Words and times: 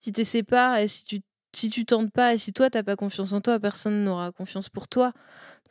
si 0.00 0.12
sais 0.24 0.42
pas 0.42 0.82
et 0.82 0.88
si 0.88 1.04
tu 1.04 1.20
si 1.54 1.70
tu 1.70 1.84
tentes 1.84 2.12
pas 2.12 2.34
et 2.34 2.38
si 2.38 2.52
toi 2.52 2.70
t'as 2.70 2.82
pas 2.82 2.96
confiance 2.96 3.32
en 3.32 3.40
toi, 3.40 3.58
personne 3.58 4.04
n'aura 4.04 4.32
confiance 4.32 4.68
pour 4.68 4.88
toi. 4.88 5.12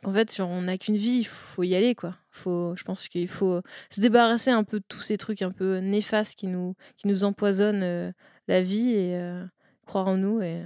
Donc 0.02 0.12
en 0.12 0.14
fait, 0.14 0.40
on 0.40 0.62
n'a 0.62 0.78
qu'une 0.78 0.96
vie, 0.96 1.18
il 1.20 1.26
faut 1.26 1.62
y 1.64 1.74
aller 1.74 1.94
quoi. 1.94 2.16
Faut, 2.30 2.74
je 2.76 2.84
pense 2.84 3.08
qu'il 3.08 3.28
faut 3.28 3.62
se 3.90 4.00
débarrasser 4.00 4.50
un 4.50 4.64
peu 4.64 4.80
de 4.80 4.84
tous 4.86 5.00
ces 5.00 5.16
trucs 5.16 5.42
un 5.42 5.50
peu 5.50 5.78
néfastes 5.78 6.38
qui 6.38 6.46
nous 6.46 6.74
qui 6.96 7.08
nous 7.08 7.24
empoisonnent 7.24 7.82
euh, 7.82 8.12
la 8.48 8.62
vie 8.62 8.90
et 8.90 9.16
euh, 9.16 9.44
croire 9.86 10.08
en 10.08 10.16
nous 10.16 10.40
et, 10.42 10.62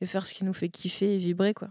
et 0.00 0.06
faire 0.06 0.26
ce 0.26 0.34
qui 0.34 0.44
nous 0.44 0.52
fait 0.52 0.68
kiffer 0.68 1.14
et 1.14 1.18
vibrer 1.18 1.54
quoi. 1.54 1.70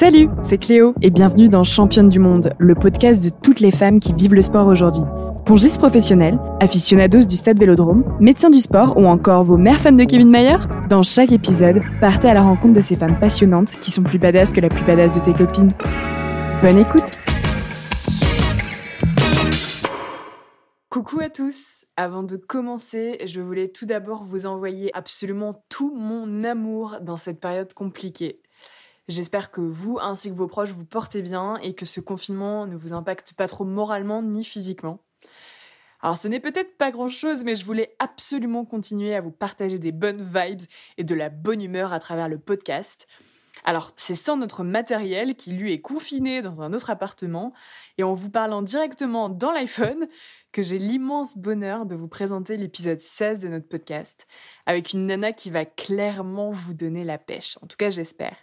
Salut, 0.00 0.30
c'est 0.42 0.56
Cléo 0.56 0.94
et 1.02 1.10
bienvenue 1.10 1.50
dans 1.50 1.62
Championne 1.62 2.08
du 2.08 2.18
Monde, 2.18 2.54
le 2.58 2.74
podcast 2.74 3.22
de 3.22 3.28
toutes 3.28 3.60
les 3.60 3.70
femmes 3.70 4.00
qui 4.00 4.14
vivent 4.14 4.32
le 4.32 4.40
sport 4.40 4.66
aujourd'hui. 4.66 5.02
Pongistes 5.44 5.78
professionnels, 5.78 6.38
aficionados 6.58 7.26
du 7.26 7.36
stade 7.36 7.58
Vélodrome, 7.58 8.16
médecins 8.18 8.48
du 8.48 8.60
sport 8.60 8.96
ou 8.96 9.04
encore 9.04 9.44
vos 9.44 9.58
mères 9.58 9.78
fans 9.78 9.92
de 9.92 10.04
Kevin 10.04 10.30
Mayer 10.30 10.56
Dans 10.88 11.02
chaque 11.02 11.32
épisode, 11.32 11.82
partez 12.00 12.30
à 12.30 12.32
la 12.32 12.40
rencontre 12.40 12.72
de 12.72 12.80
ces 12.80 12.96
femmes 12.96 13.20
passionnantes 13.20 13.78
qui 13.80 13.90
sont 13.90 14.02
plus 14.02 14.18
badass 14.18 14.54
que 14.54 14.62
la 14.62 14.70
plus 14.70 14.82
badass 14.86 15.18
de 15.18 15.20
tes 15.22 15.34
copines. 15.34 15.74
Bonne 16.62 16.78
écoute 16.78 17.18
Coucou 20.88 21.20
à 21.20 21.28
tous 21.28 21.84
Avant 21.98 22.22
de 22.22 22.36
commencer, 22.36 23.18
je 23.26 23.42
voulais 23.42 23.68
tout 23.68 23.84
d'abord 23.84 24.24
vous 24.24 24.46
envoyer 24.46 24.96
absolument 24.96 25.62
tout 25.68 25.94
mon 25.94 26.42
amour 26.44 26.96
dans 27.02 27.18
cette 27.18 27.38
période 27.38 27.74
compliquée. 27.74 28.40
J'espère 29.08 29.50
que 29.50 29.60
vous 29.60 29.98
ainsi 30.00 30.30
que 30.30 30.34
vos 30.34 30.46
proches 30.46 30.70
vous 30.70 30.84
portez 30.84 31.22
bien 31.22 31.56
et 31.56 31.74
que 31.74 31.86
ce 31.86 32.00
confinement 32.00 32.66
ne 32.66 32.76
vous 32.76 32.92
impacte 32.92 33.32
pas 33.32 33.48
trop 33.48 33.64
moralement 33.64 34.22
ni 34.22 34.44
physiquement. 34.44 35.00
Alors 36.02 36.16
ce 36.16 36.28
n'est 36.28 36.40
peut-être 36.40 36.78
pas 36.78 36.90
grand-chose, 36.90 37.44
mais 37.44 37.56
je 37.56 37.64
voulais 37.64 37.94
absolument 37.98 38.64
continuer 38.64 39.14
à 39.14 39.20
vous 39.20 39.30
partager 39.30 39.78
des 39.78 39.92
bonnes 39.92 40.22
vibes 40.22 40.62
et 40.96 41.04
de 41.04 41.14
la 41.14 41.28
bonne 41.28 41.60
humeur 41.60 41.92
à 41.92 41.98
travers 41.98 42.28
le 42.28 42.38
podcast. 42.38 43.06
Alors 43.64 43.92
c'est 43.96 44.14
sans 44.14 44.36
notre 44.36 44.64
matériel 44.64 45.34
qui 45.34 45.52
lui 45.52 45.72
est 45.72 45.80
confiné 45.80 46.40
dans 46.40 46.62
un 46.62 46.72
autre 46.72 46.90
appartement 46.90 47.52
et 47.98 48.02
en 48.02 48.14
vous 48.14 48.30
parlant 48.30 48.62
directement 48.62 49.28
dans 49.28 49.52
l'iPhone 49.52 50.08
que 50.52 50.62
j'ai 50.62 50.78
l'immense 50.78 51.36
bonheur 51.36 51.84
de 51.84 51.94
vous 51.94 52.08
présenter 52.08 52.56
l'épisode 52.56 53.00
16 53.00 53.40
de 53.40 53.48
notre 53.48 53.68
podcast 53.68 54.26
avec 54.66 54.92
une 54.92 55.06
nana 55.06 55.32
qui 55.32 55.50
va 55.50 55.64
clairement 55.64 56.50
vous 56.50 56.74
donner 56.74 57.04
la 57.04 57.18
pêche. 57.18 57.58
En 57.60 57.66
tout 57.66 57.76
cas 57.76 57.90
j'espère. 57.90 58.36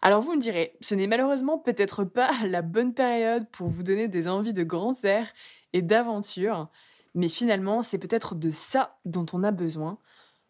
Alors 0.00 0.22
vous 0.22 0.34
me 0.34 0.40
direz, 0.40 0.76
ce 0.80 0.94
n'est 0.94 1.06
malheureusement 1.06 1.58
peut-être 1.58 2.04
pas 2.04 2.30
la 2.46 2.62
bonne 2.62 2.94
période 2.94 3.48
pour 3.50 3.68
vous 3.68 3.82
donner 3.82 4.08
des 4.08 4.28
envies 4.28 4.52
de 4.52 4.62
grand 4.62 5.04
air 5.04 5.32
et 5.72 5.82
d'aventure, 5.82 6.68
mais 7.14 7.28
finalement 7.28 7.82
c'est 7.82 7.98
peut-être 7.98 8.34
de 8.34 8.50
ça 8.50 8.98
dont 9.04 9.26
on 9.32 9.42
a 9.42 9.50
besoin, 9.50 9.98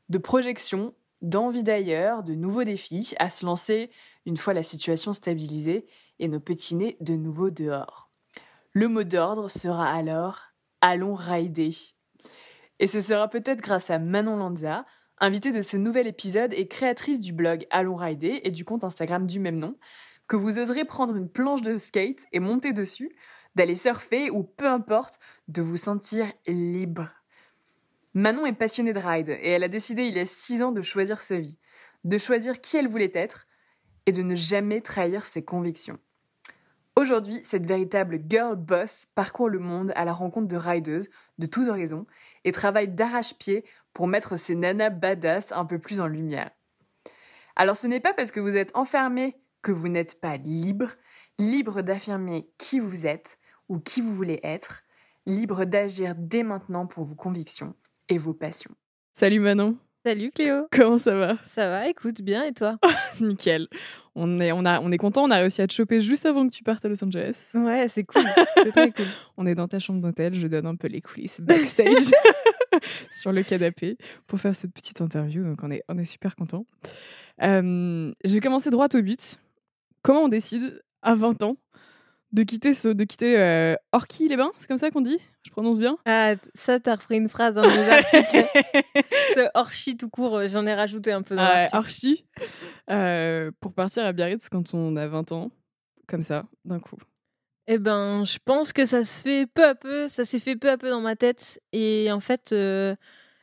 de 0.08 0.19
projection, 0.19 0.94
d'envie 1.22 1.62
d'ailleurs, 1.62 2.22
de 2.22 2.34
nouveaux 2.34 2.64
défis 2.64 3.14
à 3.19 3.30
se 3.30 3.44
lancer 3.44 3.91
une 4.26 4.36
fois 4.36 4.54
la 4.54 4.62
situation 4.62 5.12
stabilisée 5.12 5.86
et 6.19 6.28
nos 6.28 6.41
petits 6.41 6.74
nez 6.74 6.96
de 7.00 7.14
nouveau 7.14 7.50
dehors. 7.50 8.10
Le 8.72 8.88
mot 8.88 9.02
d'ordre 9.02 9.48
sera 9.48 9.88
alors 9.88 10.42
Allons 10.80 11.14
rider. 11.14 11.74
Et 12.78 12.86
ce 12.86 13.00
sera 13.00 13.26
peut-être 13.26 13.60
grâce 13.60 13.91
à 13.91 13.98
Manon 13.98 14.36
Lanza, 14.36 14.86
invitée 15.20 15.52
de 15.52 15.61
ce 15.61 15.77
nouvel 15.77 16.06
épisode 16.06 16.52
et 16.55 16.69
créatrice 16.69 17.20
du 17.20 17.32
blog 17.32 17.66
Allons 17.70 17.97
Rider 17.97 18.41
et 18.44 18.50
du 18.50 18.65
compte 18.65 18.84
Instagram 18.84 19.26
du 19.26 19.41
même 19.41 19.59
nom, 19.59 19.76
que 20.26 20.37
vous 20.37 20.59
oserez 20.59 20.84
prendre 20.84 21.16
une 21.16 21.28
planche 21.28 21.62
de 21.62 21.78
skate 21.78 22.20
et 22.32 22.41
monter 22.41 22.72
dessus, 22.72 23.10
d'aller 23.54 23.75
surfer 23.75 24.31
ou 24.31 24.42
peu 24.42 24.66
importe, 24.66 25.19
de 25.48 25.62
vous 25.62 25.76
sentir 25.76 26.32
libre. 26.47 27.10
Manon 28.15 28.47
est 28.47 28.53
passionnée 28.53 28.92
de 28.92 29.00
ride 29.00 29.31
et 29.31 29.50
elle 29.50 29.65
a 29.65 29.69
décidé 29.69 30.04
il 30.04 30.15
y 30.15 30.20
a 30.20 30.26
six 30.26 30.62
ans 30.62 30.72
de 30.72 30.82
choisir 30.82 31.21
sa 31.21 31.38
vie, 31.38 31.59
de 32.04 32.19
choisir 32.19 32.60
qui 32.60 32.76
elle 32.76 32.88
voulait 32.88 33.12
être 33.15 33.47
et 34.06 34.12
de 34.12 34.22
ne 34.22 34.34
jamais 34.34 34.81
trahir 34.81 35.26
ses 35.26 35.44
convictions. 35.44 35.98
Aujourd'hui, 36.98 37.41
cette 37.44 37.65
véritable 37.65 38.21
girl 38.28 38.56
boss 38.56 39.06
parcourt 39.15 39.48
le 39.48 39.60
monde 39.60 39.92
à 39.94 40.04
la 40.04 40.12
rencontre 40.12 40.48
de 40.48 40.56
rideuses 40.56 41.09
de 41.38 41.47
tous 41.47 41.69
horizons 41.69 42.06
et 42.42 42.50
travaille 42.50 42.88
d'arrache-pied 42.88 43.65
pour 43.93 44.06
mettre 44.06 44.38
ces 44.38 44.54
nanas 44.54 44.91
badass 44.91 45.53
un 45.53 45.65
peu 45.65 45.78
plus 45.78 46.00
en 46.00 46.06
lumière. 46.06 46.50
Alors 47.56 47.76
ce 47.76 47.87
n'est 47.87 48.00
pas 48.00 48.15
parce 48.15 48.31
que 48.31 48.41
vous 48.41 48.56
êtes 48.56 48.71
enfermé 48.75 49.37
que 49.62 49.72
vous 49.72 49.88
n'êtes 49.88 50.21
pas 50.21 50.37
libre, 50.37 50.91
libre 51.38 51.82
d'affirmer 51.82 52.48
qui 52.59 52.78
vous 52.78 53.06
êtes 53.06 53.38
ou 53.69 53.78
qui 53.78 54.00
vous 54.00 54.15
voulez 54.15 54.41
être, 54.43 54.82
libre 55.27 55.65
d'agir 55.65 56.15
dès 56.16 56.43
maintenant 56.43 56.87
pour 56.87 57.04
vos 57.04 57.15
convictions 57.15 57.75
et 58.09 58.19
vos 58.19 58.34
passions. 58.34 58.75
Salut 59.12 59.41
Manon 59.41 59.77
Salut 60.06 60.31
Cléo 60.31 60.69
Comment 60.71 60.98
ça 60.98 61.15
va? 61.15 61.37
Ça 61.44 61.69
va, 61.69 61.88
écoute 61.88 62.22
bien 62.22 62.44
et 62.44 62.53
toi? 62.53 62.78
Nickel. 63.21 63.66
On 64.15 64.41
est, 64.41 64.53
on, 64.53 64.65
a, 64.65 64.81
on 64.81 64.93
est 64.93 64.97
content, 64.97 65.25
on 65.25 65.31
a 65.31 65.38
réussi 65.38 65.60
à 65.60 65.66
te 65.66 65.72
choper 65.72 66.00
juste 66.00 66.25
avant 66.25 66.47
que 66.48 66.54
tu 66.54 66.62
partes 66.62 66.84
à 66.84 66.88
Los 66.88 67.03
Angeles. 67.04 67.50
Ouais, 67.54 67.88
c'est 67.88 68.04
cool. 68.04 68.22
c'est 68.54 68.71
très 68.71 68.93
cool. 68.93 69.06
on 69.37 69.47
est 69.47 69.54
dans 69.54 69.69
ta 69.69 69.78
chambre 69.78 70.00
d'hôtel, 70.00 70.34
je 70.34 70.47
donne 70.47 70.66
un 70.66 70.77
peu 70.77 70.87
les 70.87 71.00
coulisses 71.00 71.41
backstage. 71.41 72.12
sur 73.11 73.33
le 73.33 73.43
canapé 73.43 73.97
pour 74.27 74.41
faire 74.41 74.55
cette 74.55 74.72
petite 74.72 75.00
interview. 75.00 75.44
Donc, 75.44 75.62
on 75.62 75.71
est, 75.71 75.83
on 75.89 75.99
est 75.99 76.05
super 76.05 76.37
content. 76.37 76.66
Euh, 77.43 78.12
je 78.25 78.34
vais 78.34 78.41
commencer 78.41 78.71
droit 78.71 78.89
au 78.93 79.03
but. 79.03 79.39
Comment 80.03 80.25
on 80.25 80.28
décide 80.28 80.83
à 81.03 81.15
20 81.15 81.43
ans 81.43 81.56
de 82.33 82.43
quitter 82.43 82.75
ce, 82.75 82.89
de 82.89 83.05
quitter 83.05 83.39
euh, 83.39 83.75
Orky 83.93 84.28
les 84.28 84.37
Bains 84.37 84.53
C'est 84.59 84.66
comme 84.66 84.77
ça 84.77 84.91
qu'on 84.91 85.00
dit? 85.00 85.19
Je 85.43 85.50
prononce 85.50 85.78
bien? 85.78 85.97
Ah, 86.05 86.34
ça, 86.55 86.78
t'as 86.78 86.97
repris 86.97 87.16
une 87.16 87.28
phrase 87.28 87.55
dans 87.55 87.62
mes 87.62 87.89
articles. 87.89 88.47
Orchi 89.55 89.97
tout 89.97 90.10
court, 90.10 90.37
euh, 90.37 90.47
j'en 90.47 90.66
ai 90.66 90.75
rajouté 90.75 91.12
un 91.12 91.22
peu 91.22 91.37
dans 91.37 91.43
ah, 91.43 91.78
Orchi. 91.78 92.27
Euh, 92.91 93.50
pour 93.60 93.72
partir 93.72 94.05
à 94.05 94.12
Biarritz 94.12 94.49
quand 94.49 94.75
on 94.75 94.97
a 94.97 95.06
20 95.06 95.33
ans, 95.33 95.50
comme 96.06 96.22
ça, 96.22 96.45
d'un 96.65 96.81
coup. 96.81 96.99
Eh 97.70 97.76
ben, 97.76 98.24
je 98.24 98.38
pense 98.42 98.72
que 98.72 98.86
ça 98.86 99.04
se 99.04 99.20
fait 99.20 99.46
peu 99.46 99.62
à 99.66 99.74
peu, 99.74 100.08
ça 100.08 100.24
s'est 100.24 100.38
fait 100.38 100.56
peu 100.56 100.70
à 100.70 100.78
peu 100.78 100.88
dans 100.88 101.02
ma 101.02 101.16
tête. 101.16 101.60
Et 101.72 102.10
en 102.10 102.18
fait, 102.18 102.52
euh, 102.52 102.96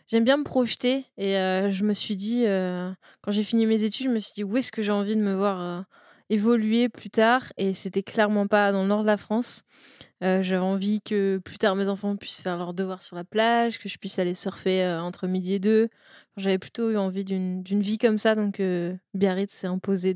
j'aime 0.08 0.24
bien 0.24 0.38
me 0.38 0.44
projeter. 0.44 1.06
Et 1.18 1.38
euh, 1.38 1.70
je 1.70 1.84
me 1.84 1.94
suis 1.94 2.16
dit, 2.16 2.46
euh, 2.48 2.92
quand 3.22 3.32
j'ai 3.32 3.44
fini 3.44 3.68
mes 3.68 3.84
études, 3.84 4.08
je 4.08 4.12
me 4.12 4.18
suis 4.20 4.34
dit, 4.34 4.44
où 4.44 4.58
est-ce 4.58 4.72
que 4.72 4.82
j'ai 4.82 4.92
envie 4.92 5.16
de 5.16 5.22
me 5.22 5.36
voir 5.36 5.86
évoluer 6.30 6.90
plus 6.90 7.12
tard 7.12 7.54
Et 7.58 7.76
c'était 7.76 8.02
clairement 8.02 8.48
pas 8.48 8.72
dans 8.72 8.82
le 8.82 8.88
nord 8.88 9.04
de 9.04 9.08
la 9.08 9.18
France. 9.18 9.64
J'avais 10.22 10.58
envie 10.58 11.02
que 11.02 11.38
plus 11.46 11.60
tard 11.60 11.76
mes 11.76 11.88
enfants 11.88 12.16
puissent 12.16 12.42
faire 12.42 12.58
leurs 12.58 12.74
devoirs 12.74 13.04
sur 13.04 13.16
la 13.16 13.24
plage, 13.24 13.78
que 13.78 13.88
je 13.88 14.00
puisse 14.00 14.18
aller 14.18 14.34
surfer 14.34 14.88
entre 14.88 15.28
midi 15.28 15.54
et 15.54 15.60
deux. 15.60 15.90
J'avais 16.38 16.58
plutôt 16.58 16.90
eu 16.90 16.98
envie 16.98 17.26
d'une 17.26 17.62
vie 17.64 18.00
comme 18.00 18.18
ça, 18.18 18.34
donc 18.34 18.60
Biarritz 19.14 19.54
s'est 19.54 19.68
imposé 19.68 20.16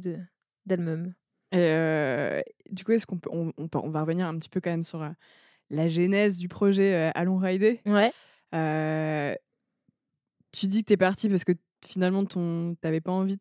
d'elle-même. 0.65 1.13
Et 1.51 2.43
du 2.71 2.83
coup, 2.83 2.91
est-ce 2.91 3.05
qu'on 3.05 3.17
peut, 3.17 3.29
on, 3.31 3.51
on, 3.57 3.89
va 3.89 4.01
revenir 4.01 4.27
un 4.27 4.37
petit 4.37 4.49
peu 4.49 4.61
quand 4.61 4.69
même 4.69 4.83
sur 4.83 5.03
la 5.69 5.87
genèse 5.87 6.37
du 6.37 6.47
projet 6.47 7.11
Allons 7.15 7.37
Rider 7.37 7.81
Ouais. 7.85 8.11
tu 10.51 10.67
dis 10.67 10.83
que 10.83 10.88
tu 10.88 10.93
es 10.93 10.97
parti 10.97 11.29
parce 11.29 11.43
que 11.43 11.53
finalement, 11.85 12.25
tu 12.25 12.39
n'avais 12.83 13.01
pas 13.01 13.11
envie 13.11 13.38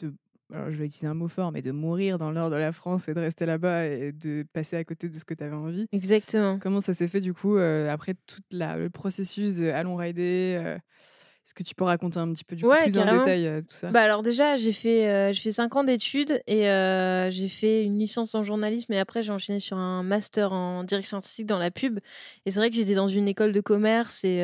de. 0.00 0.14
Alors, 0.52 0.70
je 0.70 0.76
vais 0.76 0.86
utiliser 0.86 1.06
un 1.06 1.14
mot 1.14 1.28
fort, 1.28 1.52
mais 1.52 1.62
de 1.62 1.72
mourir 1.72 2.18
dans 2.18 2.28
le 2.28 2.34
nord 2.34 2.50
de 2.50 2.56
la 2.56 2.72
France 2.72 3.08
et 3.08 3.14
de 3.14 3.20
rester 3.20 3.46
là-bas 3.46 3.86
et 3.86 4.12
de 4.12 4.44
passer 4.52 4.76
à 4.76 4.84
côté 4.84 5.08
de 5.08 5.14
ce 5.14 5.24
que 5.24 5.34
tu 5.34 5.42
avais 5.42 5.56
envie. 5.56 5.86
Exactement. 5.92 6.58
Comment 6.58 6.80
ça 6.80 6.92
s'est 6.92 7.08
fait 7.08 7.20
du 7.20 7.34
coup 7.34 7.56
après 7.56 8.14
tout 8.26 8.42
le 8.52 8.88
processus 8.88 9.56
de 9.56 9.68
Allons 9.68 9.96
Rider 9.96 10.78
est-ce 11.44 11.52
que 11.52 11.62
tu 11.62 11.74
peux 11.74 11.84
raconter 11.84 12.18
un 12.18 12.32
petit 12.32 12.42
peu 12.42 12.56
du 12.56 12.64
coup, 12.64 12.70
plus 12.70 12.96
en 12.96 13.18
détail 13.18 13.46
euh, 13.46 13.60
tout 13.60 13.74
ça? 13.74 13.90
Bah 13.90 14.00
alors 14.00 14.22
déjà 14.22 14.56
j'ai 14.56 14.72
fait 14.72 15.06
euh, 15.08 15.30
j'ai 15.34 15.42
fait 15.42 15.52
cinq 15.52 15.76
ans 15.76 15.84
d'études 15.84 16.40
et 16.46 16.70
euh, 16.70 17.30
j'ai 17.30 17.48
fait 17.48 17.84
une 17.84 17.98
licence 17.98 18.34
en 18.34 18.42
journalisme 18.42 18.94
et 18.94 18.98
après 18.98 19.22
j'ai 19.22 19.30
enchaîné 19.30 19.60
sur 19.60 19.76
un 19.76 20.02
master 20.02 20.54
en 20.54 20.84
direction 20.84 21.18
artistique 21.18 21.44
dans 21.44 21.58
la 21.58 21.70
pub 21.70 21.98
et 22.46 22.50
c'est 22.50 22.58
vrai 22.60 22.70
que 22.70 22.76
j'étais 22.76 22.94
dans 22.94 23.08
une 23.08 23.28
école 23.28 23.52
de 23.52 23.60
commerce 23.60 24.24
et 24.24 24.38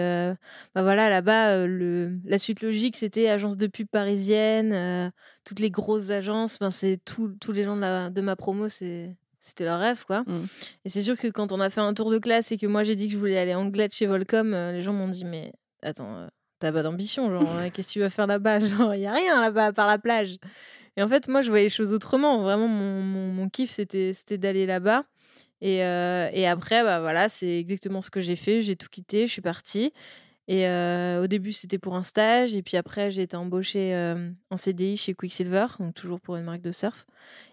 bah 0.74 0.82
voilà 0.82 1.08
là-bas 1.08 1.66
le 1.66 2.18
la 2.26 2.36
suite 2.36 2.60
logique 2.60 2.98
c'était 2.98 3.28
agence 3.28 3.56
de 3.56 3.66
pub 3.66 3.88
parisienne 3.88 5.10
toutes 5.44 5.60
les 5.60 5.70
grosses 5.70 6.10
agences 6.10 6.58
ben 6.58 6.70
c'est 6.70 7.00
tous 7.06 7.52
les 7.52 7.62
gens 7.62 7.76
de, 7.76 8.10
de 8.10 8.20
ma 8.20 8.36
promo 8.36 8.68
c'est 8.68 9.16
c'était 9.42 9.64
leur 9.64 9.80
rêve 9.80 10.04
quoi. 10.04 10.20
Mmh. 10.26 10.40
Et 10.84 10.90
c'est 10.90 11.00
sûr 11.00 11.16
que 11.16 11.28
quand 11.28 11.50
on 11.50 11.60
a 11.60 11.70
fait 11.70 11.80
un 11.80 11.94
tour 11.94 12.10
de 12.10 12.18
classe 12.18 12.52
et 12.52 12.58
que 12.58 12.66
moi 12.66 12.84
j'ai 12.84 12.94
dit 12.94 13.06
que 13.06 13.14
je 13.14 13.18
voulais 13.18 13.38
aller 13.38 13.54
en 13.54 13.64
de 13.64 13.88
chez 13.90 14.04
Volcom, 14.04 14.50
les 14.50 14.82
gens 14.82 14.92
m'ont 14.92 15.08
dit 15.08 15.24
mais 15.24 15.54
attends 15.82 16.28
t'as 16.60 16.72
pas 16.72 16.82
d'ambition, 16.82 17.30
genre, 17.30 17.50
hein, 17.56 17.70
qu'est-ce 17.70 17.88
que 17.88 17.92
tu 17.94 18.00
vas 18.00 18.10
faire 18.10 18.26
là-bas 18.26 18.60
Genre, 18.60 18.94
il 18.94 19.00
y 19.00 19.06
a 19.06 19.12
rien 19.12 19.40
là-bas 19.40 19.72
par 19.72 19.86
la 19.86 19.98
plage. 19.98 20.38
Et 20.96 21.02
en 21.02 21.08
fait, 21.08 21.28
moi, 21.28 21.40
je 21.40 21.50
voyais 21.50 21.64
les 21.64 21.70
choses 21.70 21.92
autrement. 21.92 22.42
Vraiment, 22.42 22.68
mon, 22.68 23.02
mon, 23.02 23.48
kiff, 23.48 23.70
c'était, 23.70 24.12
c'était 24.12 24.38
d'aller 24.38 24.66
là-bas. 24.66 25.04
Et, 25.62 25.76
et 25.76 26.46
après, 26.46 26.82
bah, 26.82 27.00
voilà, 27.00 27.28
c'est 27.28 27.58
exactement 27.58 28.02
ce 28.02 28.10
que 28.10 28.20
j'ai 28.20 28.36
fait. 28.36 28.60
J'ai 28.60 28.76
tout 28.76 28.88
quitté, 28.90 29.26
je 29.26 29.32
suis 29.32 29.42
partie. 29.42 29.92
Et 30.48 30.66
au 30.66 31.26
début, 31.26 31.52
c'était 31.52 31.78
pour 31.78 31.94
un 31.94 32.02
stage. 32.02 32.54
Et 32.54 32.62
puis 32.62 32.76
après, 32.76 33.10
j'ai 33.10 33.22
été 33.22 33.36
embauchée 33.36 33.94
en 34.50 34.56
CDI 34.56 34.96
chez 34.96 35.14
Quicksilver, 35.14 35.66
donc 35.78 35.94
toujours 35.94 36.20
pour 36.20 36.36
une 36.36 36.44
marque 36.44 36.62
de 36.62 36.72
surf. 36.72 37.06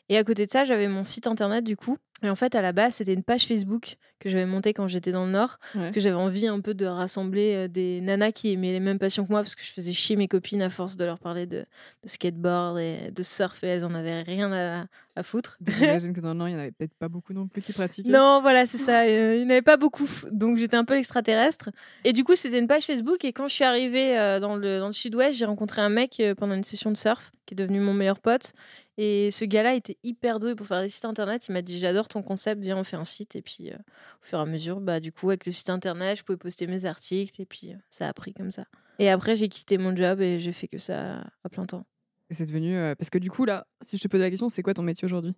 Et 0.10 0.18
à 0.18 0.24
côté 0.24 0.46
de 0.46 0.52
ça, 0.52 0.64
j'avais 0.64 0.88
mon 0.88 1.04
site 1.04 1.28
internet 1.28 1.64
du 1.64 1.76
coup. 1.76 1.98
Et 2.24 2.30
en 2.30 2.36
fait, 2.36 2.56
à 2.56 2.64
la 2.64 2.72
base, 2.72 2.96
c'était 2.96 3.14
une 3.14 3.24
page 3.24 3.46
Facebook 3.46 3.98
que 4.20 4.30
j'avais 4.30 4.48
montée 4.48 4.74
quand 4.74 4.88
j'étais 4.88 5.12
dans 5.12 5.26
le 5.26 5.32
Nord. 5.32 5.60
Parce 5.76 5.92
que 5.92 6.00
j'avais 6.00 6.16
envie 6.16 6.48
un 6.48 6.62
peu 6.62 6.74
de 6.74 6.88
rassembler 6.88 7.68
des 7.68 8.02
nanas 8.02 8.32
qui 8.32 8.52
aimaient 8.52 8.72
les 8.72 8.80
mêmes 8.80 8.98
passions 8.98 9.24
que 9.24 9.30
moi. 9.30 9.42
Parce 9.44 9.54
que 9.54 9.64
je 9.64 9.70
faisais 9.70 9.94
chier 9.94 10.16
mes 10.16 10.28
copines 10.28 10.64
à 10.64 10.70
force 10.70 10.98
de 10.98 11.06
leur 11.06 11.20
parler 11.20 11.46
de, 11.46 11.66
skateboard 12.06 12.80
et 12.80 13.12
de 13.12 13.22
surf. 13.22 13.64
Et 13.64 13.68
elles 13.68 13.86
en 13.86 13.94
avaient 13.94 14.24
rien 14.24 14.52
à, 14.52 14.86
à 15.16 15.22
foutre. 15.22 15.60
J'imagine 15.68 16.14
que 16.14 16.22
dans 16.22 16.30
le 16.30 16.34
Nord, 16.34 16.48
il 16.48 16.56
n'y 16.56 16.58
en 16.58 16.62
avait 16.62 16.72
peut-être 16.72 16.96
pas 16.96 17.08
beaucoup 17.08 17.34
non 17.34 17.48
plus 17.48 17.62
qui 17.62 17.74
pratiquaient. 17.74 18.10
Non, 18.10 18.42
voilà, 18.42 18.66
c'est 18.66 18.80
ça. 18.80 19.08
il 19.08 19.42
n'y 19.42 19.46
en 19.46 19.50
avait 19.52 19.62
pas 19.62 19.78
beaucoup. 19.78 20.10
Donc 20.32 20.58
j'étais 20.58 20.78
un 20.78 20.86
peu 20.86 20.96
l'extraterrestre. 20.96 21.70
Et 22.04 22.14
du 22.14 22.24
coup, 22.24 22.36
c'était 22.36 22.58
une 22.58 22.68
page 22.68 22.86
Facebook. 22.86 23.24
Et 23.26 23.32
quand 23.32 23.48
je 23.48 23.54
suis 23.54 23.64
arrivée 23.64 24.16
dans 24.42 24.56
le, 24.56 24.80
dans 24.80 24.88
le 24.88 24.94
sud-ouest, 24.94 25.38
j'ai 25.38 25.46
rencontré 25.46 25.84
un 25.84 25.90
mec 25.90 26.20
pendant 26.38 26.56
une 26.56 26.64
session 26.64 26.90
de 26.90 26.98
surf 26.98 27.32
qui 27.46 27.54
est 27.54 27.58
devenu 27.58 27.80
mon 27.80 27.94
meilleur 27.94 28.20
pote. 28.20 28.54
Et 28.98 29.30
ce 29.30 29.46
gars-là 29.46 29.76
était 29.76 29.98
hyper 30.04 30.40
doué 30.40 30.56
pour 30.56 30.66
faire 30.66 30.82
des 30.82 30.90
sites 30.90 31.06
internet. 31.06 31.48
Il 31.48 31.52
m'a 31.52 31.62
dit 31.62 31.78
J'adore 31.78 32.08
ton 32.08 32.24
concept, 32.24 32.62
viens, 32.62 32.78
on 32.78 32.84
fait 32.84 32.96
un 32.96 33.06
site. 33.06 33.36
Et 33.36 33.44
puis, 33.44 33.70
euh, 33.70 33.76
au 33.76 34.26
fur 34.26 34.40
et 34.40 34.42
à 34.42 34.46
mesure, 34.46 34.82
bah, 34.82 35.00
du 35.00 35.12
coup, 35.12 35.30
avec 35.30 35.46
le 35.46 35.52
site 35.52 35.70
internet, 35.70 36.18
je 36.18 36.24
pouvais 36.24 36.38
poster 36.38 36.66
mes 36.66 36.86
articles. 36.86 37.40
Et 37.40 37.46
puis, 37.46 37.74
euh, 37.74 37.78
ça 37.92 38.08
a 38.08 38.14
pris 38.14 38.34
comme 38.34 38.50
ça. 38.50 38.66
Et 38.98 39.10
après, 39.10 39.36
j'ai 39.36 39.50
quitté 39.50 39.78
mon 39.78 39.96
job 39.96 40.20
et 40.22 40.40
j'ai 40.40 40.52
fait 40.52 40.68
que 40.68 40.80
ça 40.80 41.24
à 41.44 41.50
plein 41.50 41.68
temps. 41.68 41.86
Et 42.32 42.34
c'est 42.34 42.48
devenu. 42.48 42.76
Euh, 42.76 42.96
parce 42.96 43.12
que 43.12 43.20
du 43.20 43.30
coup, 43.30 43.46
là, 43.46 43.68
si 43.86 43.98
je 43.98 44.02
te 44.02 44.08
pose 44.08 44.20
la 44.20 44.32
question, 44.32 44.50
c'est 44.50 44.64
quoi 44.64 44.74
ton 44.74 44.82
métier 44.82 45.06
aujourd'hui? 45.06 45.36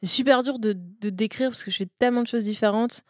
C'est 0.00 0.06
super 0.06 0.42
dur 0.42 0.58
de, 0.58 0.74
de, 1.00 1.10
décrire 1.10 1.50
parce 1.50 1.64
que 1.64 1.70
je 1.70 1.76
fais 1.76 1.88
tellement 1.98 2.22
de 2.22 2.28
choses 2.28 2.44
différentes. 2.44 3.02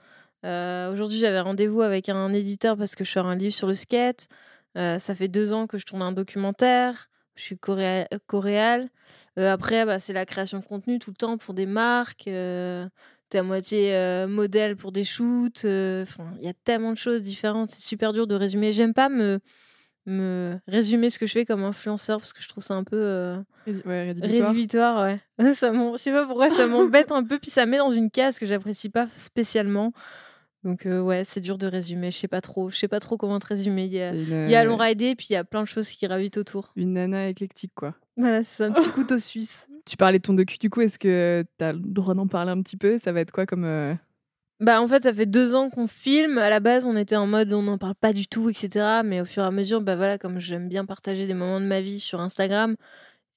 aujourd'hui, 0.43 1.19
j'avais 1.19 1.41
rendez-vous 1.41 1.83
avec 1.83 2.09
un 2.09 2.33
éditeur 2.33 2.77
parce 2.77 2.95
que 2.95 3.05
je 3.05 3.11
sors 3.11 3.27
un 3.27 3.37
livre 3.37 3.55
sur 3.55 3.67
le 3.67 3.75
skate. 3.75 4.29
ça 4.75 5.15
fait 5.15 5.27
deux 5.27 5.53
ans 5.53 5.67
que 5.67 5.79
je 5.79 5.87
tourne 5.87 6.03
un 6.03 6.13
documentaire 6.13 7.09
je 7.37 7.43
suis 7.43 7.59
coréale. 7.59 8.89
Euh, 9.39 9.53
après, 9.53 9.85
bah, 9.85 9.99
c'est 9.99 10.13
la 10.13 10.27
création 10.27 10.59
de 10.59 10.65
contenu 10.65 10.99
tout 10.99 11.11
le 11.11 11.17
temps 11.17 11.39
pour 11.39 11.55
des 11.55 11.67
marques. 11.67 12.27
Euh, 12.29 12.89
T'es 13.29 13.39
à 13.39 13.43
moitié 13.43 13.93
euh, 13.95 14.29
modèle 14.29 14.77
pour 14.77 14.93
des 14.93 15.03
shoots. 15.03 15.65
Euh, 15.65 16.03
enfin, 16.03 16.33
il 16.39 16.45
y 16.45 16.49
a 16.49 16.55
tellement 16.65 16.93
de 16.93 16.99
choses 16.99 17.23
différentes. 17.23 17.71
C'est 17.71 17.83
super 17.83 18.13
dur 18.13 18.27
de 18.27 18.37
résumer. 18.37 18.71
J'aime 18.71 18.95
pas 18.95 19.09
me, 19.09 19.41
me 20.07 20.59
résumer 20.69 21.11
ce 21.11 21.19
que 21.19 21.27
je 21.27 21.33
fais 21.33 21.45
comme 21.45 21.65
influenceur 21.65 22.19
parce 22.19 22.33
que 22.33 22.41
je 22.41 22.49
trouve 22.49 22.63
ça 22.63 22.75
un 22.75 22.85
peu 22.85 23.37
rédhibitoire. 23.67 25.03
Ouais. 25.05 25.21
ça 25.55 25.73
je 25.73 25.97
sais 25.97 26.13
pas 26.13 26.25
pourquoi 26.25 26.51
ça 26.51 26.67
m'embête 26.69 27.11
un 27.11 27.25
peu. 27.25 27.39
Puis 27.41 27.51
ça 27.51 27.67
met 27.67 27.79
dans 27.79 27.91
une 27.91 28.11
case 28.11 28.39
que 28.39 28.47
j'apprécie 28.47 28.91
pas 28.91 29.09
spécialement. 29.09 29.93
Donc 30.67 30.85
ouais, 30.85 31.23
c'est 31.23 31.41
dur 31.41 31.59
de 31.59 31.67
résumer. 31.69 32.11
Je 32.11 32.19
sais 32.19 32.29
pas 32.29 32.41
trop. 32.41 32.69
Je 32.71 32.77
sais 32.77 32.89
pas 32.89 32.99
trop 32.99 33.17
comment 33.17 33.39
te 33.39 33.47
résumer. 33.47 33.85
Il 33.85 33.93
y 33.93 34.03
a, 34.03 34.13
il 34.13 34.51
y 34.51 34.55
a 34.57 34.65
Long 34.65 34.77
Rider, 34.77 35.15
puis 35.15 35.29
il 35.31 35.35
y 35.35 35.37
a 35.37 35.45
plein 35.45 35.63
de 35.63 35.69
choses 35.69 35.89
qui 35.89 36.05
gravitent 36.05 36.39
autour. 36.39 36.73
Une 36.75 36.95
nana 36.95 37.29
éclectique, 37.29 37.73
quoi. 37.75 37.95
Voilà, 38.17 38.43
c'est 38.43 38.65
un 38.65 38.73
petit 38.73 38.89
couteau 38.95 39.21
suisse. 39.21 39.69
Tu 39.85 39.97
parlais 39.97 40.19
de 40.19 40.23
ton 40.23 40.35
docu, 40.35 40.59
du 40.59 40.69
coup, 40.69 40.81
est-ce 40.81 40.99
que 40.99 41.45
tu 41.57 41.65
as 41.65 41.73
le 41.73 41.79
droit 41.79 42.15
d'en 42.15 42.27
parler 42.27 42.51
un 42.51 42.61
petit 42.63 42.77
peu? 42.77 42.99
Ça 42.99 43.13
va 43.13 43.21
être 43.21 43.31
quoi 43.31 43.47
comme... 43.47 43.97
Bah 44.59 44.81
en 44.81 44.89
fait, 44.89 45.03
ça 45.03 45.13
fait 45.13 45.27
deux 45.27 45.55
ans 45.55 45.69
qu'on 45.69 45.87
filme. 45.87 46.39
À 46.39 46.49
la 46.49 46.61
base, 46.61 46.87
on 46.87 46.97
était 46.97 47.15
en 47.15 47.27
mode 47.27 47.53
on 47.53 47.63
n'en 47.63 47.79
parle 47.79 47.95
pas 47.95 48.13
du 48.13 48.27
tout, 48.27 48.49
etc. 48.49 49.03
Mais 49.05 49.21
au 49.21 49.25
fur 49.25 49.45
et 49.45 49.47
à 49.47 49.51
mesure, 49.51 49.83
bah 49.83 49.97
voilà, 49.97 50.19
comme 50.19 50.41
j'aime 50.41 50.69
bien 50.69 50.85
partager 50.87 51.27
des 51.27 51.35
moments 51.35 51.61
de 51.61 51.67
ma 51.67 51.81
vie 51.81 52.01
sur 52.01 52.21
Instagram, 52.21 52.75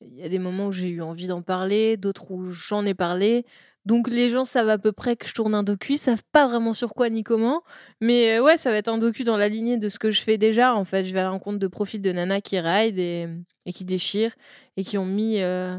il 0.01 0.15
y 0.15 0.23
a 0.23 0.29
des 0.29 0.39
moments 0.39 0.67
où 0.67 0.71
j'ai 0.71 0.87
eu 0.87 1.01
envie 1.01 1.27
d'en 1.27 1.41
parler, 1.41 1.97
d'autres 1.97 2.31
où 2.31 2.51
j'en 2.51 2.85
ai 2.85 2.93
parlé. 2.93 3.45
Donc 3.85 4.09
les 4.09 4.29
gens 4.29 4.45
savent 4.45 4.69
à 4.69 4.77
peu 4.77 4.91
près 4.91 5.15
que 5.15 5.27
je 5.27 5.33
tourne 5.33 5.55
un 5.55 5.63
docu, 5.63 5.97
savent 5.97 6.23
pas 6.31 6.47
vraiment 6.47 6.73
sur 6.73 6.93
quoi 6.93 7.09
ni 7.09 7.23
comment, 7.23 7.63
mais 8.01 8.37
euh, 8.37 8.43
ouais, 8.43 8.57
ça 8.57 8.71
va 8.71 8.77
être 8.77 8.89
un 8.89 8.97
docu 8.97 9.23
dans 9.23 9.37
la 9.37 9.49
lignée 9.49 9.77
de 9.77 9.89
ce 9.89 9.99
que 9.99 10.11
je 10.11 10.21
fais 10.21 10.37
déjà. 10.37 10.75
En 10.75 10.85
fait, 10.85 11.05
je 11.05 11.13
vais 11.13 11.19
à 11.21 11.23
la 11.23 11.31
rencontre 11.31 11.59
de 11.59 11.67
profils 11.67 12.01
de 12.01 12.11
nanas 12.11 12.41
qui 12.41 12.59
ride 12.59 12.99
et, 12.99 13.27
qui 13.73 13.85
déchirent 13.85 14.35
et 14.77 14.83
qui 14.83 14.97
ont 14.97 15.05
mis 15.05 15.41
euh, 15.41 15.77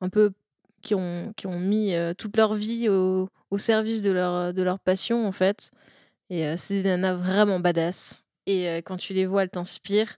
un 0.00 0.08
peu, 0.08 0.32
qui 0.80 0.94
ont, 0.94 1.32
qui 1.36 1.46
ont 1.48 1.58
mis 1.58 1.94
euh, 1.94 2.14
toute 2.14 2.36
leur 2.36 2.54
vie 2.54 2.88
au, 2.88 3.28
service 3.58 4.02
de 4.02 4.12
leur, 4.12 4.54
de 4.54 4.62
leur 4.62 4.78
passion 4.78 5.26
en 5.26 5.32
fait. 5.32 5.70
Et 6.30 6.56
c'est 6.56 6.82
des 6.82 6.88
nanas 6.88 7.14
vraiment 7.14 7.58
badass. 7.58 8.22
Et 8.46 8.66
quand 8.84 8.96
tu 8.96 9.12
les 9.12 9.26
vois, 9.26 9.42
elles 9.42 9.50
t'inspirent 9.50 10.16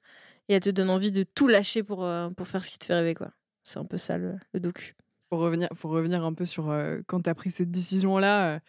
et 0.48 0.54
elles 0.54 0.62
te 0.62 0.70
donnent 0.70 0.90
envie 0.90 1.10
de 1.10 1.22
tout 1.22 1.48
lâcher 1.48 1.82
pour, 1.82 2.06
pour 2.36 2.46
faire 2.46 2.64
ce 2.64 2.70
qui 2.70 2.78
te 2.78 2.84
fait 2.84 2.94
rêver 2.94 3.14
quoi. 3.14 3.30
C'est 3.64 3.78
un 3.78 3.86
peu 3.86 3.96
ça 3.96 4.18
le 4.18 4.38
docu 4.54 4.94
pour 5.32 5.40
revenir, 5.40 5.70
pour 5.80 5.92
revenir 5.92 6.24
un 6.26 6.34
peu 6.34 6.44
sur 6.44 6.70
quand 7.06 7.22
tu 7.22 7.30
as 7.30 7.34
pris 7.34 7.50
cette 7.50 7.70
décision-là, 7.70 8.60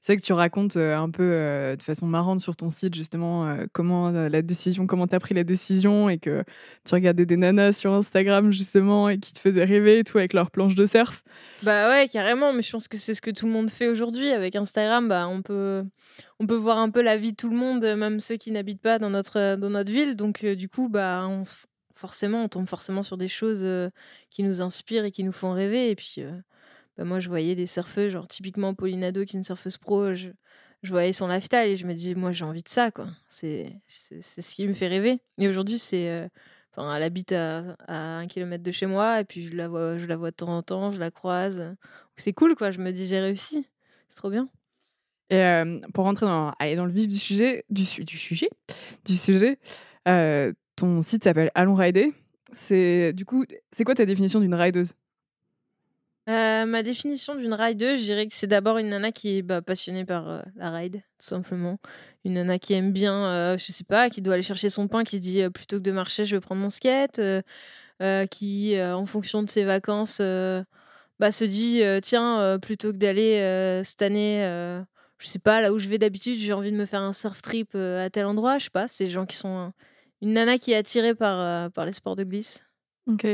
c'est 0.00 0.12
vrai 0.12 0.20
que 0.20 0.24
tu 0.24 0.32
racontes 0.32 0.76
un 0.76 1.10
peu 1.10 1.74
de 1.76 1.82
façon 1.82 2.06
marrante 2.06 2.38
sur 2.38 2.54
ton 2.54 2.70
site 2.70 2.94
justement 2.94 3.56
comment 3.72 4.08
la 4.12 4.40
décision, 4.40 4.86
comment 4.86 5.08
tu 5.08 5.16
as 5.16 5.18
pris 5.18 5.34
la 5.34 5.42
décision 5.42 6.08
et 6.08 6.18
que 6.18 6.44
tu 6.84 6.94
regardais 6.94 7.26
des 7.26 7.36
nanas 7.36 7.72
sur 7.72 7.92
Instagram 7.92 8.52
justement 8.52 9.08
et 9.08 9.18
qui 9.18 9.32
te 9.32 9.40
faisaient 9.40 9.64
rêver 9.64 9.98
et 9.98 10.04
tout 10.04 10.18
avec 10.18 10.32
leurs 10.32 10.52
planches 10.52 10.76
de 10.76 10.86
surf. 10.86 11.24
Bah 11.64 11.88
ouais, 11.88 12.06
carrément, 12.06 12.52
mais 12.52 12.62
je 12.62 12.70
pense 12.70 12.86
que 12.86 12.98
c'est 12.98 13.14
ce 13.14 13.20
que 13.20 13.32
tout 13.32 13.46
le 13.46 13.52
monde 13.52 13.68
fait 13.68 13.88
aujourd'hui 13.88 14.30
avec 14.30 14.54
Instagram, 14.54 15.08
bah 15.08 15.26
on 15.26 15.42
peut 15.42 15.82
on 16.38 16.46
peut 16.46 16.54
voir 16.54 16.78
un 16.78 16.90
peu 16.90 17.02
la 17.02 17.16
vie 17.16 17.32
de 17.32 17.36
tout 17.36 17.48
le 17.48 17.56
monde, 17.56 17.82
même 17.82 18.20
ceux 18.20 18.36
qui 18.36 18.52
n'habitent 18.52 18.80
pas 18.80 19.00
dans 19.00 19.10
notre 19.10 19.56
dans 19.56 19.70
notre 19.70 19.90
ville, 19.90 20.14
donc 20.14 20.46
du 20.46 20.68
coup 20.68 20.88
bah 20.88 21.24
on 21.28 21.42
forcément, 21.94 22.44
on 22.44 22.48
tombe 22.48 22.68
forcément 22.68 23.02
sur 23.02 23.16
des 23.16 23.28
choses 23.28 23.66
qui 24.30 24.42
nous 24.42 24.60
inspirent 24.62 25.04
et 25.04 25.10
qui 25.10 25.24
nous 25.24 25.32
font 25.32 25.52
rêver. 25.52 25.90
Et 25.90 25.96
puis, 25.96 26.18
bah, 26.96 27.04
moi, 27.04 27.20
je 27.20 27.28
voyais 27.28 27.54
des 27.54 27.66
surfeuses, 27.66 28.12
genre 28.12 28.28
typiquement 28.28 28.74
Pauline 28.74 29.04
Ado, 29.04 29.24
qui 29.24 29.36
est 29.36 29.38
une 29.38 29.44
surfeuse 29.44 29.78
pro, 29.78 30.14
je, 30.14 30.30
voyais 30.84 31.12
son 31.12 31.28
lifestyle 31.28 31.66
et 31.66 31.76
je 31.76 31.86
me 31.86 31.94
disais, 31.94 32.14
moi, 32.14 32.32
j'ai 32.32 32.44
envie 32.44 32.62
de 32.62 32.68
ça, 32.68 32.90
quoi. 32.90 33.06
C'est 33.28 33.72
ce 33.88 34.54
qui 34.54 34.66
me 34.66 34.72
fait 34.72 34.88
rêver. 34.88 35.20
Et 35.38 35.48
aujourd'hui, 35.48 35.78
c'est. 35.78 36.28
Enfin, 36.74 36.94
elle 36.96 37.02
habite 37.02 37.32
à, 37.32 37.76
un 37.86 38.26
kilomètre 38.26 38.64
de 38.64 38.72
chez 38.72 38.86
moi 38.86 39.20
et 39.20 39.24
puis 39.24 39.46
je 39.46 39.54
la 39.54 39.68
vois, 39.68 39.98
je 39.98 40.06
la 40.06 40.16
vois 40.16 40.30
de 40.30 40.36
temps 40.36 40.56
en 40.56 40.62
temps, 40.62 40.90
je 40.90 41.00
la 41.00 41.10
croise. 41.10 41.76
C'est 42.16 42.32
cool, 42.32 42.54
quoi. 42.54 42.70
Je 42.70 42.78
me 42.78 42.92
dis, 42.92 43.06
j'ai 43.06 43.20
réussi. 43.20 43.66
C'est 44.08 44.16
trop 44.16 44.30
bien. 44.30 44.48
Et 45.30 45.62
pour 45.94 46.04
rentrer 46.04 46.26
dans, 46.26 46.52
aller 46.58 46.76
dans 46.76 46.84
le 46.84 46.92
vif 46.92 47.08
du 47.08 47.16
sujet, 47.16 47.64
du 47.70 47.86
sujet, 47.86 48.50
du 49.04 49.16
sujet, 49.16 49.58
ton 50.82 51.00
site 51.00 51.22
s'appelle 51.22 51.52
Allons 51.54 51.76
Rider. 51.76 52.12
C'est 52.52 53.12
du 53.12 53.24
coup, 53.24 53.44
c'est 53.70 53.84
quoi 53.84 53.94
ta 53.94 54.04
définition 54.04 54.40
d'une 54.40 54.54
rideuse? 54.54 54.94
Euh, 56.28 56.66
ma 56.66 56.82
définition 56.82 57.36
d'une 57.36 57.54
rideuse, 57.54 58.00
je 58.00 58.04
dirais 58.04 58.26
que 58.26 58.34
c'est 58.34 58.48
d'abord 58.48 58.78
une 58.78 58.88
nana 58.88 59.12
qui 59.12 59.38
est 59.38 59.42
bah, 59.42 59.62
passionnée 59.62 60.04
par 60.04 60.28
euh, 60.28 60.42
la 60.56 60.70
ride, 60.72 61.02
tout 61.18 61.26
simplement. 61.26 61.78
Une 62.24 62.34
nana 62.34 62.58
qui 62.58 62.74
aime 62.74 62.92
bien, 62.92 63.26
euh, 63.26 63.58
je 63.58 63.70
sais 63.70 63.84
pas, 63.84 64.10
qui 64.10 64.22
doit 64.22 64.34
aller 64.34 64.42
chercher 64.42 64.70
son 64.70 64.88
pain, 64.88 65.04
qui 65.04 65.18
se 65.18 65.22
dit 65.22 65.42
plutôt 65.50 65.76
que 65.76 65.82
de 65.82 65.92
marcher, 65.92 66.24
je 66.24 66.34
vais 66.34 66.40
prendre 66.40 66.60
mon 66.60 66.70
skate, 66.70 67.20
qui, 68.30 68.74
en 68.80 69.06
fonction 69.06 69.42
de 69.44 69.48
ses 69.48 69.62
vacances, 69.62 70.20
bah, 71.20 71.30
se 71.30 71.44
dit 71.44 71.82
tiens, 72.02 72.58
plutôt 72.60 72.92
que 72.92 72.98
d'aller 72.98 73.80
cette 73.84 74.02
année, 74.02 74.42
je 75.18 75.26
sais 75.26 75.38
pas, 75.38 75.60
là 75.60 75.72
où 75.72 75.78
je 75.78 75.88
vais 75.88 75.98
d'habitude, 75.98 76.38
j'ai 76.38 76.52
envie 76.52 76.72
de 76.72 76.76
me 76.76 76.86
faire 76.86 77.02
un 77.02 77.12
surf 77.12 77.40
trip 77.40 77.76
à 77.76 78.10
tel 78.10 78.26
endroit, 78.26 78.58
je 78.58 78.64
sais 78.64 78.70
pas, 78.70 78.88
c'est 78.88 79.04
des 79.04 79.10
gens 79.10 79.26
qui 79.26 79.36
sont 79.36 79.72
une 80.22 80.32
nana 80.34 80.56
qui 80.56 80.72
est 80.72 80.76
attirée 80.76 81.14
par, 81.14 81.38
euh, 81.38 81.68
par 81.68 81.84
les 81.84 81.92
sports 81.92 82.16
de 82.16 82.24
glisse. 82.24 82.62
Ok. 83.06 83.26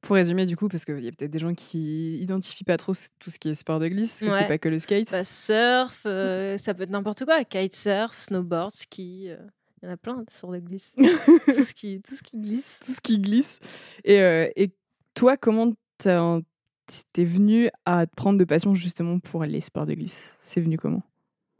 Pour 0.00 0.16
résumer, 0.16 0.44
du 0.44 0.56
coup, 0.56 0.68
parce 0.68 0.84
qu'il 0.84 1.02
y 1.02 1.08
a 1.08 1.12
peut-être 1.12 1.30
des 1.30 1.38
gens 1.38 1.54
qui 1.54 2.18
identifient 2.18 2.64
pas 2.64 2.76
trop 2.76 2.92
tout 3.18 3.30
ce 3.30 3.38
qui 3.38 3.48
est 3.48 3.54
sport 3.54 3.78
de 3.78 3.88
glisse, 3.88 4.20
ouais. 4.22 4.30
c'est 4.30 4.48
pas 4.48 4.58
que 4.58 4.68
le 4.68 4.78
skate. 4.78 5.10
Bah, 5.10 5.24
surf, 5.24 6.02
euh, 6.04 6.58
ça 6.58 6.74
peut 6.74 6.82
être 6.82 6.90
n'importe 6.90 7.24
quoi. 7.24 7.42
Kitesurf, 7.44 8.14
snowboard, 8.14 8.72
ski. 8.72 9.30
Euh, 9.30 9.38
il 9.80 9.86
y 9.86 9.88
en 9.88 9.92
a 9.92 9.96
plein 9.96 10.16
de 10.16 10.30
sports 10.30 10.52
de 10.52 10.58
glisse. 10.58 10.92
tout, 10.96 11.64
ce 11.64 11.72
qui, 11.72 12.02
tout 12.02 12.14
ce 12.14 12.22
qui 12.22 12.36
glisse. 12.36 12.80
Tout 12.84 12.92
ce 12.92 13.00
qui 13.00 13.18
glisse. 13.18 13.60
Et, 14.04 14.18
et 14.56 14.70
toi, 15.14 15.36
comment 15.36 15.72
t'es 15.98 17.24
venu 17.24 17.70
à 17.86 18.06
te 18.06 18.14
prendre 18.14 18.38
de 18.38 18.44
passion 18.44 18.74
justement 18.74 19.20
pour 19.20 19.44
les 19.44 19.60
sports 19.60 19.86
de 19.86 19.94
glisse? 19.94 20.34
C'est 20.40 20.60
venu 20.60 20.76
comment? 20.76 21.02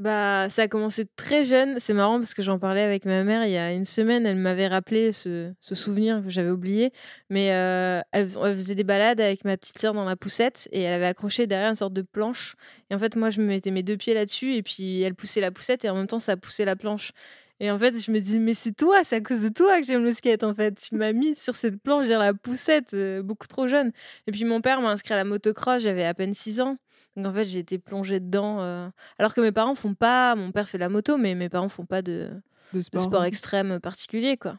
Bah, 0.00 0.48
ça 0.50 0.62
a 0.62 0.68
commencé 0.68 1.06
très 1.16 1.44
jeune. 1.44 1.78
C'est 1.78 1.94
marrant 1.94 2.18
parce 2.18 2.34
que 2.34 2.42
j'en 2.42 2.58
parlais 2.58 2.80
avec 2.80 3.04
ma 3.04 3.22
mère 3.22 3.44
il 3.44 3.52
y 3.52 3.56
a 3.56 3.72
une 3.72 3.84
semaine. 3.84 4.26
Elle 4.26 4.36
m'avait 4.36 4.66
rappelé 4.66 5.12
ce, 5.12 5.52
souvenir 5.60 6.22
que 6.22 6.30
j'avais 6.30 6.50
oublié. 6.50 6.92
Mais 7.30 7.52
euh, 7.52 8.00
elle, 8.12 8.28
faisait 8.30 8.74
des 8.74 8.84
balades 8.84 9.20
avec 9.20 9.44
ma 9.44 9.56
petite 9.56 9.78
sœur 9.78 9.94
dans 9.94 10.04
la 10.04 10.16
poussette 10.16 10.68
et 10.72 10.82
elle 10.82 10.94
avait 10.94 11.06
accroché 11.06 11.46
derrière 11.46 11.68
une 11.68 11.76
sorte 11.76 11.92
de 11.92 12.02
planche. 12.02 12.56
Et 12.90 12.94
en 12.94 12.98
fait, 12.98 13.14
moi, 13.14 13.30
je 13.30 13.40
me 13.40 13.46
mettais 13.46 13.70
mes 13.70 13.84
deux 13.84 13.96
pieds 13.96 14.14
là-dessus 14.14 14.54
et 14.54 14.62
puis 14.62 15.02
elle 15.02 15.14
poussait 15.14 15.40
la 15.40 15.52
poussette 15.52 15.84
et 15.84 15.90
en 15.90 15.94
même 15.94 16.08
temps, 16.08 16.18
ça 16.18 16.36
poussait 16.36 16.64
la 16.64 16.74
planche. 16.76 17.12
Et 17.60 17.70
en 17.70 17.78
fait, 17.78 17.96
je 17.96 18.10
me 18.10 18.20
dis, 18.20 18.40
mais 18.40 18.54
c'est 18.54 18.72
toi, 18.72 19.04
c'est 19.04 19.16
à 19.16 19.20
cause 19.20 19.40
de 19.40 19.48
toi 19.48 19.78
que 19.80 19.86
j'aime 19.86 20.04
le 20.04 20.12
skate, 20.12 20.42
en 20.42 20.54
fait. 20.54 20.74
Tu 20.74 20.96
m'as 20.96 21.12
mis 21.12 21.36
sur 21.36 21.54
cette 21.54 21.80
planche, 21.80 22.06
j'ai 22.06 22.14
la 22.14 22.34
poussette, 22.34 22.94
euh, 22.94 23.22
beaucoup 23.22 23.46
trop 23.46 23.68
jeune. 23.68 23.92
Et 24.26 24.32
puis 24.32 24.44
mon 24.44 24.60
père 24.60 24.80
m'a 24.80 24.90
inscrit 24.90 25.14
à 25.14 25.16
la 25.18 25.24
motocross, 25.24 25.80
j'avais 25.82 26.04
à 26.04 26.14
peine 26.14 26.34
6 26.34 26.60
ans. 26.60 26.76
Donc 27.16 27.26
en 27.26 27.32
fait, 27.32 27.44
j'ai 27.44 27.60
été 27.60 27.78
plongée 27.78 28.20
dedans. 28.20 28.60
Euh, 28.60 28.88
alors 29.18 29.34
que 29.34 29.40
mes 29.40 29.52
parents 29.52 29.74
font 29.74 29.94
pas. 29.94 30.34
Mon 30.34 30.52
père 30.52 30.68
fait 30.68 30.78
la 30.78 30.88
moto, 30.88 31.16
mais 31.16 31.34
mes 31.34 31.48
parents 31.48 31.68
font 31.68 31.86
pas 31.86 32.02
de, 32.02 32.30
de 32.72 32.80
sport, 32.80 33.24
extrême 33.24 33.80
particulier, 33.80 34.36
quoi. 34.36 34.58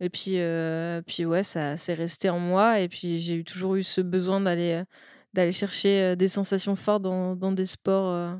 Et 0.00 0.08
puis, 0.08 0.34
euh, 0.34 1.00
puis 1.06 1.24
ouais, 1.24 1.42
ça 1.42 1.76
s'est 1.76 1.94
resté 1.94 2.30
en 2.30 2.38
moi. 2.38 2.80
Et 2.80 2.88
puis 2.88 3.20
j'ai 3.20 3.34
eu 3.34 3.44
toujours 3.44 3.76
eu 3.76 3.82
ce 3.82 4.00
besoin 4.00 4.40
d'aller 4.40 4.82
d'aller 5.32 5.52
chercher 5.52 6.02
euh, 6.02 6.14
des 6.14 6.28
sensations 6.28 6.76
fortes 6.76 7.02
dans, 7.02 7.34
dans 7.34 7.52
des 7.52 7.66
sports 7.66 8.38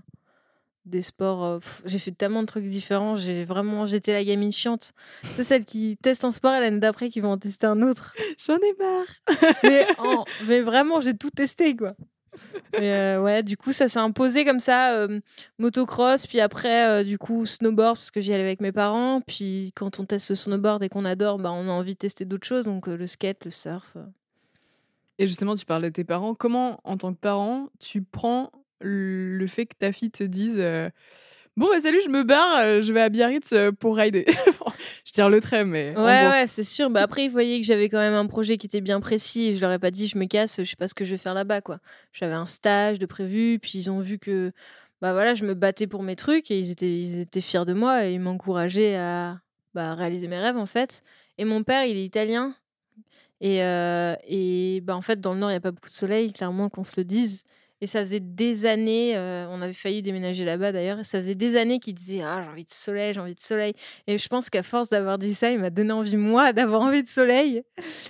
des 0.84 1.02
sports. 1.02 1.60
j'ai 1.84 2.00
fait 2.00 2.10
tellement 2.10 2.42
de 2.42 2.46
trucs 2.46 2.64
différents. 2.66 3.14
J'ai 3.14 3.44
vraiment, 3.44 3.86
j'étais 3.86 4.12
la 4.12 4.24
gamine 4.24 4.50
chiante. 4.50 4.92
C'est 5.22 5.44
celle 5.44 5.64
qui 5.64 5.96
teste 6.02 6.24
un 6.24 6.32
sport 6.32 6.52
et 6.54 6.60
l'année 6.60 6.80
d'après 6.80 7.08
qui 7.08 7.20
va 7.20 7.28
en 7.28 7.38
tester 7.38 7.66
un 7.66 7.82
autre. 7.82 8.14
J'en 8.36 8.56
ai 8.56 8.74
marre. 8.78 9.52
mais, 9.62 9.86
mais 10.48 10.60
vraiment, 10.60 11.00
j'ai 11.00 11.16
tout 11.16 11.30
testé 11.30 11.76
quoi. 11.76 11.94
Et 12.74 13.16
ouais, 13.16 13.42
du 13.42 13.56
coup, 13.56 13.72
ça 13.72 13.88
s'est 13.88 13.98
imposé 13.98 14.44
comme 14.44 14.60
ça, 14.60 15.06
motocross, 15.58 16.26
puis 16.26 16.40
après, 16.40 17.04
du 17.04 17.18
coup, 17.18 17.44
snowboard, 17.46 17.96
parce 17.96 18.10
que 18.10 18.20
j'y 18.20 18.32
allais 18.32 18.44
avec 18.44 18.60
mes 18.60 18.72
parents. 18.72 19.20
Puis 19.20 19.72
quand 19.74 20.00
on 20.00 20.06
teste 20.06 20.30
le 20.30 20.36
snowboard 20.36 20.82
et 20.82 20.88
qu'on 20.88 21.04
adore, 21.04 21.38
bah, 21.38 21.52
on 21.52 21.68
a 21.68 21.72
envie 21.72 21.94
de 21.94 21.98
tester 21.98 22.24
d'autres 22.24 22.46
choses, 22.46 22.64
donc 22.64 22.86
le 22.86 23.06
skate, 23.06 23.44
le 23.44 23.50
surf. 23.50 23.96
Et 25.18 25.26
justement, 25.26 25.54
tu 25.54 25.66
parles 25.66 25.82
de 25.82 25.88
tes 25.90 26.04
parents. 26.04 26.34
Comment, 26.34 26.80
en 26.84 26.96
tant 26.96 27.12
que 27.12 27.18
parent, 27.18 27.68
tu 27.78 28.02
prends 28.02 28.50
le 28.80 29.46
fait 29.46 29.66
que 29.66 29.76
ta 29.78 29.92
fille 29.92 30.10
te 30.10 30.24
dise 30.24 30.60
Bon, 31.54 31.68
bah, 31.68 31.80
salut, 31.80 32.00
je 32.02 32.08
me 32.08 32.22
barre, 32.22 32.80
je 32.80 32.92
vais 32.94 33.02
à 33.02 33.10
Biarritz 33.10 33.54
pour 33.78 33.96
rider. 33.96 34.24
je 35.04 35.12
tire 35.12 35.28
le 35.28 35.38
trait, 35.42 35.66
mais. 35.66 35.94
Ouais, 35.94 36.28
ouais, 36.28 36.46
c'est 36.46 36.64
sûr. 36.64 36.88
Bah, 36.88 37.02
après, 37.02 37.26
ils 37.26 37.30
voyaient 37.30 37.60
que 37.60 37.66
j'avais 37.66 37.90
quand 37.90 37.98
même 37.98 38.14
un 38.14 38.26
projet 38.26 38.56
qui 38.56 38.66
était 38.66 38.80
bien 38.80 39.00
précis. 39.00 39.54
je 39.56 39.60
leur 39.60 39.70
ai 39.70 39.78
pas 39.78 39.90
dit, 39.90 40.08
je 40.08 40.16
me 40.16 40.24
casse, 40.24 40.56
je 40.60 40.64
sais 40.64 40.76
pas 40.76 40.88
ce 40.88 40.94
que 40.94 41.04
je 41.04 41.10
vais 41.10 41.18
faire 41.18 41.34
là-bas, 41.34 41.60
quoi. 41.60 41.78
J'avais 42.14 42.32
un 42.32 42.46
stage 42.46 42.98
de 42.98 43.04
prévu, 43.04 43.58
puis 43.58 43.72
ils 43.78 43.90
ont 43.90 44.00
vu 44.00 44.18
que, 44.18 44.52
bah 45.02 45.12
voilà, 45.12 45.34
je 45.34 45.44
me 45.44 45.52
battais 45.52 45.86
pour 45.86 46.02
mes 46.02 46.16
trucs 46.16 46.50
et 46.50 46.58
ils 46.58 46.70
étaient, 46.70 46.98
ils 46.98 47.20
étaient 47.20 47.42
fiers 47.42 47.66
de 47.66 47.74
moi 47.74 48.06
et 48.06 48.14
ils 48.14 48.20
m'encourageaient 48.20 48.96
à 48.96 49.38
bah, 49.74 49.94
réaliser 49.94 50.28
mes 50.28 50.38
rêves, 50.38 50.56
en 50.56 50.66
fait. 50.66 51.02
Et 51.36 51.44
mon 51.44 51.64
père, 51.64 51.84
il 51.84 51.98
est 51.98 52.04
italien. 52.04 52.54
Et, 53.42 53.58
et 53.58 54.80
bah, 54.80 54.96
en 54.96 55.02
fait, 55.02 55.20
dans 55.20 55.34
le 55.34 55.40
Nord, 55.40 55.50
il 55.50 55.54
n'y 55.54 55.58
a 55.58 55.60
pas 55.60 55.72
beaucoup 55.72 55.90
de 55.90 55.94
soleil, 55.94 56.32
clairement, 56.32 56.70
qu'on 56.70 56.84
se 56.84 56.94
le 56.96 57.04
dise. 57.04 57.44
Et 57.82 57.88
ça 57.88 57.98
faisait 57.98 58.20
des 58.20 58.64
années, 58.64 59.14
on 59.50 59.60
avait 59.60 59.72
failli 59.72 60.02
déménager 60.02 60.44
là-bas 60.44 60.70
d'ailleurs, 60.70 61.04
ça 61.04 61.18
faisait 61.18 61.34
des 61.34 61.56
années 61.56 61.80
qu'il 61.80 61.94
disait 61.94 62.22
Ah, 62.22 62.40
j'ai 62.44 62.48
envie 62.48 62.64
de 62.64 62.70
soleil, 62.70 63.12
j'ai 63.12 63.18
envie 63.20 63.34
de 63.34 63.40
soleil. 63.40 63.74
Et 64.06 64.18
je 64.18 64.28
pense 64.28 64.50
qu'à 64.50 64.62
force 64.62 64.88
d'avoir 64.88 65.18
dit 65.18 65.34
ça, 65.34 65.50
il 65.50 65.58
m'a 65.58 65.70
donné 65.70 65.90
envie, 65.90 66.16
moi, 66.16 66.52
d'avoir 66.54 66.80
envie 66.82 67.02
de 67.02 67.08
soleil. 67.08 67.64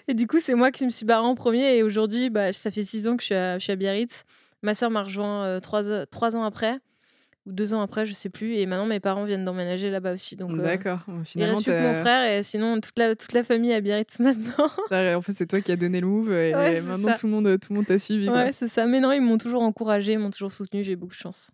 Et 0.09 0.15
du 0.15 0.27
coup, 0.27 0.41
c'est 0.41 0.55
moi 0.55 0.71
qui 0.71 0.85
me 0.85 0.91
suis 0.91 1.07
barrée 1.07 1.27
en 1.27 1.35
premier. 1.35 1.79
Et 1.79 1.83
aujourd'hui, 1.83 2.29
bah, 2.29 2.53
ça 2.53 2.71
fait 2.71 2.85
six 2.85 3.09
ans 3.09 3.17
que 3.17 3.23
je 3.23 3.57
suis 3.59 3.73
à, 3.73 3.77
Biarritz. 3.77 4.25
Ma 4.63 4.75
soeur 4.75 4.91
m'a 4.91 5.05
rejoint 5.05 5.59
trois, 5.61 6.05
trois 6.05 6.37
ans 6.37 6.45
après 6.45 6.79
ou 7.47 7.53
deux 7.53 7.75
ans 7.75 7.81
après, 7.81 8.07
je 8.07 8.13
sais 8.13 8.29
plus. 8.29 8.55
Et 8.55 8.67
maintenant, 8.67 8.87
mes 8.87 9.01
parents 9.01 9.25
viennent 9.25 9.45
d'emménager 9.45 9.91
là-bas 9.91 10.13
aussi. 10.13 10.37
Donc, 10.37 10.53
euh, 10.53 10.63
D'accord. 10.63 11.01
Finalement, 11.25 11.61
il 11.61 11.71
reste 11.71 11.79
plus 11.79 11.83
mon 11.83 11.95
frère 11.95 12.31
et 12.31 12.43
sinon 12.43 12.81
toute 12.81 12.99
la, 12.99 13.17
toute 13.17 13.33
la 13.33 13.43
famille 13.43 13.73
à 13.73 13.81
Biarritz 13.81 14.19
maintenant. 14.21 14.71
en 14.91 15.21
fait, 15.21 15.33
c'est 15.33 15.47
toi 15.47 15.61
qui 15.61 15.73
as 15.73 15.77
donné 15.77 16.01
le 16.01 16.07
move 16.07 16.33
et, 16.33 16.53
maintenant 16.83 17.15
tout 17.15 17.27
le 17.27 17.33
monde 17.33 17.61
tout 17.61 17.73
le 17.73 17.77
monde 17.77 17.87
t'a 17.87 17.99
suivi. 17.99 18.29
Ouais, 18.29 18.53
c'est 18.53 18.69
ça. 18.69 18.87
Mais 18.87 19.01
non, 19.01 19.13
ils 19.13 19.21
m'ont 19.21 19.39
toujours 19.39 19.63
encouragé, 19.63 20.13
ils 20.13 20.19
m'ont 20.19 20.31
toujours 20.31 20.53
soutenu. 20.53 20.85
J'ai 20.85 20.97
beaucoup 20.97 21.15
de 21.15 21.19
chance. 21.19 21.51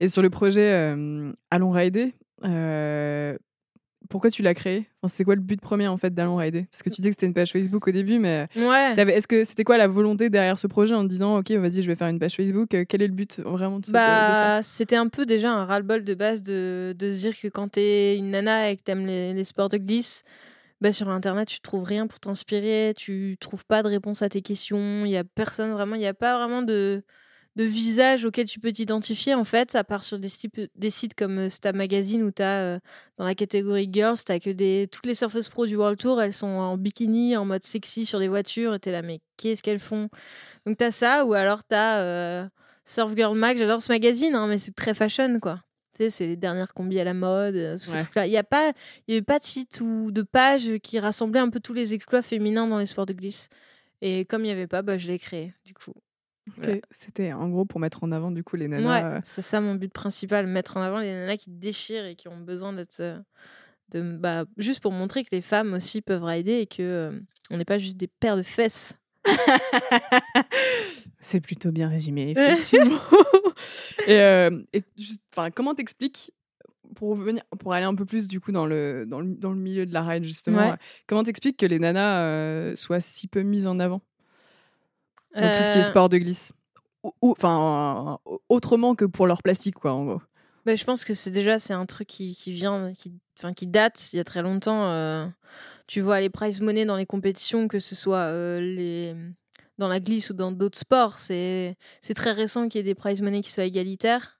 Et 0.00 0.08
sur 0.08 0.20
le 0.20 0.30
projet 0.30 0.72
euh, 0.72 1.32
Allons 1.50 1.70
Rider, 1.70 2.12
euh, 2.44 3.38
pourquoi 4.12 4.30
tu 4.30 4.42
l'as 4.42 4.52
créé? 4.52 4.86
C'est 5.08 5.24
quoi 5.24 5.34
le 5.34 5.40
but 5.40 5.58
premier 5.58 5.88
en 5.88 5.96
fait 5.96 6.12
d'Allons 6.12 6.36
Rider? 6.36 6.66
Parce 6.70 6.82
que 6.82 6.90
tu 6.90 7.00
disais 7.00 7.08
que 7.08 7.14
c'était 7.14 7.26
une 7.26 7.32
page 7.32 7.50
Facebook 7.50 7.88
au 7.88 7.92
début, 7.92 8.18
mais 8.18 8.46
ouais. 8.56 8.92
est-ce 8.94 9.26
que 9.26 9.42
c'était 9.42 9.64
quoi 9.64 9.78
la 9.78 9.88
volonté 9.88 10.28
derrière 10.28 10.58
ce 10.58 10.66
projet 10.66 10.94
en 10.94 11.02
te 11.02 11.08
disant 11.08 11.38
ok 11.38 11.50
vas-y 11.52 11.80
je 11.80 11.86
vais 11.86 11.96
faire 11.96 12.08
une 12.08 12.18
page 12.18 12.36
Facebook? 12.36 12.74
Euh, 12.74 12.84
Quel 12.86 13.00
est 13.00 13.06
le 13.06 13.14
but 13.14 13.40
vraiment 13.40 13.78
de, 13.78 13.90
bah, 13.90 14.60
C'était 14.62 14.96
un 14.96 15.08
peu 15.08 15.24
déjà 15.24 15.50
un 15.50 15.64
ras-le-bol 15.64 16.04
de 16.04 16.12
base 16.12 16.42
de, 16.42 16.94
de 16.96 17.10
se 17.10 17.20
dire 17.20 17.40
que 17.40 17.48
quand 17.48 17.68
t'es 17.68 18.18
une 18.18 18.32
nana 18.32 18.70
et 18.70 18.76
que 18.76 18.82
t'aimes 18.82 19.06
les, 19.06 19.32
les 19.32 19.44
sports 19.44 19.70
de 19.70 19.78
glisse, 19.78 20.24
bah, 20.82 20.92
sur 20.92 21.08
internet 21.08 21.48
tu 21.48 21.60
trouves 21.60 21.84
rien 21.84 22.06
pour 22.06 22.20
t'inspirer, 22.20 22.92
tu 22.94 23.38
trouves 23.40 23.64
pas 23.64 23.82
de 23.82 23.88
réponse 23.88 24.20
à 24.20 24.28
tes 24.28 24.42
questions, 24.42 25.06
il 25.06 25.10
y 25.10 25.16
a 25.16 25.24
personne 25.24 25.72
vraiment, 25.72 25.94
il 25.94 26.00
n'y 26.00 26.06
a 26.06 26.12
pas 26.12 26.36
vraiment 26.36 26.60
de 26.60 27.02
de 27.56 27.64
visage 27.64 28.24
auquel 28.24 28.46
tu 28.46 28.60
peux 28.60 28.72
t'identifier 28.72 29.34
en 29.34 29.44
fait, 29.44 29.74
à 29.74 29.84
part 29.84 30.04
sur 30.04 30.18
des, 30.18 30.30
des 30.74 30.90
sites 30.90 31.14
comme 31.14 31.38
euh, 31.38 31.48
Stab 31.48 31.76
Magazine 31.76 32.22
où 32.22 32.30
tu 32.30 32.42
as 32.42 32.60
euh, 32.60 32.78
dans 33.18 33.24
la 33.24 33.34
catégorie 33.34 33.88
girls, 33.92 34.16
tu 34.24 34.38
que 34.40 34.50
des 34.50 34.88
toutes 34.90 35.06
les 35.06 35.14
surfeuses 35.14 35.48
pro 35.48 35.66
du 35.66 35.76
World 35.76 35.98
Tour, 35.98 36.22
elles 36.22 36.32
sont 36.32 36.46
en 36.46 36.76
bikini, 36.78 37.36
en 37.36 37.44
mode 37.44 37.62
sexy 37.62 38.06
sur 38.06 38.18
des 38.18 38.28
voitures 38.28 38.74
et 38.74 38.80
tu 38.80 38.88
es 38.88 38.92
là 38.92 39.02
mais 39.02 39.20
qu'est-ce 39.36 39.62
qu'elles 39.62 39.80
font? 39.80 40.08
Donc 40.66 40.78
tu 40.78 40.84
as 40.84 40.92
ça 40.92 41.24
ou 41.26 41.34
alors 41.34 41.62
tu 41.66 41.74
as 41.74 42.00
euh, 42.00 42.48
Surf 42.84 43.14
Girl 43.14 43.36
Mag, 43.36 43.58
j'adore 43.58 43.82
ce 43.82 43.92
magazine 43.92 44.34
hein, 44.34 44.46
mais 44.46 44.58
c'est 44.58 44.74
très 44.74 44.94
fashion 44.94 45.38
quoi. 45.40 45.60
Tu 45.94 46.04
sais, 46.04 46.10
c'est 46.10 46.26
les 46.26 46.36
dernières 46.36 46.72
combis 46.72 46.98
à 47.00 47.04
la 47.04 47.12
mode, 47.12 47.54
Il 48.24 48.30
n'y 48.30 48.36
a 48.38 48.44
pas 48.44 48.72
il 49.06 49.12
y 49.12 49.16
avait 49.16 49.22
pas 49.22 49.38
de 49.38 49.44
site 49.44 49.82
ou 49.82 50.10
de 50.10 50.22
page 50.22 50.78
qui 50.82 50.98
rassemblait 50.98 51.40
un 51.40 51.50
peu 51.50 51.60
tous 51.60 51.74
les 51.74 51.92
exploits 51.92 52.22
féminins 52.22 52.66
dans 52.66 52.78
les 52.78 52.86
sports 52.86 53.04
de 53.04 53.12
glisse. 53.12 53.50
Et 54.00 54.24
comme 54.24 54.40
il 54.42 54.46
n'y 54.46 54.52
avait 54.52 54.66
pas, 54.66 54.82
bah, 54.82 54.98
je 54.98 55.06
l'ai 55.06 55.18
créé, 55.18 55.54
du 55.64 55.74
coup. 55.74 55.92
C'était 56.90 57.32
en 57.32 57.48
gros 57.48 57.64
pour 57.64 57.80
mettre 57.80 58.02
en 58.04 58.12
avant 58.12 58.30
du 58.30 58.42
coup 58.42 58.56
les 58.56 58.68
nanas. 58.68 59.14
Ouais, 59.14 59.20
c'est 59.24 59.42
ça 59.42 59.60
mon 59.60 59.74
but 59.74 59.92
principal, 59.92 60.46
mettre 60.46 60.76
en 60.76 60.82
avant 60.82 60.98
les 60.98 61.12
nanas 61.12 61.36
qui 61.36 61.50
déchirent 61.50 62.04
et 62.04 62.16
qui 62.16 62.28
ont 62.28 62.38
besoin 62.38 62.72
d'être 62.72 63.00
euh, 63.00 63.18
de 63.90 64.16
bah, 64.16 64.44
juste 64.56 64.80
pour 64.80 64.92
montrer 64.92 65.24
que 65.24 65.30
les 65.32 65.40
femmes 65.40 65.72
aussi 65.74 66.02
peuvent 66.02 66.24
rider 66.24 66.58
et 66.58 66.66
que 66.66 66.82
euh, 66.82 67.20
on 67.50 67.58
n'est 67.58 67.64
pas 67.64 67.78
juste 67.78 67.96
des 67.96 68.08
paires 68.08 68.36
de 68.36 68.42
fesses. 68.42 68.94
c'est 71.20 71.40
plutôt 71.40 71.70
bien 71.70 71.88
résumé 71.88 72.30
effectivement. 72.36 72.98
et, 74.08 74.20
euh, 74.20 74.60
et 74.72 74.82
comment 75.54 75.74
t'expliques 75.74 76.32
pour 76.96 77.18
pour 77.60 77.72
aller 77.72 77.84
un 77.84 77.94
peu 77.94 78.04
plus 78.04 78.26
du 78.26 78.40
coup 78.40 78.50
dans 78.50 78.66
le 78.66 79.06
dans 79.06 79.20
le, 79.20 79.34
dans 79.36 79.50
le 79.50 79.56
milieu 79.56 79.86
de 79.86 79.94
la 79.94 80.02
ride 80.02 80.24
justement, 80.24 80.76
comment 81.06 81.22
t'expliques 81.22 81.56
que 81.56 81.66
les 81.66 81.78
nanas 81.78 82.74
soient 82.74 83.00
si 83.00 83.28
peu 83.28 83.42
mises 83.42 83.68
en 83.68 83.78
avant? 83.78 84.02
Dans 85.34 85.52
tout 85.52 85.62
ce 85.62 85.72
qui 85.72 85.78
est 85.78 85.82
euh, 85.82 85.84
sport 85.84 86.08
de 86.08 86.18
glisse. 86.18 86.52
Enfin, 87.20 88.18
autrement 88.48 88.94
que 88.94 89.04
pour 89.04 89.26
leur 89.26 89.42
plastique, 89.42 89.74
quoi, 89.74 89.92
en 89.92 90.04
gros. 90.04 90.22
Bah, 90.64 90.76
je 90.76 90.84
pense 90.84 91.04
que 91.04 91.14
c'est 91.14 91.30
déjà 91.30 91.58
c'est 91.58 91.72
un 91.72 91.86
truc 91.86 92.06
qui, 92.06 92.36
qui 92.36 92.52
vient, 92.52 92.92
qui, 92.94 93.12
enfin, 93.36 93.52
qui 93.52 93.66
date 93.66 94.12
il 94.12 94.18
y 94.18 94.20
a 94.20 94.24
très 94.24 94.42
longtemps. 94.42 94.84
Euh, 94.90 95.26
tu 95.88 96.00
vois 96.00 96.20
les 96.20 96.30
prize 96.30 96.60
money 96.60 96.84
dans 96.84 96.96
les 96.96 97.06
compétitions, 97.06 97.66
que 97.66 97.80
ce 97.80 97.94
soit 97.94 98.18
euh, 98.18 98.60
les 98.60 99.16
dans 99.78 99.88
la 99.88 99.98
glisse 99.98 100.30
ou 100.30 100.34
dans 100.34 100.52
d'autres 100.52 100.78
sports, 100.78 101.18
c'est 101.18 101.76
c'est 102.00 102.14
très 102.14 102.30
récent 102.30 102.68
qu'il 102.68 102.78
y 102.78 102.80
ait 102.80 102.84
des 102.84 102.94
prize 102.94 103.22
money 103.22 103.40
qui 103.40 103.50
soient 103.50 103.64
égalitaires. 103.64 104.38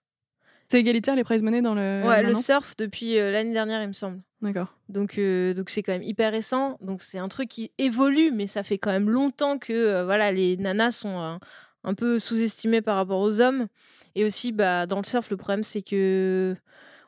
C'est 0.72 0.80
égalitaire 0.80 1.16
les 1.16 1.22
prize 1.24 1.42
money 1.42 1.60
dans 1.60 1.74
le. 1.74 2.02
Ouais, 2.02 2.22
le 2.22 2.34
surf 2.34 2.78
depuis 2.78 3.16
l'année 3.16 3.52
dernière, 3.52 3.82
il 3.82 3.88
me 3.88 3.92
semble. 3.92 4.22
D'accord. 4.40 4.74
Donc, 4.88 5.18
euh, 5.18 5.52
donc 5.52 5.68
c'est 5.68 5.82
quand 5.82 5.92
même 5.92 6.02
hyper 6.02 6.32
récent. 6.32 6.78
Donc, 6.80 7.02
c'est 7.02 7.18
un 7.18 7.28
truc 7.28 7.50
qui 7.50 7.70
évolue, 7.76 8.32
mais 8.32 8.46
ça 8.46 8.62
fait 8.62 8.78
quand 8.78 8.90
même 8.90 9.10
longtemps 9.10 9.58
que 9.58 9.74
euh, 9.74 10.04
voilà, 10.06 10.32
les 10.32 10.56
nanas 10.56 10.92
sont 10.92 11.20
euh, 11.20 11.36
un 11.84 11.92
peu 11.92 12.18
sous-estimées 12.18 12.80
par 12.80 12.96
rapport 12.96 13.20
aux 13.20 13.42
hommes. 13.42 13.66
Et 14.14 14.24
aussi, 14.24 14.50
bah, 14.50 14.86
dans 14.86 14.96
le 14.96 15.04
surf, 15.04 15.28
le 15.28 15.36
problème, 15.36 15.62
c'est 15.62 15.82
que 15.82 16.56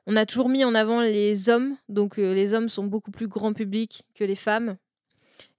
on 0.07 0.15
a 0.15 0.27
toujours 0.27 0.51
mis 0.51 0.63
en 0.63 0.75
avant 0.75 1.01
les 1.01 1.49
hommes. 1.49 1.75
Donc, 1.89 2.19
les 2.19 2.53
hommes 2.53 2.69
sont 2.69 2.85
beaucoup 2.85 3.13
plus 3.13 3.29
grand 3.29 3.55
public 3.55 4.05
que 4.15 4.25
les 4.25 4.37
femmes. 4.37 4.77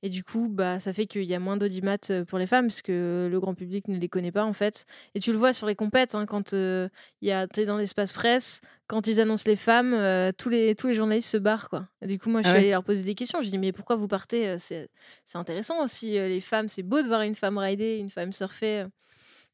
Et 0.03 0.09
du 0.09 0.23
coup, 0.23 0.47
bah, 0.49 0.79
ça 0.79 0.93
fait 0.93 1.05
qu'il 1.05 1.23
y 1.23 1.33
a 1.33 1.39
moins 1.39 1.57
d'audimat 1.57 1.97
pour 2.27 2.37
les 2.37 2.45
femmes, 2.45 2.67
parce 2.67 2.81
que 2.81 3.27
le 3.31 3.39
grand 3.39 3.55
public 3.55 3.87
ne 3.87 3.97
les 3.97 4.09
connaît 4.09 4.31
pas, 4.31 4.45
en 4.45 4.53
fait. 4.53 4.85
Et 5.13 5.19
tu 5.19 5.31
le 5.31 5.37
vois 5.37 5.53
sur 5.53 5.67
les 5.67 5.75
compètes, 5.75 6.15
hein, 6.15 6.25
quand 6.25 6.53
il 6.53 6.89
y 7.21 7.31
a, 7.31 7.47
es 7.57 7.65
dans 7.65 7.77
l'espace 7.77 8.13
presse, 8.13 8.61
quand 8.87 9.07
ils 9.07 9.19
annoncent 9.19 9.43
les 9.47 9.55
femmes, 9.55 10.31
tous, 10.37 10.49
les, 10.49 10.75
tous 10.75 10.87
les 10.87 10.93
journalistes 10.93 11.29
se 11.29 11.37
barrent, 11.37 11.69
quoi. 11.69 11.87
du 12.03 12.19
coup, 12.19 12.29
moi, 12.29 12.41
je 12.41 12.47
ah 12.47 12.51
suis 12.51 12.59
allée 12.59 12.71
leur 12.71 12.83
poser 12.83 13.03
des 13.03 13.15
questions. 13.15 13.41
Je 13.41 13.49
dis, 13.49 13.57
mais 13.57 13.71
pourquoi 13.71 13.95
vous 13.95 14.07
partez 14.07 14.57
C'est 14.59 14.89
intéressant 15.33 15.83
aussi, 15.83 16.11
les 16.11 16.41
femmes. 16.41 16.69
C'est 16.69 16.83
beau 16.83 17.01
de 17.01 17.07
voir 17.07 17.21
une 17.21 17.35
femme 17.35 17.57
rider, 17.57 17.97
une 17.97 18.09
femme 18.09 18.33
surfer. 18.33 18.85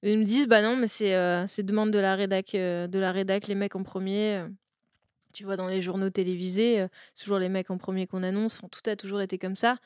ils 0.03 0.19
me 0.19 0.23
disent, 0.23 0.47
bah 0.47 0.61
non, 0.61 0.75
mais 0.75 0.87
c'est 0.87 1.63
demande 1.63 1.91
de 1.91 1.99
la 1.99 2.15
rédac, 2.15 2.51
de 2.53 2.99
la 2.99 3.11
rédac, 3.11 3.47
les 3.47 3.55
mecs 3.55 3.75
en 3.75 3.83
premier. 3.83 4.45
Tu 5.31 5.43
vois, 5.43 5.55
dans 5.55 5.67
les 5.67 5.81
journaux 5.81 6.09
télévisés, 6.09 6.85
c'est 7.13 7.23
toujours 7.23 7.39
les 7.39 7.49
mecs 7.49 7.71
en 7.71 7.77
premier 7.77 8.07
qu'on 8.07 8.23
annonce. 8.23 8.61
tout 8.71 8.89
a 8.89 8.95
toujours 8.95 9.21
été 9.21 9.37
comme 9.37 9.55
ça. 9.55 9.77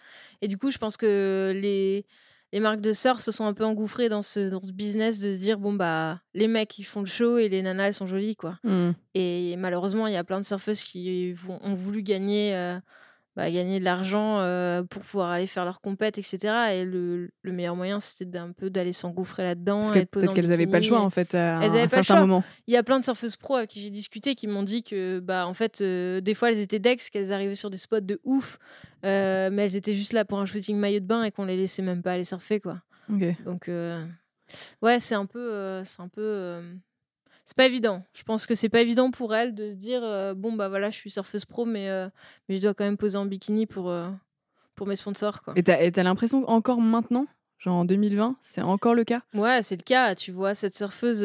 Et 0.41 0.47
du 0.47 0.57
coup, 0.57 0.71
je 0.71 0.77
pense 0.77 0.97
que 0.97 1.51
les, 1.55 2.05
les 2.51 2.59
marques 2.59 2.81
de 2.81 2.93
sœurs 2.93 3.21
se 3.21 3.31
sont 3.31 3.45
un 3.45 3.53
peu 3.53 3.65
engouffrées 3.65 4.09
dans 4.09 4.21
ce, 4.21 4.49
dans 4.49 4.61
ce 4.61 4.71
business 4.71 5.19
de 5.19 5.31
se 5.31 5.37
dire 5.37 5.57
bon, 5.59 5.73
bah, 5.73 6.21
les 6.33 6.47
mecs, 6.47 6.77
ils 6.79 6.83
font 6.83 7.01
le 7.01 7.05
show 7.05 7.37
et 7.37 7.49
les 7.49 7.61
nanas, 7.61 7.87
elles 7.87 7.93
sont 7.93 8.07
jolies, 8.07 8.35
quoi. 8.35 8.59
Mmh. 8.63 8.91
Et 9.13 9.55
malheureusement, 9.57 10.07
il 10.07 10.13
y 10.13 10.17
a 10.17 10.23
plein 10.23 10.39
de 10.39 10.45
surfeuses 10.45 10.83
qui 10.83 11.33
vont, 11.33 11.59
ont 11.61 11.73
voulu 11.73 12.01
gagner 12.01 12.53
bah, 13.35 13.51
gagner 13.51 13.79
de 13.79 13.83
l'argent 13.83 14.37
pour 14.89 15.01
pouvoir 15.01 15.31
aller 15.31 15.47
faire 15.47 15.65
leur 15.65 15.81
compète, 15.81 16.17
etc. 16.17 16.37
Et 16.73 16.85
le, 16.85 17.29
le 17.41 17.51
meilleur 17.51 17.75
moyen, 17.75 17.99
c'était 17.99 18.29
d'un 18.29 18.51
peu 18.51 18.69
d'aller 18.69 18.93
s'engouffrer 18.93 19.43
là-dedans. 19.43 19.81
Peut-être 19.81 20.33
qu'elles 20.33 20.47
n'avaient 20.47 20.67
pas 20.67 20.79
le 20.79 20.85
choix, 20.85 21.01
en 21.01 21.09
fait, 21.09 21.35
à 21.35 21.59
un 21.59 21.87
certain 21.89 22.21
moment. 22.21 22.43
Il 22.67 22.73
y 22.73 22.77
a 22.77 22.83
plein 22.83 22.99
de 22.99 23.03
surfeuses 23.03 23.35
pro 23.35 23.55
avec 23.57 23.69
qui 23.69 23.81
j'ai 23.81 23.89
discuté 23.89 24.35
qui 24.35 24.47
m'ont 24.47 24.63
dit 24.63 24.83
que, 24.83 25.19
bah, 25.19 25.47
en 25.47 25.53
fait, 25.53 25.83
des 25.83 26.33
fois, 26.33 26.51
elles 26.51 26.59
étaient 26.59 26.79
dex, 26.79 27.09
qu'elles 27.09 27.33
arrivaient 27.33 27.55
sur 27.55 27.69
des 27.69 27.77
spots 27.77 27.99
de 27.99 28.19
ouf, 28.23 28.57
mais 29.03 29.09
elles 29.57 29.75
étaient 29.75 29.95
juste 29.95 30.13
là 30.13 30.23
pour 30.25 30.39
un 30.39 30.45
shooting 30.45 30.77
maillot 30.77 31.01
de 31.01 31.05
bain 31.05 31.23
et 31.23 31.31
qu'on 31.31 31.45
les 31.45 31.57
laissait 31.57 31.81
même 31.81 32.01
pas 32.01 32.13
aller 32.13 32.23
surfer, 32.23 32.59
quoi. 32.59 32.81
Donc, 33.45 33.69
ouais, 34.81 34.99
c'est 34.99 35.15
un 35.15 35.25
peu... 35.25 35.81
c'est 35.83 36.01
un 36.01 36.07
peu 36.07 36.61
c'est 37.45 37.55
pas 37.55 37.65
évident. 37.65 38.03
Je 38.13 38.23
pense 38.23 38.45
que 38.47 38.55
c'est 38.55 38.69
pas 38.69 38.81
évident 38.81 39.11
pour 39.11 39.35
elle 39.35 39.53
de 39.53 39.69
se 39.69 39.75
dire 39.75 40.03
euh, 40.03 40.33
bon 40.33 40.53
bah 40.53 40.67
voilà, 40.67 40.89
je 40.89 40.95
suis 40.95 41.11
surfeuse 41.11 41.45
pro, 41.45 41.65
mais 41.65 41.89
euh, 41.89 42.09
mais 42.49 42.57
je 42.57 42.61
dois 42.61 42.73
quand 42.73 42.83
même 42.83 42.97
poser 42.97 43.17
en 43.17 43.25
bikini 43.25 43.67
pour 43.67 43.89
euh, 43.89 44.09
pour 44.73 44.87
mes 44.87 44.95
sponsors 44.95 45.43
quoi. 45.43 45.53
Et 45.55 45.63
t'as 45.63 45.77
as, 45.77 46.03
l'impression 46.03 46.49
encore 46.49 46.81
maintenant, 46.81 47.27
genre 47.59 47.75
en 47.75 47.85
2020, 47.85 48.37
c'est 48.41 48.61
encore 48.61 48.95
le 48.95 49.03
cas? 49.03 49.21
Ouais, 49.35 49.61
c'est 49.61 49.77
le 49.77 49.83
cas. 49.83 50.15
Tu 50.15 50.31
vois 50.31 50.55
cette 50.55 50.75
surfeuse 50.75 51.23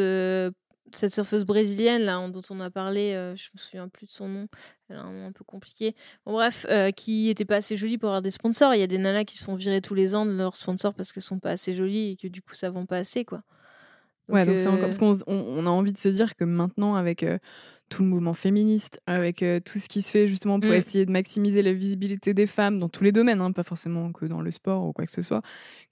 cette 0.93 1.15
surfeuse 1.15 1.45
brésilienne 1.45 2.03
là 2.03 2.29
dont 2.29 2.43
on 2.51 2.59
a 2.61 2.69
parlé, 2.69 3.13
je 3.37 3.49
me 3.55 3.59
souviens 3.59 3.89
plus 3.89 4.07
de 4.07 4.11
son 4.11 4.29
nom, 4.29 4.49
elle 4.89 4.97
a 4.97 5.03
un 5.03 5.13
nom 5.13 5.27
un 5.29 5.33
peu 5.33 5.45
compliqué. 5.45 5.95
Bon, 6.27 6.33
bref, 6.33 6.67
qui 6.97 7.31
était 7.31 7.45
pas 7.45 7.57
assez 7.57 7.77
jolie 7.77 7.97
pour 7.97 8.09
avoir 8.09 8.23
des 8.23 8.33
sponsors. 8.33 8.75
Il 8.75 8.81
y 8.81 8.83
a 8.83 8.89
des 8.89 8.99
nanas 8.99 9.25
qui 9.25 9.39
se 9.39 9.45
font 9.45 9.55
virer 9.55 9.81
tous 9.81 9.95
les 9.95 10.17
ans 10.17 10.27
de 10.27 10.33
leurs 10.33 10.57
sponsors 10.57 10.93
parce 10.93 11.13
qu'elles 11.13 11.23
sont 11.23 11.39
pas 11.39 11.53
assez 11.53 11.75
jolies 11.75 12.11
et 12.11 12.17
que 12.17 12.27
du 12.27 12.43
coup 12.43 12.55
ça 12.55 12.71
vend 12.71 12.87
pas 12.87 12.97
assez 12.97 13.25
quoi. 13.25 13.43
Ouais, 14.31 14.47
donc 14.47 14.59
c'est 14.59 14.69
encore 14.69 14.81
parce 14.81 14.99
qu'on 14.99 15.19
on 15.27 15.67
a 15.67 15.71
envie 15.71 15.93
de 15.93 15.99
se 15.99 16.09
dire 16.09 16.37
que 16.37 16.45
maintenant 16.45 16.95
avec 16.95 17.25
tout 17.89 18.03
le 18.03 18.09
mouvement 18.09 18.35
féministe, 18.35 19.01
avec 19.07 19.45
tout 19.65 19.79
ce 19.79 19.89
qui 19.89 20.01
se 20.01 20.11
fait 20.11 20.29
justement 20.29 20.61
pour 20.61 20.71
mmh. 20.71 20.75
essayer 20.75 21.07
de 21.07 21.11
maximiser 21.11 21.61
la 21.63 21.73
visibilité 21.73 22.35
des 22.35 22.47
femmes 22.47 22.79
dans 22.79 22.89
tous 22.89 23.03
les 23.03 23.11
domaines, 23.11 23.41
hein, 23.41 23.51
pas 23.51 23.65
forcément 23.65 24.13
que 24.13 24.27
dans 24.27 24.41
le 24.41 24.51
sport 24.51 24.85
ou 24.85 24.93
quoi 24.93 25.07
que 25.07 25.11
ce 25.11 25.23
soit, 25.23 25.43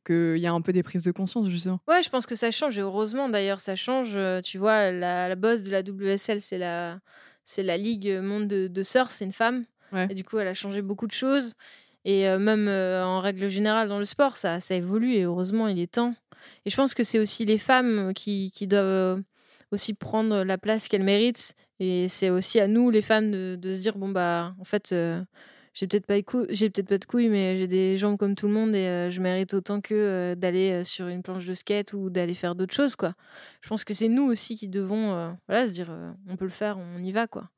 qu'il 0.06 0.38
y 0.38 0.46
a 0.46 0.52
un 0.52 0.60
peu 0.60 0.72
des 0.72 0.84
prises 0.84 1.02
de 1.02 1.10
conscience 1.10 1.48
justement. 1.48 1.80
Ouais, 1.88 2.02
je 2.02 2.08
pense 2.08 2.26
que 2.26 2.36
ça 2.36 2.50
change 2.50 2.78
et 2.78 2.82
heureusement 2.82 3.28
d'ailleurs 3.28 3.60
ça 3.60 3.74
change. 3.74 4.16
Tu 4.44 4.58
vois, 4.58 4.92
la, 4.92 5.28
la 5.28 5.34
boss 5.34 5.62
de 5.62 5.70
la 5.70 5.80
WSL, 5.80 6.40
c'est 6.40 6.58
la, 6.58 7.00
c'est 7.44 7.62
la 7.62 7.76
Ligue 7.76 8.20
Monde 8.22 8.46
de, 8.46 8.68
de 8.68 8.82
Surf, 8.82 9.10
c'est 9.10 9.24
une 9.24 9.32
femme. 9.32 9.64
Et 10.10 10.14
du 10.14 10.24
coup, 10.24 10.38
elle 10.38 10.48
a 10.48 10.54
changé 10.54 10.82
beaucoup 10.82 11.06
de 11.06 11.12
choses. 11.12 11.54
Et 12.10 12.26
même 12.38 12.68
en 12.68 13.20
règle 13.20 13.48
générale 13.48 13.88
dans 13.88 13.98
le 13.98 14.06
sport, 14.06 14.38
ça, 14.38 14.60
ça 14.60 14.74
évolue 14.74 15.12
et 15.12 15.24
heureusement, 15.24 15.68
il 15.68 15.78
est 15.78 15.92
temps. 15.92 16.14
Et 16.64 16.70
je 16.70 16.76
pense 16.76 16.94
que 16.94 17.02
c'est 17.02 17.18
aussi 17.18 17.44
les 17.44 17.58
femmes 17.58 18.14
qui, 18.14 18.50
qui 18.50 18.66
doivent 18.66 19.22
aussi 19.72 19.92
prendre 19.92 20.42
la 20.42 20.56
place 20.56 20.88
qu'elles 20.88 21.02
méritent 21.04 21.54
et 21.80 22.08
c'est 22.08 22.30
aussi 22.30 22.58
à 22.60 22.66
nous, 22.66 22.90
les 22.90 23.02
femmes, 23.02 23.30
de, 23.30 23.72
se 23.72 23.80
dire 23.80 23.96
bon, 23.96 24.08
bah, 24.08 24.54
en 24.58 24.64
fait, 24.64 24.90
euh, 24.92 25.22
j'ai 25.74 25.86
peut-être 25.86 26.06
pas, 26.06 26.20
peut-être 26.20 26.88
pas 26.88 26.98
de 26.98 27.04
couilles, 27.04 27.28
mais 27.28 27.58
j'ai 27.58 27.68
des 27.68 27.96
jambes 27.96 28.16
comme 28.16 28.34
tout 28.34 28.48
le 28.48 28.52
monde 28.52 28.74
et 28.74 28.86
euh, 28.86 29.10
je 29.10 29.20
mérite 29.20 29.54
autant 29.54 29.80
que 29.80 29.94
euh, 29.94 30.34
d'aller 30.34 30.82
sur 30.82 31.06
une 31.06 31.22
planche 31.22 31.46
de 31.46 31.54
skate 31.54 31.92
ou 31.92 32.10
d'aller 32.10 32.34
faire 32.34 32.56
d'autres 32.56 32.74
choses, 32.74 32.96
quoi. 32.96 33.14
Je 33.60 33.68
pense 33.68 33.84
que 33.84 33.94
c'est 33.94 34.08
nous 34.08 34.24
aussi 34.24 34.56
qui 34.56 34.68
devons 34.68 35.36
voilà, 35.46 35.66
se 35.66 35.72
dire 35.72 35.96
on 36.26 36.36
peut 36.36 36.46
le 36.46 36.50
faire, 36.50 36.78
on 36.78 37.02
y 37.02 37.12
va, 37.12 37.28
quoi. 37.28 37.48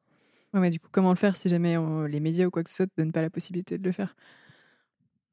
Ouais, 0.53 0.61
mais 0.61 0.71
du 0.71 0.81
coup, 0.81 0.89
comment 0.91 1.11
le 1.11 1.17
faire 1.17 1.37
si 1.37 1.49
jamais 1.49 1.77
les 2.09 2.21
médias 2.21 2.45
ou 2.47 2.51
quoi 2.51 2.63
que 2.63 2.71
ce 2.71 2.77
soit 2.77 2.87
ne 2.87 3.05
donnent 3.05 3.13
pas 3.13 3.23
la 3.23 3.31
possibilité 3.31 3.79
de 3.79 3.85
le 3.85 3.93
faire? 3.93 4.15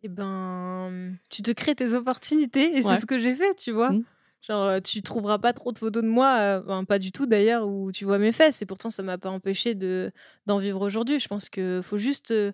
Eh 0.03 0.09
ben, 0.09 1.15
tu 1.29 1.41
te 1.41 1.51
crées 1.51 1.75
tes 1.75 1.93
opportunités 1.93 2.77
et 2.77 2.81
c'est 2.81 2.99
ce 2.99 3.05
que 3.05 3.19
j'ai 3.19 3.35
fait, 3.35 3.55
tu 3.55 3.71
vois. 3.71 3.91
Mmh. 3.91 4.03
Genre, 4.41 4.63
euh, 4.63 4.79
tu 4.79 5.01
trouveras 5.01 5.39
pas 5.39 5.51
trop 5.51 5.71
de 5.71 5.77
photos 5.77 6.03
de 6.03 6.07
moi, 6.07 6.37
euh, 6.39 6.83
pas 6.85 6.99
du 6.99 7.11
tout 7.11 7.25
d'ailleurs, 7.25 7.67
où 7.67 7.91
tu 7.91 8.05
vois 8.05 8.19
mes 8.19 8.31
fesses. 8.31 8.61
Et 8.61 8.65
pourtant, 8.65 8.89
ça 8.89 9.03
m'a 9.03 9.17
pas 9.17 9.29
empêché 9.29 9.75
de 9.75 10.11
d'en 10.45 10.59
vivre 10.59 10.81
aujourd'hui. 10.81 11.19
Je 11.19 11.27
pense 11.27 11.49
qu'il 11.49 11.81
faut 11.81 11.97
juste 11.97 12.31
euh, 12.31 12.51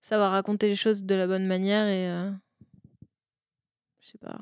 savoir 0.00 0.30
raconter 0.32 0.68
les 0.68 0.76
choses 0.76 1.04
de 1.04 1.14
la 1.14 1.26
bonne 1.26 1.46
manière 1.46 1.86
et. 1.86 2.32
je 4.00 4.08
sais 4.08 4.18
pas. 4.18 4.40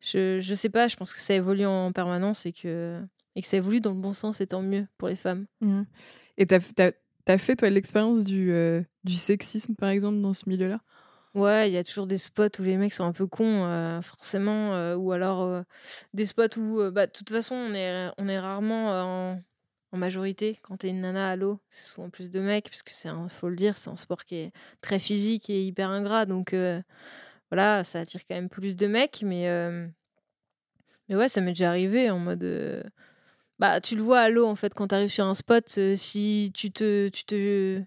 Je, 0.00 0.38
je 0.40 0.54
sais 0.54 0.68
pas, 0.68 0.86
je 0.86 0.96
pense 0.96 1.12
que 1.12 1.20
ça 1.20 1.34
évolue 1.34 1.66
en 1.66 1.90
permanence 1.90 2.46
et 2.46 2.52
que, 2.52 3.02
et 3.34 3.42
que 3.42 3.48
ça 3.48 3.56
évolue 3.56 3.80
dans 3.80 3.92
le 3.92 4.00
bon 4.00 4.12
sens 4.12 4.40
et 4.40 4.46
tant 4.46 4.62
mieux 4.62 4.86
pour 4.98 5.08
les 5.08 5.16
femmes. 5.16 5.46
Mmh. 5.60 5.82
Et 6.38 6.46
t'as 6.46 6.60
as, 6.78 6.92
as, 7.26 7.38
fait, 7.38 7.56
toi, 7.56 7.70
l'expérience 7.70 8.22
du, 8.22 8.52
du 9.04 9.14
sexisme, 9.14 9.74
par 9.74 9.88
exemple, 9.88 10.20
dans 10.20 10.32
ce 10.32 10.48
milieu-là? 10.48 10.80
Ouais, 11.36 11.68
il 11.68 11.74
y 11.74 11.76
a 11.76 11.84
toujours 11.84 12.06
des 12.06 12.16
spots 12.16 12.48
où 12.60 12.62
les 12.62 12.78
mecs 12.78 12.94
sont 12.94 13.04
un 13.04 13.12
peu 13.12 13.26
cons, 13.26 13.66
euh, 13.66 14.00
forcément, 14.00 14.72
euh, 14.74 14.96
ou 14.96 15.12
alors 15.12 15.42
euh, 15.42 15.62
des 16.14 16.24
spots 16.24 16.56
où, 16.58 16.90
bah, 16.90 17.06
de 17.06 17.12
toute 17.12 17.28
façon, 17.28 17.54
on 17.54 17.74
est, 17.74 18.38
rarement 18.38 19.32
en, 19.34 19.38
en 19.92 19.98
majorité. 19.98 20.58
Quand 20.62 20.78
t'es 20.78 20.88
une 20.88 21.02
nana 21.02 21.28
à 21.30 21.36
l'eau, 21.36 21.60
c'est 21.68 21.92
souvent 21.92 22.08
plus 22.08 22.30
de 22.30 22.40
mecs, 22.40 22.70
puisque 22.70 22.88
c'est 22.88 23.10
un, 23.10 23.28
faut 23.28 23.50
le 23.50 23.56
dire, 23.56 23.76
c'est 23.76 23.90
un 23.90 23.96
sport 23.96 24.24
qui 24.24 24.36
est 24.36 24.52
très 24.80 24.98
physique 24.98 25.50
et 25.50 25.62
hyper 25.62 25.90
ingrat. 25.90 26.24
Donc 26.24 26.54
voilà, 27.50 27.84
ça 27.84 28.00
attire 28.00 28.22
quand 28.26 28.36
même 28.36 28.48
plus 28.48 28.74
de 28.74 28.86
mecs, 28.86 29.20
mais, 29.22 29.46
mais 31.10 31.16
ouais, 31.16 31.28
ça 31.28 31.42
m'est 31.42 31.52
déjà 31.52 31.68
arrivé 31.68 32.10
en 32.10 32.18
mode. 32.18 32.82
bah, 33.58 33.80
tu 33.82 33.96
le 33.96 34.02
vois 34.02 34.20
à 34.20 34.30
l'eau, 34.30 34.46
en 34.46 34.54
fait, 34.54 34.72
quand 34.74 34.88
t'arrives 34.88 35.10
sur 35.10 35.26
un 35.26 35.34
spot, 35.34 35.68
si 35.96 36.50
tu 36.54 36.70
te. 36.72 37.08
Tu 37.10 37.24
te 37.24 37.82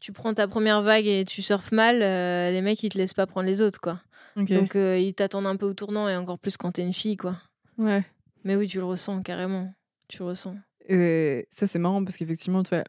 tu 0.00 0.12
prends 0.12 0.34
ta 0.34 0.48
première 0.48 0.82
vague 0.82 1.06
et 1.06 1.24
tu 1.24 1.42
surfes 1.42 1.72
mal, 1.72 2.02
euh, 2.02 2.50
les 2.50 2.60
mecs 2.60 2.82
ils 2.82 2.88
te 2.88 2.98
laissent 2.98 3.14
pas 3.14 3.26
prendre 3.26 3.46
les 3.46 3.62
autres 3.62 3.80
quoi. 3.80 4.00
Donc 4.36 4.76
euh, 4.76 4.98
ils 4.98 5.14
t'attendent 5.14 5.46
un 5.46 5.56
peu 5.56 5.66
au 5.66 5.74
tournant 5.74 6.08
et 6.08 6.16
encore 6.16 6.38
plus 6.38 6.56
quand 6.56 6.72
t'es 6.72 6.82
une 6.82 6.94
fille 6.94 7.16
quoi. 7.16 7.36
Ouais. 7.78 8.04
Mais 8.44 8.56
oui, 8.56 8.68
tu 8.68 8.78
le 8.78 8.84
ressens 8.84 9.22
carrément. 9.22 9.72
Tu 10.08 10.18
le 10.18 10.24
ressens. 10.26 10.56
ça 10.88 11.66
c'est 11.66 11.78
marrant 11.78 12.02
parce 12.02 12.16
qu'effectivement, 12.16 12.62
tu 12.62 12.74
vois, 12.74 12.84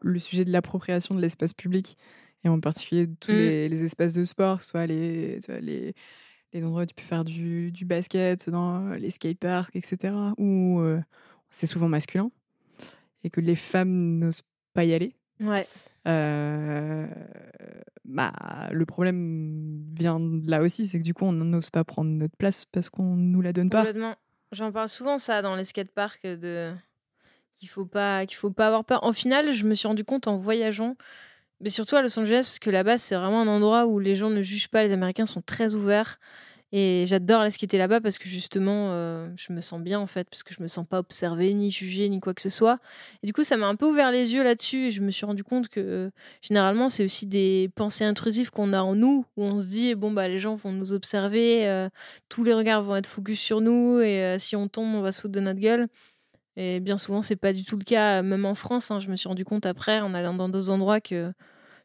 le 0.00 0.18
sujet 0.18 0.44
de 0.44 0.50
l'appropriation 0.50 1.14
de 1.14 1.20
l'espace 1.20 1.52
public 1.52 1.96
et 2.44 2.48
en 2.48 2.60
particulier 2.60 3.06
de 3.06 3.14
tous 3.18 3.32
mm. 3.32 3.68
les, 3.70 3.84
espaces 3.84 4.12
de 4.12 4.24
sport, 4.24 4.62
soit 4.62 4.86
les, 4.86 5.40
les, 5.60 5.94
les 6.54 6.64
endroits 6.64 6.82
où 6.82 6.86
tu 6.86 6.94
peux 6.94 7.02
faire 7.02 7.24
du, 7.24 7.72
du 7.72 7.84
basket, 7.84 8.48
dans 8.48 8.90
les 8.90 9.10
skateparks, 9.10 9.74
etc., 9.74 10.14
où 10.38 10.80
euh, 10.80 11.00
c'est 11.50 11.66
souvent 11.66 11.88
masculin 11.88 12.30
et 13.24 13.30
que 13.30 13.40
les 13.40 13.56
femmes 13.56 14.18
n'osent 14.18 14.42
pas 14.74 14.84
y 14.84 14.94
aller. 14.94 15.14
Ouais. 15.40 15.66
Euh, 16.06 17.06
bah, 18.04 18.32
le 18.70 18.86
problème 18.86 19.82
vient 19.94 20.18
là 20.46 20.62
aussi, 20.62 20.86
c'est 20.86 20.98
que 20.98 21.04
du 21.04 21.14
coup, 21.14 21.24
on 21.24 21.32
n'ose 21.32 21.70
pas 21.70 21.84
prendre 21.84 22.10
notre 22.10 22.36
place 22.36 22.64
parce 22.66 22.90
qu'on 22.90 23.16
nous 23.16 23.40
la 23.40 23.52
donne 23.52 23.70
pas. 23.70 23.86
J'en 24.52 24.70
parle 24.70 24.88
souvent 24.88 25.18
ça 25.18 25.42
dans 25.42 25.56
les 25.56 25.64
skateparks 25.64 26.26
de 26.26 26.72
qu'il 27.56 27.68
faut 27.68 27.86
pas 27.86 28.26
qu'il 28.26 28.36
faut 28.36 28.50
pas 28.50 28.68
avoir 28.68 28.84
peur. 28.84 29.02
En 29.02 29.12
final, 29.12 29.52
je 29.52 29.64
me 29.64 29.74
suis 29.74 29.88
rendu 29.88 30.04
compte 30.04 30.28
en 30.28 30.36
voyageant, 30.36 30.96
mais 31.60 31.70
surtout 31.70 31.96
à 31.96 32.02
Los 32.02 32.18
Angeles, 32.18 32.42
parce 32.42 32.58
que 32.58 32.70
là-bas, 32.70 32.98
c'est 32.98 33.16
vraiment 33.16 33.42
un 33.42 33.48
endroit 33.48 33.86
où 33.86 33.98
les 33.98 34.16
gens 34.16 34.30
ne 34.30 34.42
jugent 34.42 34.68
pas. 34.68 34.84
Les 34.84 34.92
Américains 34.92 35.26
sont 35.26 35.42
très 35.42 35.74
ouverts. 35.74 36.20
Et 36.76 37.04
j'adore 37.06 37.40
aller 37.40 37.50
skater 37.50 37.78
là-bas 37.78 38.00
parce 38.00 38.18
que 38.18 38.28
justement, 38.28 38.88
euh, 38.90 39.28
je 39.36 39.52
me 39.52 39.60
sens 39.60 39.80
bien 39.80 40.00
en 40.00 40.08
fait, 40.08 40.28
parce 40.28 40.42
que 40.42 40.52
je 40.52 40.60
me 40.60 40.66
sens 40.66 40.84
pas 40.84 40.98
observée, 40.98 41.54
ni 41.54 41.70
jugée, 41.70 42.08
ni 42.08 42.18
quoi 42.18 42.34
que 42.34 42.42
ce 42.42 42.48
soit. 42.48 42.80
Et 43.22 43.28
du 43.28 43.32
coup, 43.32 43.44
ça 43.44 43.56
m'a 43.56 43.68
un 43.68 43.76
peu 43.76 43.86
ouvert 43.86 44.10
les 44.10 44.34
yeux 44.34 44.42
là-dessus 44.42 44.86
et 44.86 44.90
je 44.90 45.00
me 45.00 45.12
suis 45.12 45.24
rendu 45.24 45.44
compte 45.44 45.68
que 45.68 45.78
euh, 45.78 46.10
généralement, 46.42 46.88
c'est 46.88 47.04
aussi 47.04 47.26
des 47.26 47.70
pensées 47.76 48.02
intrusives 48.02 48.50
qu'on 48.50 48.72
a 48.72 48.82
en 48.82 48.96
nous, 48.96 49.24
où 49.36 49.44
on 49.44 49.60
se 49.60 49.68
dit, 49.68 49.94
bon, 49.94 50.10
bah, 50.10 50.26
les 50.26 50.40
gens 50.40 50.56
vont 50.56 50.72
nous 50.72 50.92
observer, 50.92 51.68
euh, 51.68 51.88
tous 52.28 52.42
les 52.42 52.54
regards 52.54 52.82
vont 52.82 52.96
être 52.96 53.06
focus 53.06 53.38
sur 53.38 53.60
nous 53.60 54.00
et 54.00 54.34
si 54.40 54.56
on 54.56 54.66
tombe, 54.66 54.96
on 54.96 55.00
va 55.00 55.12
se 55.12 55.28
de 55.28 55.38
notre 55.38 55.60
gueule. 55.60 55.86
Et 56.56 56.80
bien 56.80 56.96
souvent, 56.96 57.22
c'est 57.22 57.36
pas 57.36 57.52
du 57.52 57.64
tout 57.64 57.76
le 57.76 57.84
cas, 57.84 58.20
même 58.22 58.44
en 58.46 58.56
France. 58.56 58.90
Hein, 58.90 58.98
je 58.98 59.08
me 59.08 59.14
suis 59.14 59.28
rendu 59.28 59.44
compte 59.44 59.64
après, 59.64 60.00
en 60.00 60.12
allant 60.12 60.34
dans 60.34 60.48
d'autres 60.48 60.70
endroits, 60.70 61.00
que 61.00 61.32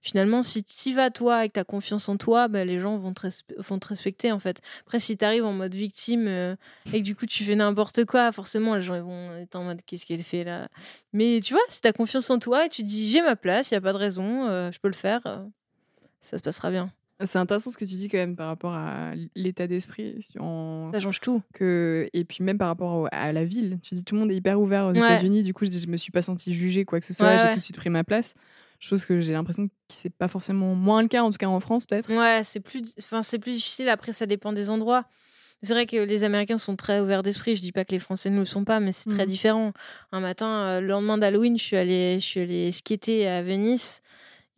finalement, 0.02 0.42
si 0.42 0.64
tu 0.64 0.94
vas 0.94 1.10
toi 1.12 1.38
avec 1.38 1.54
ta 1.54 1.64
confiance 1.64 2.08
en 2.10 2.18
toi, 2.18 2.48
bah, 2.48 2.66
les 2.66 2.80
gens 2.80 2.98
vont 2.98 3.14
te, 3.14 3.28
vont 3.58 3.80
te 3.80 3.88
respecter 3.88 4.32
en 4.32 4.40
fait. 4.40 4.62
Après, 4.82 5.00
si 5.00 5.18
tu 5.18 5.26
arrives 5.26 5.46
en 5.46 5.54
mode 5.54 5.76
victime 5.76 6.28
euh, 6.28 6.56
et 6.94 7.00
que 7.00 7.06
du 7.06 7.16
coup 7.16 7.26
tu 7.26 7.44
fais 7.44 7.56
n'importe 7.56 8.06
quoi, 8.06 8.32
forcément 8.32 8.76
les 8.76 8.82
gens 8.82 9.00
vont 9.02 9.36
être 9.38 9.56
en 9.56 9.64
mode 9.64 9.82
qu'est-ce 9.86 10.06
qu'elle 10.06 10.24
fait 10.24 10.44
là? 10.44 10.70
Mais 11.14 11.40
tu 11.44 11.54
vois, 11.54 11.64
si 11.70 11.82
tu 11.82 11.88
as 11.88 11.94
confiance 11.94 12.30
en 12.30 12.40
toi 12.40 12.66
et 12.66 12.70
tu 12.70 12.84
dis 12.84 13.10
j'ai 13.10 13.22
ma 13.22 13.36
place, 13.36 13.72
il 13.72 13.74
n'y 13.74 13.78
a 13.80 13.82
pas 13.82 13.94
de 13.94 13.98
raison, 13.98 14.48
euh, 14.48 14.72
je 14.72 14.80
peux 14.80 14.90
le 14.90 14.94
faire, 14.94 15.22
euh, 15.26 15.44
ça 16.22 16.38
se 16.38 16.44
passera 16.44 16.72
bien. 16.72 16.92
C'est 17.22 17.38
intéressant 17.38 17.70
ce 17.70 17.78
que 17.78 17.84
tu 17.84 17.96
dis 17.96 18.08
quand 18.08 18.18
même 18.18 18.38
par 18.38 18.48
rapport 18.48 18.74
à 18.74 19.12
l'état 19.36 19.68
d'esprit. 19.68 20.26
Ça 20.34 21.00
change 21.02 21.20
tout. 21.20 21.42
Que... 21.54 22.08
Et 22.14 22.24
puis 22.24 22.46
même 22.46 22.58
par 22.58 22.70
rapport 22.70 23.10
à 23.12 23.34
la 23.34 23.44
ville. 23.44 23.78
Tu 23.84 23.94
dis 23.94 24.06
tout 24.06 24.16
le 24.16 24.22
monde 24.22 24.32
est 24.32 24.38
hyper 24.38 24.60
ouvert 24.62 24.86
aux 24.86 24.94
États-Unis. 24.94 25.44
Du 25.44 25.54
coup, 25.54 25.66
je, 25.66 25.86
ne 25.86 25.92
me 25.92 25.98
suis 25.98 26.14
pas 26.14 26.22
sentie 26.22 26.54
jugée 26.54 26.86
quoi 26.86 27.02
que 27.02 27.06
ce 27.06 27.14
soit. 27.14 27.36
j'ai 27.36 27.50
tout 27.50 27.56
de 27.56 27.60
suite 27.60 27.76
pris 27.76 27.90
ma 27.90 28.06
place. 28.06 28.36
Chose 28.80 29.06
que 29.06 29.20
j'ai 29.20 29.34
l'impression 29.34 29.68
que 29.68 29.74
c'est 29.90 30.10
pas 30.10 30.30
forcément 30.30 30.74
moins 30.74 31.02
le 31.02 31.10
cas, 31.10 31.22
en 31.22 31.30
tout 31.30 31.38
cas 31.38 31.48
en 31.48 31.60
France 31.60 31.86
peut-être. 31.86 32.10
Ouais, 32.10 32.42
c'est 32.44 32.62
plus, 32.62 32.96
enfin, 32.98 33.22
c'est 33.24 33.40
plus 33.40 33.52
difficile. 33.52 33.90
Après, 33.90 34.14
ça 34.14 34.26
dépend 34.26 34.54
des 34.54 34.70
endroits. 34.70 35.06
C'est 35.62 35.74
vrai 35.74 35.86
que 35.86 35.98
les 35.98 36.24
Américains 36.24 36.58
sont 36.58 36.78
très 36.78 37.02
ouverts 37.02 37.22
d'esprit. 37.22 37.58
Je 37.58 37.62
dis 37.62 37.74
pas 37.74 37.84
que 37.84 37.92
les 37.92 38.00
Français 38.00 38.30
ne 38.30 38.40
le 38.40 38.46
sont 38.46 38.64
pas, 38.64 38.80
mais 38.80 38.94
c'est 38.94 39.10
très 39.10 39.26
mmh. 39.26 39.30
différent. 39.30 39.74
Un 40.14 40.22
matin, 40.22 40.48
euh, 40.48 40.80
le 40.80 40.88
lendemain 40.88 41.18
d'Halloween, 41.18 41.58
je 41.58 41.64
suis 41.64 41.76
allée, 41.76 42.20
je 42.22 42.26
suis 42.26 42.40
allée 42.40 42.72
skater 42.72 43.28
à 43.28 43.42
Venise. 43.42 44.02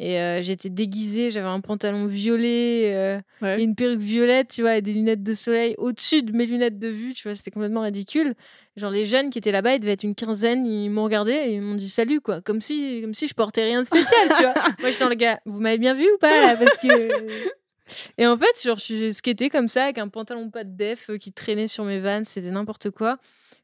Et 0.04 0.20
euh, 0.20 0.42
j'étais 0.42 0.72
déguisée, 0.72 1.30
j'avais 1.30 1.48
un 1.48 1.62
pantalon 1.62 2.08
violet 2.08 2.92
euh, 2.96 3.22
et 3.44 3.62
une 3.62 3.76
perruque 3.76 4.00
violette, 4.00 4.48
tu 4.48 4.64
vois, 4.64 4.78
et 4.78 4.82
des 4.82 4.94
lunettes 4.94 5.22
de 5.22 5.36
soleil 5.36 5.76
au-dessus 5.78 6.24
de 6.24 6.32
mes 6.32 6.48
lunettes 6.48 6.80
de 6.80 6.88
vue, 6.88 7.14
tu 7.14 7.28
vois, 7.28 7.36
c'était 7.36 7.52
complètement 7.52 7.82
ridicule. 7.82 8.34
Genre 8.78 8.90
les 8.90 9.06
jeunes 9.06 9.30
qui 9.30 9.38
étaient 9.38 9.52
là-bas, 9.52 9.76
ils 9.76 9.80
devaient 9.80 9.92
être 9.92 10.04
une 10.04 10.16
quinzaine, 10.16 10.66
ils 10.66 10.90
m'ont 10.90 11.04
regardé 11.04 11.34
et 11.34 11.54
ils 11.54 11.62
m'ont 11.62 11.76
dit 11.76 11.88
salut 11.88 12.20
quoi, 12.20 12.42
comme 12.42 12.62
si 12.62 13.02
comme 13.04 13.14
si 13.14 13.28
je 13.28 13.36
portais 13.36 13.64
rien 13.64 13.82
de 13.82 13.86
spécial, 13.86 14.28
tu 14.36 14.42
vois. 14.42 14.56
Moi 14.80 14.90
j'étais 14.90 15.04
dans 15.04 15.10
le 15.10 15.16
gars, 15.16 15.40
vous 15.46 15.60
m'avez 15.60 15.78
bien 15.78 15.94
vu 15.94 16.10
ou 16.12 16.18
pas 16.18 16.42
là 16.42 16.58
parce 16.58 16.78
que 16.78 16.88
Et 18.18 18.26
en 18.26 18.38
fait, 18.38 18.64
genre 18.64 18.78
je 18.78 18.84
suis 18.84 19.14
skaté 19.14 19.50
comme 19.52 19.68
ça 19.68 19.84
avec 19.84 20.00
un 20.00 20.08
pantalon 20.08 20.50
pas 20.50 20.64
de 20.64 20.76
def 20.76 21.12
euh, 21.12 21.18
qui 21.18 21.32
traînait 21.32 21.68
sur 21.68 21.84
mes 21.84 22.00
vannes, 22.00 22.26
c'était 22.26 22.50
n'importe 22.50 22.90
quoi. 22.90 23.20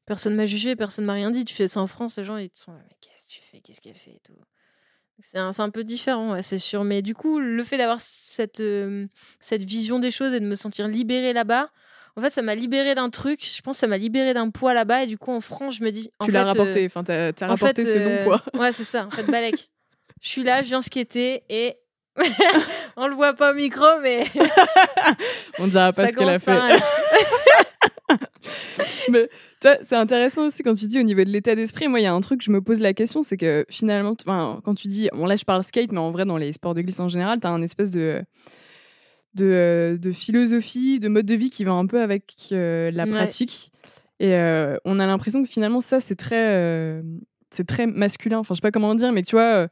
Personne 0.06 0.36
m'a 0.36 0.46
jugé, 0.46 0.76
personne 0.76 1.06
m'a 1.06 1.14
rien 1.14 1.32
dit. 1.32 1.46
Tu 1.46 1.56
fais 1.56 1.68
ça 1.68 1.82
en 1.82 1.88
France, 1.88 2.20
les 2.20 2.26
gens 2.26 2.38
ils 2.38 2.52
te 2.52 2.60
sont 2.60 2.74
mais 2.74 2.96
qu'est-ce 3.02 3.28
que 3.28 3.34
tu 3.34 3.42
fais, 3.42 3.60
qu'est-ce 3.60 3.82
qu'elle 3.82 3.96
fait 3.96 4.12
et 4.12 4.22
tout. 4.24 4.34
C'est 5.20 5.40
un, 5.40 5.52
un, 5.58 5.70
peu 5.70 5.84
différent, 5.84 6.40
c'est 6.42 6.60
sûr. 6.60 6.84
Mais 6.84 7.02
du 7.02 7.16
coup, 7.16 7.40
le 7.40 7.64
fait 7.64 7.78
d'avoir 7.78 8.00
cette, 8.00 8.60
euh, 8.60 9.08
cette 9.40 9.64
vision 9.64 10.00
des 10.00 10.12
choses 10.12 10.34
et 10.34 10.40
de 10.40 10.46
me 10.46 10.56
sentir 10.56 10.88
libérée 10.88 11.34
là-bas, 11.34 11.70
en 12.18 12.22
fait, 12.22 12.30
ça 12.32 12.42
m'a 12.42 12.56
libérée 12.56 12.96
d'un 12.96 13.10
truc. 13.10 13.44
Je 13.44 13.62
pense 13.62 13.78
que 13.78 13.80
ça 13.82 13.88
m'a 13.88 13.98
libérée 13.98 14.34
d'un 14.34 14.50
poids 14.50 14.74
là-bas. 14.74 15.04
Et 15.04 15.08
du 15.08 15.18
coup, 15.18 15.32
en 15.32 15.42
France, 15.42 15.76
je 15.76 15.84
me 15.84 15.92
dis. 15.92 16.12
tu 16.24 16.32
l'as 16.32 16.46
rapporté, 16.46 16.84
euh, 16.84 16.88
enfin, 16.88 17.04
t'as 17.04 17.32
as 17.40 17.48
rapporté 17.48 17.86
ce 17.86 17.98
non-poids. 17.98 18.42
Euh, 18.56 18.60
ouais, 18.60 18.72
c'est 18.72 18.84
ça, 18.84 19.06
en 19.06 19.12
fait, 19.12 19.24
Balek. 19.24 19.70
je 20.22 20.30
suis 20.30 20.44
là, 20.44 20.62
je 20.62 20.68
viens 20.68 20.82
skater 20.82 21.44
et. 21.50 21.78
On 22.98 23.08
le 23.08 23.14
voit 23.14 23.34
pas 23.34 23.52
au 23.52 23.54
micro, 23.56 23.86
mais. 24.02 24.26
On 25.60 25.66
ne 25.66 25.72
dira 25.72 25.94
pas 25.94 26.08
ce 26.08 26.18
qu'elle 26.18 26.30
a 26.30 26.40
fait. 26.40 26.58
Mais 29.12 29.30
c'est 29.60 29.96
intéressant 29.96 30.48
aussi 30.48 30.64
quand 30.64 30.74
tu 30.74 30.88
dis 30.88 31.00
au 31.00 31.04
niveau 31.04 31.24
de 31.24 31.30
l'état 31.30 31.56
d'esprit. 31.56 31.88
Moi, 31.88 32.00
il 32.00 32.04
y 32.04 32.08
a 32.08 32.14
un 32.14 32.22
truc, 32.22 32.42
je 32.42 32.52
me 32.52 32.62
pose 32.62 32.80
la 32.80 32.94
question, 32.94 33.22
c'est 33.22 33.38
que 33.38 33.66
finalement, 33.70 34.16
quand 34.26 34.76
tu 34.76 34.88
dis, 34.88 35.10
bon 35.14 35.26
là 35.26 35.36
je 35.36 35.46
parle 35.46 35.64
skate, 35.64 35.92
mais 35.92 36.00
en 36.00 36.12
vrai 36.12 36.26
dans 36.26 36.38
les 36.38 36.54
sports 36.54 36.74
de 36.74 36.82
glisse 36.82 37.00
en 37.00 37.08
général, 37.08 37.40
tu 37.40 37.48
as 37.48 37.52
un 37.52 37.62
espèce 37.62 37.92
de, 37.92 38.24
de, 39.38 39.98
de, 40.02 40.12
philosophie, 40.12 41.00
de 41.00 41.08
mode 41.08 41.26
de 41.26 41.36
vie 41.36 41.50
qui 41.50 41.64
va 41.64 41.72
un 41.72 41.86
peu 41.86 42.02
avec 42.02 42.34
euh, 42.52 42.92
la 42.92 43.06
pratique. 43.06 43.72
Et 44.20 44.34
euh, 44.34 44.78
on 44.84 45.00
a 45.00 45.06
l'impression 45.06 45.44
que 45.44 45.50
finalement 45.50 45.80
ça 45.80 46.00
c'est 46.00 46.16
très, 46.16 46.56
euh, 46.56 47.02
c'est 47.52 47.68
très 47.68 47.86
masculin. 47.88 48.40
Enfin, 48.40 48.54
je 48.54 48.58
sais 48.58 48.62
pas 48.62 48.72
comment 48.72 48.96
dire, 48.96 49.12
mais 49.12 49.22
tu 49.22 49.36
vois 49.36 49.68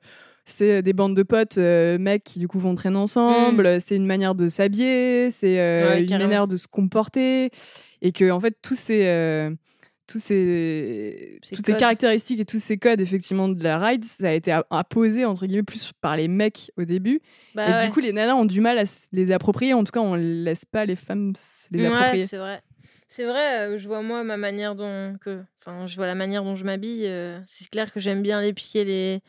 c'est 0.48 0.84
des 0.84 0.94
bandes 0.94 1.16
de 1.16 1.24
potes 1.24 1.58
mecs 1.58 2.24
qui 2.24 2.38
du 2.38 2.48
coup 2.48 2.60
vont 2.60 2.76
traîner 2.76 2.98
ensemble, 2.98 3.68
mm. 3.68 3.80
c'est 3.80 3.96
une 3.96 4.06
manière 4.06 4.36
de 4.36 4.48
s'habiller, 4.48 5.32
c'est 5.32 5.58
une 5.58 6.18
manière 6.20 6.48
de 6.48 6.56
se 6.56 6.68
comporter 6.68 7.50
et 8.06 8.12
que 8.12 8.30
en 8.30 8.40
fait 8.40 8.56
tous 8.62 8.78
ces 8.78 9.08
euh, 9.08 9.50
tous 10.08 10.20
ces, 10.20 11.40
toutes 11.52 11.66
ces 11.66 11.78
caractéristiques 11.78 12.40
et 12.40 12.46
tous 12.46 12.62
ces 12.62 12.78
codes 12.78 13.02
effectivement 13.02 13.50
de 13.50 13.64
la 13.64 13.80
ride, 13.80 14.06
ça 14.06 14.28
a 14.28 14.32
été 14.34 14.56
apposé 14.70 15.26
entre 15.26 15.48
guillemets 15.48 15.64
plus 15.64 15.94
par 16.00 16.16
les 16.16 16.28
mecs 16.28 16.72
au 16.78 16.86
début. 16.86 17.22
Bah 17.56 17.82
et 17.82 17.88
du 17.88 17.92
coup, 17.92 18.02
les 18.02 18.14
nanas 18.14 18.36
ont 18.36 18.46
du 18.46 18.62
mal 18.62 18.78
à 18.78 18.84
les 19.12 19.32
approprier. 19.32 19.74
En 19.74 19.84
tout 19.84 19.92
cas, 19.92 20.02
on 20.02 20.14
laisse 20.14 20.64
pas 20.64 20.86
les 20.86 20.96
femmes 20.96 21.34
les 21.72 21.86
approprier. 21.86 22.22
Ouais, 22.22 22.28
c'est 22.28 22.38
vrai. 22.38 22.62
C'est 23.08 23.26
vrai, 23.26 23.62
euh, 23.62 23.78
je 23.80 23.88
vois 23.88 24.04
moi 24.04 24.24
ma 24.24 24.38
manière 24.38 24.76
dont 24.76 25.16
que 25.20 25.42
enfin, 25.60 25.88
je 25.88 25.96
vois 25.96 26.06
la 26.06 26.16
manière 26.16 26.44
dont 26.44 26.56
je 26.56 26.66
m'habille, 26.66 27.08
euh, 27.08 27.40
c'est 27.48 27.68
clair 27.70 27.92
que 27.92 28.00
j'aime 28.00 28.22
bien 28.22 28.42
les 28.42 28.54
piquer 28.54 28.84
les 28.84 29.22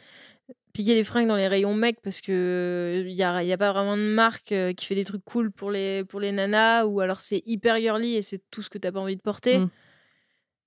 piquer 0.76 0.94
les 0.94 1.04
fringues 1.04 1.26
dans 1.26 1.36
les 1.36 1.48
rayons 1.48 1.72
mecs 1.72 2.02
parce 2.02 2.20
que 2.20 3.02
il 3.06 3.14
y 3.14 3.22
a, 3.22 3.42
y 3.42 3.50
a, 3.50 3.56
pas 3.56 3.72
vraiment 3.72 3.96
de 3.96 4.02
marque 4.02 4.52
euh, 4.52 4.74
qui 4.74 4.84
fait 4.84 4.94
des 4.94 5.06
trucs 5.06 5.24
cool 5.24 5.50
pour 5.50 5.70
les, 5.70 6.04
pour 6.04 6.20
les 6.20 6.32
nanas 6.32 6.84
ou 6.84 7.00
alors 7.00 7.20
c'est 7.20 7.42
hyper 7.46 7.78
girly 7.78 8.16
et 8.16 8.20
c'est 8.20 8.42
tout 8.50 8.60
ce 8.60 8.68
que 8.68 8.76
t'as 8.76 8.92
pas 8.92 9.00
envie 9.00 9.16
de 9.16 9.22
porter. 9.22 9.56
Mm. 9.56 9.70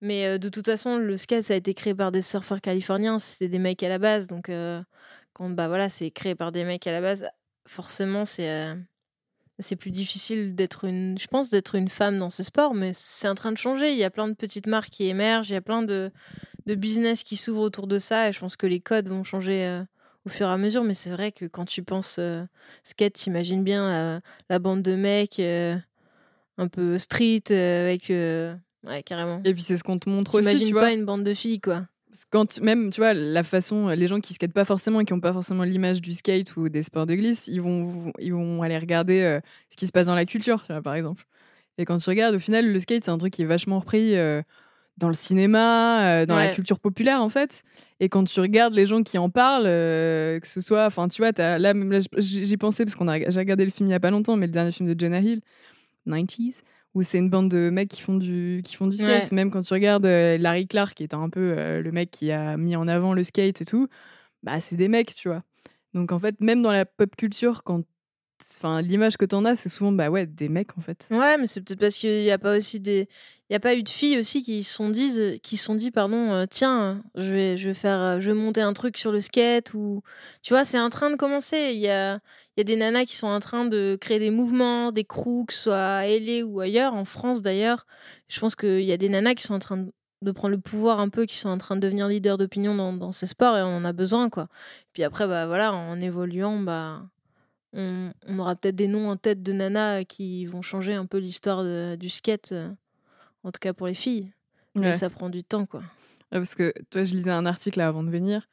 Mais 0.01 0.25
euh, 0.25 0.37
de 0.39 0.49
toute 0.49 0.65
façon, 0.65 0.97
le 0.97 1.15
skate 1.15 1.43
ça 1.43 1.53
a 1.53 1.57
été 1.57 1.75
créé 1.75 1.93
par 1.93 2.11
des 2.11 2.23
surfeurs 2.23 2.59
californiens, 2.59 3.19
c'était 3.19 3.49
des 3.49 3.59
mecs 3.59 3.83
à 3.83 3.89
la 3.89 3.99
base 3.99 4.25
donc 4.25 4.49
euh, 4.49 4.81
quand 5.33 5.47
bah 5.51 5.67
voilà, 5.67 5.89
c'est 5.89 6.09
créé 6.09 6.33
par 6.33 6.51
des 6.51 6.63
mecs 6.63 6.87
à 6.87 6.91
la 6.91 7.01
base, 7.01 7.29
forcément 7.67 8.25
c'est 8.25 8.75
c'est 9.59 9.75
plus 9.75 9.91
difficile 9.91 10.55
d'être 10.55 10.85
une 10.85 11.19
je 11.19 11.27
pense 11.27 11.51
d'être 11.51 11.75
une 11.75 11.89
femme 11.89 12.17
dans 12.17 12.31
ce 12.31 12.41
sport 12.41 12.73
mais 12.73 12.93
c'est 12.93 13.27
en 13.27 13.35
train 13.35 13.51
de 13.51 13.59
changer, 13.59 13.91
il 13.91 13.97
y 13.99 14.03
a 14.03 14.09
plein 14.09 14.27
de 14.27 14.33
petites 14.33 14.65
marques 14.65 14.89
qui 14.89 15.07
émergent, 15.07 15.51
il 15.51 15.53
y 15.53 15.57
a 15.57 15.61
plein 15.61 15.83
de 15.83 16.11
de 16.65 16.73
business 16.73 17.21
qui 17.23 17.35
s'ouvrent 17.35 17.61
autour 17.61 17.85
de 17.85 17.99
ça 17.99 18.27
et 18.27 18.33
je 18.33 18.39
pense 18.39 18.55
que 18.55 18.65
les 18.65 18.79
codes 18.79 19.09
vont 19.09 19.23
changer 19.23 19.83
au 20.25 20.29
fur 20.29 20.47
et 20.47 20.51
à 20.51 20.57
mesure. 20.57 20.83
Mais 20.83 20.93
c'est 20.93 21.09
vrai 21.09 21.31
que 21.31 21.45
quand 21.45 21.65
tu 21.65 21.83
penses 21.83 22.17
euh, 22.19 22.43
skate, 22.83 23.13
t'imagines 23.13 23.63
bien 23.63 24.21
la, 24.49 24.59
bande 24.59 24.81
de 24.81 24.95
mecs 24.95 25.39
euh, 25.39 25.75
un 26.57 26.67
peu 26.67 26.97
street 26.97 27.43
euh, 27.51 27.85
avec. 27.85 28.09
ouais, 28.09 29.03
carrément. 29.03 29.41
Et 29.43 29.53
puis 29.53 29.63
c'est 29.63 29.77
ce 29.77 29.83
qu'on 29.83 29.99
te 29.99 30.09
montre 30.09 30.39
aussi. 30.39 30.67
Tu 30.67 30.73
pas 30.73 30.93
une 30.93 31.05
bande 31.05 31.23
de 31.23 31.33
filles, 31.33 31.61
quoi. 31.61 31.83
Quand 32.31 32.59
même, 32.61 32.89
tu 32.89 33.01
vois, 33.01 33.13
la 33.13 33.43
façon, 33.43 33.89
les 33.89 34.07
gens 34.07 34.19
qui 34.19 34.33
skatent 34.33 34.51
pas 34.51 34.65
forcément 34.65 34.99
et 34.99 35.05
qui 35.05 35.13
ont 35.13 35.19
pas 35.19 35.31
forcément 35.31 35.63
l'image 35.63 36.01
du 36.01 36.13
skate 36.13 36.57
ou 36.57 36.67
des 36.67 36.81
sports 36.81 37.05
de 37.05 37.13
glisse, 37.13 37.47
ils 37.47 37.61
vont, 37.61 38.11
ils 38.17 38.33
vont 38.33 38.63
aller 38.63 38.79
regarder 38.79 39.39
ce 39.69 39.77
qui 39.77 39.85
se 39.85 39.91
passe 39.91 40.07
dans 40.07 40.15
la 40.15 40.25
culture, 40.25 40.65
tu 40.65 40.73
vois, 40.73 40.81
par 40.81 40.95
exemple. 40.95 41.23
Et 41.77 41.85
quand 41.85 41.97
tu 41.97 42.09
regardes, 42.09 42.33
au 42.33 42.39
final, 42.39 42.65
le 42.65 42.79
skate, 42.79 43.05
c'est 43.05 43.11
un 43.11 43.19
truc 43.19 43.31
qui 43.31 43.43
est 43.43 43.45
vachement 43.45 43.77
repris 43.77 44.15
dans 44.97 45.07
le 45.07 45.13
cinéma, 45.13 46.25
dans 46.25 46.35
la 46.35 46.49
culture 46.49 46.79
populaire, 46.79 47.21
en 47.21 47.29
fait. 47.29 47.63
Et 47.99 48.07
quand 48.07 48.23
tu 48.23 48.39
regardes 48.39 48.73
les 48.73 48.85
gens 48.85 49.03
qui 49.03 49.17
en 49.17 49.29
parlent, 49.29 49.65
euh, 49.67 50.39
que 50.39 50.47
ce 50.47 50.61
soit, 50.61 50.85
enfin, 50.85 51.07
tu 51.09 51.21
vois, 51.21 51.31
as, 51.37 51.59
là, 51.59 51.73
j'ai 52.17 52.57
pensé 52.57 52.85
parce 52.85 52.95
qu'on 52.95 53.07
a, 53.07 53.29
j'ai 53.29 53.39
regardé 53.39 53.65
le 53.65 53.71
film 53.71 53.89
il 53.89 53.91
y 53.91 53.95
a 53.95 53.99
pas 53.99 54.11
longtemps, 54.11 54.37
mais 54.37 54.45
le 54.45 54.53
dernier 54.53 54.71
film 54.71 54.93
de 54.93 54.97
Jonah 54.97 55.19
Hill, 55.19 55.41
90s, 56.07 56.61
où 56.93 57.01
c'est 57.01 57.17
une 57.17 57.29
bande 57.29 57.49
de 57.49 57.69
mecs 57.69 57.89
qui 57.89 58.01
font 58.01 58.15
du, 58.15 58.61
qui 58.63 58.75
font 58.75 58.87
du 58.87 58.95
skate. 58.95 59.31
Même 59.31 59.51
quand 59.51 59.61
tu 59.61 59.73
regardes 59.73 60.05
euh, 60.05 60.37
Larry 60.37 60.67
Clark, 60.67 60.95
qui 60.95 61.03
est 61.03 61.13
un 61.13 61.29
peu 61.29 61.53
euh, 61.57 61.81
le 61.81 61.91
mec 61.91 62.09
qui 62.09 62.31
a 62.31 62.55
mis 62.55 62.75
en 62.75 62.87
avant 62.87 63.13
le 63.13 63.23
skate 63.23 63.61
et 63.61 63.65
tout, 63.65 63.87
bah, 64.43 64.61
c'est 64.61 64.77
des 64.77 64.87
mecs, 64.87 65.13
tu 65.15 65.27
vois. 65.27 65.43
Donc 65.93 66.11
en 66.11 66.19
fait, 66.19 66.39
même 66.39 66.61
dans 66.61 66.71
la 66.71 66.85
pop 66.85 67.13
culture, 67.17 67.63
quand 67.63 67.83
enfin 68.51 68.81
l'image 68.81 69.17
que 69.17 69.25
t'en 69.25 69.45
as 69.45 69.55
c'est 69.55 69.69
souvent 69.69 69.91
bah 69.91 70.09
ouais 70.09 70.25
des 70.25 70.49
mecs 70.49 70.77
en 70.77 70.81
fait. 70.81 71.07
Ouais 71.11 71.37
mais 71.37 71.47
c'est 71.47 71.61
peut-être 71.61 71.79
parce 71.79 71.95
qu'il 71.95 72.21
n'y 72.21 72.31
a 72.31 72.37
pas 72.37 72.57
aussi 72.57 72.79
des 72.79 73.07
il 73.49 73.53
y 73.53 73.55
a 73.55 73.59
pas 73.59 73.75
eu 73.75 73.83
de 73.83 73.89
filles 73.89 74.19
aussi 74.19 74.43
qui 74.43 74.63
sont 74.63 74.89
dit 74.89 75.39
qui 75.41 75.57
sont 75.57 75.75
dit 75.75 75.91
pardon 75.91 76.31
euh, 76.31 76.45
tiens 76.49 77.03
je 77.15 77.33
vais 77.33 77.57
je 77.57 77.69
vais 77.69 77.73
faire 77.73 77.99
euh, 77.99 78.19
je 78.19 78.31
vais 78.31 78.37
monter 78.37 78.61
un 78.61 78.73
truc 78.73 78.97
sur 78.97 79.11
le 79.11 79.21
skate 79.21 79.73
ou 79.73 80.03
tu 80.41 80.53
vois 80.53 80.65
c'est 80.65 80.79
en 80.79 80.89
train 80.89 81.09
de 81.09 81.15
commencer. 81.15 81.71
Il 81.73 81.79
y 81.79 81.89
a 81.89 82.19
il 82.55 82.59
y 82.59 82.61
a 82.61 82.63
des 82.63 82.75
nanas 82.75 83.05
qui 83.05 83.15
sont 83.15 83.27
en 83.27 83.39
train 83.39 83.65
de 83.65 83.97
créer 83.99 84.19
des 84.19 84.31
mouvements 84.31 84.91
des 84.91 85.03
crews 85.03 85.45
que 85.45 85.53
ce 85.53 85.63
soit 85.63 85.77
à 85.77 86.07
LA 86.07 86.45
ou 86.45 86.59
ailleurs 86.59 86.93
en 86.93 87.05
France 87.05 87.41
d'ailleurs. 87.41 87.87
Je 88.27 88.39
pense 88.39 88.55
qu'il 88.55 88.81
y 88.81 88.91
a 88.91 88.97
des 88.97 89.09
nanas 89.09 89.35
qui 89.35 89.43
sont 89.43 89.55
en 89.55 89.59
train 89.59 89.87
de 90.21 90.31
prendre 90.31 90.53
le 90.53 90.61
pouvoir 90.61 90.99
un 90.99 91.09
peu, 91.09 91.25
qui 91.25 91.37
sont 91.37 91.49
en 91.49 91.57
train 91.57 91.75
de 91.75 91.81
devenir 91.81 92.07
leaders 92.07 92.37
d'opinion 92.37 92.75
dans, 92.75 92.93
dans, 92.93 93.11
ces 93.11 93.27
sports 93.27 93.57
et 93.57 93.61
on 93.61 93.77
en 93.77 93.85
a 93.85 93.93
besoin 93.93 94.29
quoi. 94.29 94.47
Puis 94.93 95.03
après 95.03 95.27
bah 95.27 95.47
voilà, 95.47 95.73
en 95.73 95.99
évoluant 96.01 96.59
bah 96.59 97.03
on, 97.73 98.11
aura 98.37 98.55
peut-être 98.55 98.75
des 98.75 98.87
noms 98.87 99.09
en 99.09 99.17
tête 99.17 99.43
de 99.43 99.53
nana 99.53 100.03
qui 100.03 100.45
vont 100.45 100.61
changer 100.61 100.93
un 100.93 101.05
peu 101.05 101.17
l'histoire 101.17 101.63
du 101.97 102.09
skate, 102.09 102.51
euh, 102.51 102.69
en 103.43 103.51
tout 103.51 103.59
cas 103.59 103.73
pour 103.73 103.87
les 103.87 103.93
filles. 103.93 104.31
Mais 104.75 104.93
ça 104.93 105.09
prend 105.09 105.29
du 105.29 105.43
temps, 105.43 105.65
quoi. 105.65 105.81
parce 106.29 106.55
que 106.55 106.73
toi, 106.89 107.03
je 107.03 107.13
lisais 107.13 107.31
un 107.31 107.45
article 107.45 107.81
avant 107.81 108.03
de 108.03 108.09
venir. 108.09 108.47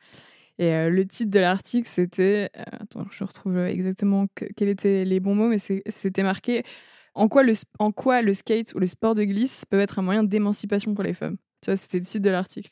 Et 0.58 0.72
euh, 0.72 0.88
le 0.88 1.06
titre 1.06 1.30
de 1.30 1.38
l'article, 1.38 1.86
c'était. 1.86 2.50
Euh, 2.56 2.62
attends, 2.80 3.06
je 3.10 3.22
retrouve 3.22 3.58
exactement 3.58 4.26
quels 4.56 4.68
étaient 4.68 5.04
les 5.04 5.20
bons 5.20 5.34
mots, 5.34 5.48
mais 5.48 5.58
c'était 5.58 6.22
marqué 6.22 6.64
en 7.14 7.28
quoi, 7.28 7.42
le, 7.42 7.52
en 7.78 7.92
quoi 7.92 8.22
le 8.22 8.32
skate 8.32 8.74
ou 8.74 8.78
le 8.78 8.86
sport 8.86 9.14
de 9.14 9.24
glisse 9.24 9.64
peuvent 9.68 9.80
être 9.80 9.98
un 9.98 10.02
moyen 10.02 10.24
d'émancipation 10.24 10.94
pour 10.94 11.04
les 11.04 11.14
femmes? 11.14 11.36
Tu 11.62 11.70
vois, 11.70 11.76
c'était 11.76 11.98
le 11.98 12.04
titre 12.04 12.24
de 12.24 12.30
l'article. 12.30 12.70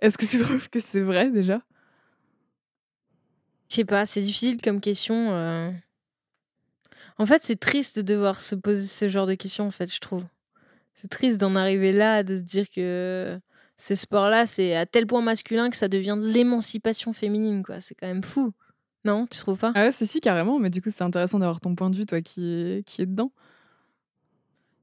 Est-ce 0.00 0.18
que 0.18 0.26
tu 0.26 0.38
trouves 0.42 0.68
que 0.70 0.80
c'est 0.80 1.00
vrai 1.00 1.30
déjà? 1.30 1.62
Je 3.68 3.76
sais 3.76 3.84
pas, 3.84 4.06
c'est 4.06 4.22
difficile 4.22 4.60
comme 4.62 4.80
question. 4.80 5.32
Euh. 5.32 5.70
En 7.18 7.26
fait, 7.26 7.42
c'est 7.44 7.58
triste 7.58 7.98
de 7.98 8.02
devoir 8.02 8.40
se 8.40 8.54
poser 8.54 8.86
ce 8.86 9.08
genre 9.08 9.26
de 9.26 9.34
questions, 9.34 9.66
en 9.66 9.70
fait, 9.70 9.92
je 9.92 10.00
trouve. 10.00 10.24
C'est 10.94 11.08
triste 11.08 11.38
d'en 11.38 11.56
arriver 11.56 11.92
là, 11.92 12.22
de 12.22 12.36
se 12.36 12.40
dire 12.40 12.68
que 12.70 13.38
ces 13.76 13.96
sports-là, 13.96 14.46
c'est 14.46 14.74
à 14.76 14.86
tel 14.86 15.06
point 15.06 15.22
masculin 15.22 15.70
que 15.70 15.76
ça 15.76 15.88
devient 15.88 16.18
de 16.20 16.28
l'émancipation 16.28 17.12
féminine, 17.12 17.62
quoi. 17.62 17.80
C'est 17.80 17.94
quand 17.94 18.06
même 18.06 18.22
fou. 18.22 18.52
Non, 19.04 19.26
tu 19.26 19.38
trouves 19.38 19.58
pas? 19.58 19.72
Ah 19.74 19.84
ouais, 19.84 19.90
c'est 19.92 20.06
si, 20.06 20.20
carrément. 20.20 20.58
Mais 20.58 20.70
du 20.70 20.80
coup, 20.80 20.90
c'est 20.94 21.04
intéressant 21.04 21.38
d'avoir 21.38 21.60
ton 21.60 21.74
point 21.74 21.90
de 21.90 21.96
vue, 21.96 22.06
toi, 22.06 22.20
qui 22.20 22.54
est, 22.54 22.86
qui 22.86 23.02
est 23.02 23.06
dedans. 23.06 23.32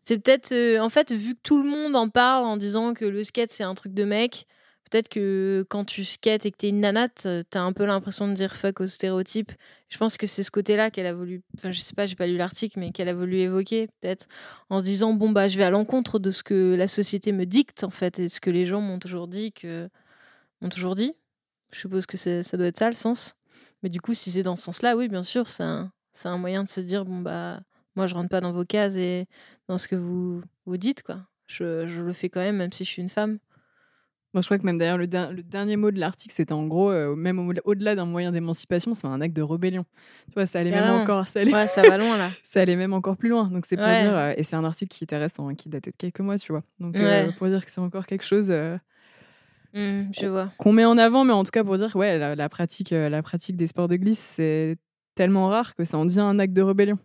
C'est 0.03 0.17
peut-être, 0.17 0.51
euh, 0.51 0.79
en 0.79 0.89
fait, 0.89 1.11
vu 1.11 1.35
que 1.35 1.39
tout 1.43 1.61
le 1.61 1.69
monde 1.69 1.95
en 1.95 2.09
parle 2.09 2.45
en 2.45 2.57
disant 2.57 2.93
que 2.93 3.05
le 3.05 3.23
skate, 3.23 3.51
c'est 3.51 3.63
un 3.63 3.75
truc 3.75 3.93
de 3.93 4.03
mec, 4.03 4.45
peut-être 4.91 5.09
que 5.09 5.65
quand 5.69 5.85
tu 5.85 6.05
skates 6.05 6.45
et 6.45 6.51
que 6.51 6.57
t'es 6.57 6.69
une 6.69 6.81
nanate, 6.81 7.27
t'as 7.49 7.61
un 7.61 7.73
peu 7.73 7.85
l'impression 7.85 8.27
de 8.27 8.33
dire 8.33 8.55
fuck 8.55 8.81
aux 8.81 8.87
stéréotypes. 8.87 9.51
Je 9.89 9.97
pense 9.97 10.17
que 10.17 10.27
c'est 10.27 10.43
ce 10.43 10.51
côté-là 10.51 10.91
qu'elle 10.91 11.07
a 11.07 11.13
voulu, 11.13 11.41
enfin 11.57 11.71
je 11.71 11.79
sais 11.79 11.93
pas, 11.93 12.05
j'ai 12.05 12.15
pas 12.15 12.27
lu 12.27 12.37
l'article, 12.37 12.79
mais 12.79 12.91
qu'elle 12.91 13.09
a 13.09 13.13
voulu 13.13 13.37
évoquer 13.37 13.87
peut-être 13.87 14.27
en 14.69 14.79
se 14.79 14.85
disant 14.85 15.13
bon 15.13 15.31
bah 15.31 15.47
je 15.47 15.57
vais 15.57 15.63
à 15.63 15.69
l'encontre 15.69 16.19
de 16.19 16.29
ce 16.29 16.43
que 16.43 16.75
la 16.75 16.87
société 16.87 17.31
me 17.31 17.45
dicte 17.45 17.83
en 17.83 17.89
fait 17.89 18.19
et 18.19 18.29
ce 18.29 18.39
que 18.41 18.49
les 18.51 18.65
gens 18.65 18.81
m'ont 18.81 18.99
toujours 18.99 19.27
dit 19.27 19.51
que 19.53 19.89
m'ont 20.61 20.69
toujours 20.69 20.95
dit. 20.95 21.13
Je 21.73 21.79
suppose 21.79 22.05
que 22.05 22.17
ça 22.17 22.57
doit 22.57 22.67
être 22.67 22.77
ça 22.77 22.89
le 22.89 22.95
sens. 22.95 23.35
Mais 23.83 23.89
du 23.89 24.01
coup, 24.01 24.13
si 24.13 24.31
c'est 24.31 24.43
dans 24.43 24.55
ce 24.55 24.63
sens-là, 24.63 24.95
oui, 24.95 25.07
bien 25.07 25.23
sûr, 25.23 25.49
c'est 25.49 25.63
un, 25.63 25.91
un 26.25 26.37
moyen 26.37 26.63
de 26.63 26.69
se 26.69 26.81
dire 26.81 27.05
bon 27.05 27.19
bah 27.21 27.61
moi 27.95 28.07
je 28.07 28.13
rentre 28.13 28.29
pas 28.29 28.41
dans 28.41 28.51
vos 28.51 28.65
cases 28.65 28.95
et 28.95 29.27
dans 29.67 29.77
ce 29.77 29.87
que 29.87 29.95
vous 29.95 30.41
vous 30.65 30.77
dites 30.77 31.01
quoi. 31.03 31.25
Je, 31.47 31.87
je 31.87 32.01
le 32.01 32.13
fais 32.13 32.29
quand 32.29 32.41
même, 32.41 32.57
même 32.57 32.71
si 32.71 32.83
je 32.85 32.89
suis 32.89 33.01
une 33.01 33.09
femme. 33.09 33.39
Moi, 34.33 34.41
je 34.41 34.47
crois 34.47 34.57
que 34.57 34.65
même 34.65 34.77
d'ailleurs, 34.77 34.97
le, 34.97 35.05
le, 35.05 35.43
dernier 35.43 35.75
mot 35.75 35.91
de 35.91 35.99
l'article, 35.99 36.33
c'était 36.33 36.53
en 36.53 36.65
gros, 36.65 36.89
euh, 36.89 37.15
même 37.15 37.53
au-delà 37.65 37.95
d'un 37.95 38.05
moyen 38.05 38.31
d'émancipation, 38.31 38.93
c'est 38.93 39.07
un 39.07 39.19
acte 39.19 39.35
de 39.35 39.41
rébellion. 39.41 39.83
Tu 40.27 40.35
vois, 40.35 40.45
ça 40.45 40.59
allait 40.59 40.71
même 40.71 40.89
encore. 40.89 41.27
Ça 41.27 41.41
allait... 41.41 41.53
Ouais, 41.53 41.67
ça 41.67 41.81
va 41.81 41.97
loin, 41.97 42.17
là. 42.17 42.31
ça 42.43 42.61
allait 42.61 42.77
même 42.77 42.93
encore 42.93 43.17
plus 43.17 43.27
loin. 43.27 43.49
Donc, 43.49 43.65
c'est 43.65 43.75
pour 43.75 43.85
dire. 43.85 44.15
Euh, 44.15 44.33
et 44.37 44.43
c'est 44.43 44.55
un 44.55 44.63
article 44.63 44.95
qui 44.95 45.03
était 45.03 45.19
qui 45.57 45.67
datait 45.67 45.91
de 45.91 45.95
quelques 45.97 46.21
mois, 46.21 46.37
tu 46.37 46.53
vois. 46.53 46.63
Donc, 46.79 46.95
euh, 46.95 47.29
pour 47.33 47.47
dire 47.47 47.65
que 47.65 47.71
c'est 47.71 47.81
encore 47.81 48.05
quelque 48.05 48.23
chose. 48.23 48.51
Mmh, 49.73 50.11
je 50.17 50.27
vois. 50.27 50.49
Qu'on 50.57 50.71
met 50.71 50.85
en 50.85 50.97
avant, 50.97 51.25
mais 51.25 51.33
en 51.33 51.43
tout 51.43 51.51
cas, 51.51 51.65
pour 51.65 51.75
dire, 51.75 51.93
ouais, 51.97 52.17
la, 52.17 52.49
pratique, 52.49 52.91
la 52.91 53.21
pratique 53.21 53.57
des 53.57 53.67
sports 53.67 53.89
de 53.89 53.97
glisse, 53.97 54.19
c'est 54.19 54.77
tellement 55.15 55.47
rare 55.47 55.75
que 55.75 55.83
ça 55.83 55.97
en 55.97 56.05
devient 56.05 56.21
un 56.21 56.39
acte 56.39 56.53
de 56.53 56.61
rébellion. 56.61 56.97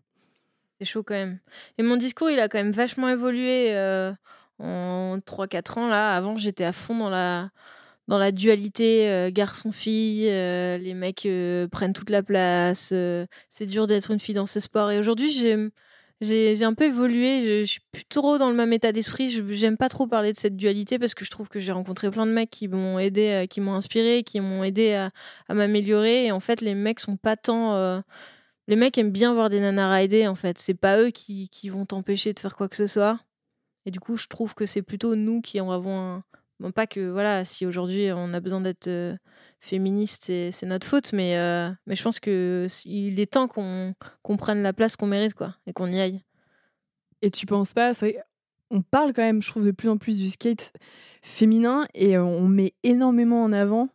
C'est 0.78 0.84
chaud 0.84 1.02
quand 1.02 1.14
même. 1.14 1.40
Et 1.76 1.82
mon 1.82 1.96
discours, 1.96 2.30
il 2.30 2.38
a 2.38 2.48
quand 2.48 2.58
même 2.58 2.70
vachement 2.70 3.08
évolué 3.08 3.72
en 4.58 5.18
3-4 5.18 5.78
ans 5.78 5.88
là. 5.88 6.16
Avant, 6.16 6.36
j'étais 6.36 6.64
à 6.64 6.72
fond 6.72 6.98
dans 6.98 7.10
la 7.10 7.50
dans 8.08 8.18
la 8.18 8.32
dualité 8.32 9.08
euh, 9.08 9.30
garçon-fille, 9.32 10.28
euh, 10.28 10.78
les 10.78 10.94
mecs 10.94 11.26
euh, 11.26 11.66
prennent 11.68 11.92
toute 11.92 12.10
la 12.10 12.22
place, 12.22 12.92
c'est 13.48 13.66
dur 13.66 13.86
d'être 13.86 14.10
une 14.10 14.20
fille 14.20 14.34
dans 14.34 14.46
ce 14.46 14.60
sport. 14.60 14.90
Et 14.90 14.98
aujourd'hui, 14.98 15.32
j'ai 16.20 16.64
un 16.64 16.74
peu 16.74 16.84
évolué, 16.84 17.40
je, 17.40 17.60
je, 17.62 17.64
suis 17.64 17.80
plus 17.92 18.04
trop 18.04 18.38
dans 18.38 18.48
le 18.48 18.54
même 18.54 18.72
état 18.72 18.92
d'esprit. 18.92 19.28
J'aime 19.50 19.76
pas 19.76 19.88
trop 19.88 20.06
parler 20.06 20.32
de 20.32 20.36
cette 20.36 20.56
dualité 20.56 20.98
parce 20.98 21.14
que 21.14 21.24
je 21.24 21.30
trouve 21.30 21.48
que 21.48 21.58
j'ai 21.60 21.72
rencontré 21.72 22.10
plein 22.10 22.26
de 22.26 22.32
mecs 22.32 22.50
qui 22.50 22.68
m'ont 22.68 22.98
aidé, 22.98 23.46
qui 23.50 23.60
m'ont 23.60 23.74
inspiré, 23.74 24.22
qui 24.22 24.40
m'ont 24.40 24.62
aidé 24.62 24.94
à, 24.94 25.10
à 25.48 25.54
m'améliorer. 25.54 26.26
Et 26.26 26.32
en 26.32 26.40
fait, 26.40 26.60
les 26.60 26.74
mecs 26.74 27.00
sont 27.00 27.16
pas 27.16 27.36
tant. 27.36 28.02
les 28.68 28.76
mecs 28.76 28.96
aiment 28.98 29.10
bien 29.10 29.34
voir 29.34 29.50
des 29.50 29.60
nanas 29.60 29.92
rider, 29.94 30.28
en 30.28 30.36
fait. 30.36 30.58
C'est 30.58 30.74
pas 30.74 31.00
eux 31.00 31.10
qui, 31.10 31.48
qui 31.48 31.70
vont 31.70 31.86
t'empêcher 31.86 32.32
de 32.32 32.38
faire 32.40 32.56
quoi 32.56 32.68
que 32.68 32.76
ce 32.76 32.86
soit. 32.86 33.18
Et 33.86 33.90
du 33.90 34.00
coup, 34.00 34.16
je 34.16 34.26
trouve 34.26 34.54
que 34.54 34.66
c'est 34.66 34.82
plutôt 34.82 35.14
nous 35.14 35.40
qui 35.40 35.60
en 35.60 35.70
avons 35.70 35.98
un. 35.98 36.24
Bon, 36.58 36.72
pas 36.72 36.86
que, 36.86 37.08
voilà, 37.10 37.44
si 37.44 37.66
aujourd'hui 37.66 38.10
on 38.12 38.32
a 38.34 38.40
besoin 38.40 38.60
d'être 38.60 38.88
féministe, 39.60 40.24
c'est 40.24 40.66
notre 40.66 40.86
faute, 40.86 41.12
mais, 41.12 41.36
mais 41.86 41.94
je 41.94 42.02
pense 42.02 42.18
qu'il 42.18 43.20
est 43.20 43.32
temps 43.32 43.46
qu'on 43.46 44.36
prenne 44.38 44.62
la 44.62 44.72
place 44.72 44.96
qu'on 44.96 45.06
mérite, 45.06 45.34
quoi, 45.34 45.54
et 45.66 45.72
qu'on 45.72 45.92
y 45.92 46.00
aille. 46.00 46.22
Et 47.20 47.30
tu 47.30 47.46
penses 47.46 47.74
pas, 47.74 47.92
on 48.70 48.82
parle 48.82 49.12
quand 49.12 49.22
même, 49.22 49.42
je 49.42 49.50
trouve, 49.50 49.66
de 49.66 49.70
plus 49.70 49.90
en 49.90 49.98
plus 49.98 50.18
du 50.18 50.28
skate 50.28 50.72
féminin 51.22 51.86
et 51.94 52.16
on 52.18 52.48
met 52.48 52.74
énormément 52.82 53.42
en 53.44 53.52
avant 53.52 53.90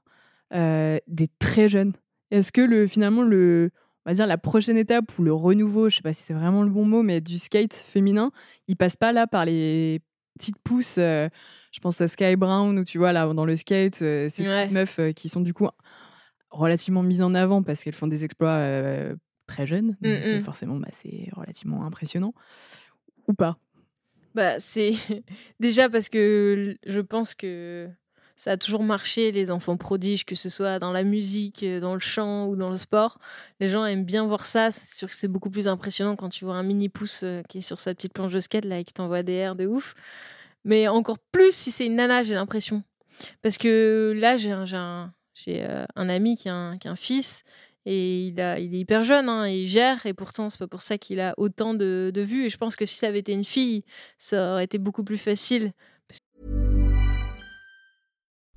des 0.51 1.27
très 1.39 1.67
jeunes. 1.67 1.93
Est-ce 2.29 2.51
que 2.51 2.61
le, 2.61 2.85
finalement, 2.85 3.23
le, 3.23 3.71
on 4.05 4.09
va 4.09 4.13
dire 4.13 4.27
la 4.27 4.37
prochaine 4.37 4.77
étape 4.77 5.17
ou 5.19 5.23
le 5.23 5.33
renouveau, 5.33 5.89
je 5.89 5.97
sais 5.97 6.01
pas 6.01 6.13
si 6.13 6.23
c'est 6.23 6.33
vraiment 6.33 6.63
le 6.63 6.69
bon 6.69 6.85
mot, 6.85 7.03
mais 7.03 7.21
du 7.21 7.37
skate 7.37 7.73
féminin, 7.75 8.31
il 8.67 8.75
passe 8.75 8.95
pas 8.95 9.11
là 9.11 9.27
par 9.27 9.45
les 9.45 10.01
petites 10.37 10.57
pousses. 10.59 10.95
Euh, 10.97 11.29
je 11.71 11.79
pense 11.79 12.01
à 12.01 12.07
Sky 12.07 12.35
Brown 12.35 12.77
ou 12.77 12.83
tu 12.83 12.97
vois 12.97 13.13
là 13.13 13.31
dans 13.33 13.45
le 13.45 13.55
skate, 13.55 14.01
euh, 14.01 14.27
ces 14.29 14.43
petites 14.43 14.71
meufs 14.71 14.99
euh, 14.99 15.11
qui 15.11 15.29
sont 15.29 15.41
du 15.41 15.53
coup 15.53 15.67
relativement 16.49 17.03
mises 17.03 17.21
en 17.21 17.33
avant 17.33 17.63
parce 17.63 17.83
qu'elles 17.83 17.93
font 17.93 18.07
des 18.07 18.25
exploits 18.25 18.65
très 19.47 19.67
jeunes. 19.67 19.95
Mmh, 20.01 20.37
mmh. 20.37 20.43
Forcément, 20.43 20.75
bah, 20.77 20.89
c'est 20.93 21.29
relativement 21.33 21.85
impressionnant 21.85 22.33
ou 23.27 23.33
pas. 23.33 23.57
Bah 24.33 24.59
c'est 24.59 24.93
déjà 25.59 25.89
parce 25.89 26.09
que 26.09 26.75
je 26.85 26.99
pense 26.99 27.35
que 27.35 27.89
ça 28.41 28.53
a 28.53 28.57
toujours 28.57 28.81
marché, 28.81 29.31
les 29.31 29.51
enfants 29.51 29.77
prodiges, 29.77 30.25
que 30.25 30.33
ce 30.33 30.49
soit 30.49 30.79
dans 30.79 30.91
la 30.91 31.03
musique, 31.03 31.61
euh, 31.61 31.79
dans 31.79 31.93
le 31.93 31.99
chant 31.99 32.47
ou 32.47 32.55
dans 32.55 32.71
le 32.71 32.75
sport. 32.75 33.19
Les 33.59 33.67
gens 33.67 33.85
aiment 33.85 34.03
bien 34.03 34.25
voir 34.25 34.47
ça. 34.47 34.71
C'est 34.71 34.97
sûr 34.97 35.07
que 35.07 35.13
c'est 35.13 35.27
beaucoup 35.27 35.51
plus 35.51 35.67
impressionnant 35.67 36.15
quand 36.15 36.29
tu 36.29 36.45
vois 36.45 36.55
un 36.55 36.63
mini 36.63 36.89
pouce 36.89 37.19
euh, 37.21 37.43
qui 37.47 37.59
est 37.59 37.61
sur 37.61 37.79
sa 37.79 37.93
petite 37.93 38.13
planche 38.13 38.33
de 38.33 38.39
skate 38.39 38.65
là, 38.65 38.79
et 38.79 38.83
qui 38.83 38.93
t'envoie 38.93 39.21
des 39.21 39.33
airs 39.33 39.55
de 39.55 39.67
ouf. 39.67 39.93
Mais 40.65 40.87
encore 40.87 41.19
plus 41.31 41.53
si 41.53 41.69
c'est 41.69 41.85
une 41.85 41.97
nana, 41.97 42.23
j'ai 42.23 42.33
l'impression. 42.33 42.81
Parce 43.43 43.59
que 43.59 44.11
là, 44.17 44.37
j'ai 44.37 44.49
un, 44.49 45.13
euh, 45.47 45.85
ami 45.95 46.35
qui 46.35 46.49
a 46.49 46.55
un, 46.55 46.95
fils 46.95 47.43
et 47.85 48.25
il, 48.29 48.39
est 48.39 48.63
hyper 48.63 49.03
jeune, 49.03 49.29
hein, 49.29 49.47
il 49.47 49.67
gère, 49.67 50.03
et 50.07 50.15
pourtant, 50.15 50.49
c'est 50.49 50.57
pas 50.57 50.67
pour 50.67 50.81
ça 50.81 50.97
qu'il 50.97 51.19
a 51.19 51.35
autant 51.37 51.75
de 51.75 52.11
vues. 52.15 52.45
Et 52.45 52.49
je 52.49 52.57
pense 52.57 52.75
que 52.75 52.87
si 52.87 52.95
ça 52.95 53.05
avait 53.05 53.19
été 53.19 53.33
une 53.33 53.45
fille, 53.45 53.83
ça 54.17 54.53
aurait 54.53 54.63
été 54.63 54.79
beaucoup 54.79 55.03
plus 55.03 55.19
facile 55.19 55.73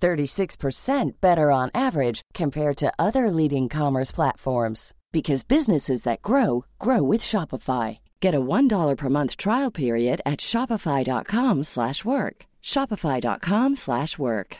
36% 0.00 1.20
better 1.20 1.50
on 1.50 1.70
average 1.74 2.22
compared 2.34 2.76
to 2.76 2.92
other 2.98 3.30
leading 3.30 3.68
commerce 3.68 4.12
platforms 4.12 4.94
because 5.12 5.42
businesses 5.42 6.04
that 6.04 6.22
grow 6.22 6.64
grow 6.78 7.02
with 7.02 7.20
Shopify. 7.20 7.98
Get 8.20 8.34
a 8.34 8.40
$1 8.40 8.96
per 8.96 9.08
month 9.08 9.36
trial 9.36 9.70
period 9.70 10.20
at 10.24 10.40
shopify.com/work. 10.40 12.46
shopify.com/work. 12.62 14.58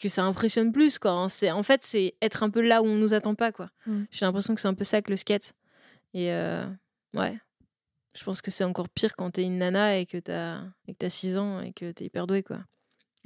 Que 0.00 0.08
ça 0.10 0.24
impressionne 0.24 0.70
plus 0.70 0.98
quoi. 0.98 1.12
Hein. 1.12 1.28
C'est 1.30 1.50
en 1.50 1.62
fait 1.62 1.82
c'est 1.82 2.14
être 2.20 2.42
un 2.42 2.50
peu 2.50 2.60
là 2.60 2.82
où 2.82 2.86
on 2.86 2.96
nous 2.96 3.14
attend 3.14 3.34
pas 3.34 3.52
quoi. 3.52 3.70
Mm. 3.86 4.02
J'ai 4.10 4.26
l'impression 4.26 4.54
que 4.54 4.60
c'est 4.60 4.68
un 4.68 4.74
peu 4.74 4.84
ça 4.84 5.00
que 5.00 5.10
le 5.10 5.16
skate. 5.16 5.54
Et 6.12 6.30
euh, 6.30 6.66
ouais. 7.14 7.38
Je 8.14 8.22
pense 8.22 8.42
que 8.42 8.50
c'est 8.50 8.64
encore 8.64 8.90
pire 8.90 9.16
quand 9.16 9.30
t'es 9.30 9.44
une 9.44 9.58
nana 9.58 9.96
et 9.96 10.04
que 10.04 10.18
t'as 10.18 10.60
et 10.86 10.92
que 10.92 10.98
t'as 10.98 11.08
6 11.08 11.38
ans 11.38 11.60
et 11.60 11.72
que 11.72 11.90
t'es 11.90 12.04
hyper 12.04 12.26
douée 12.26 12.42
quoi. 12.42 12.58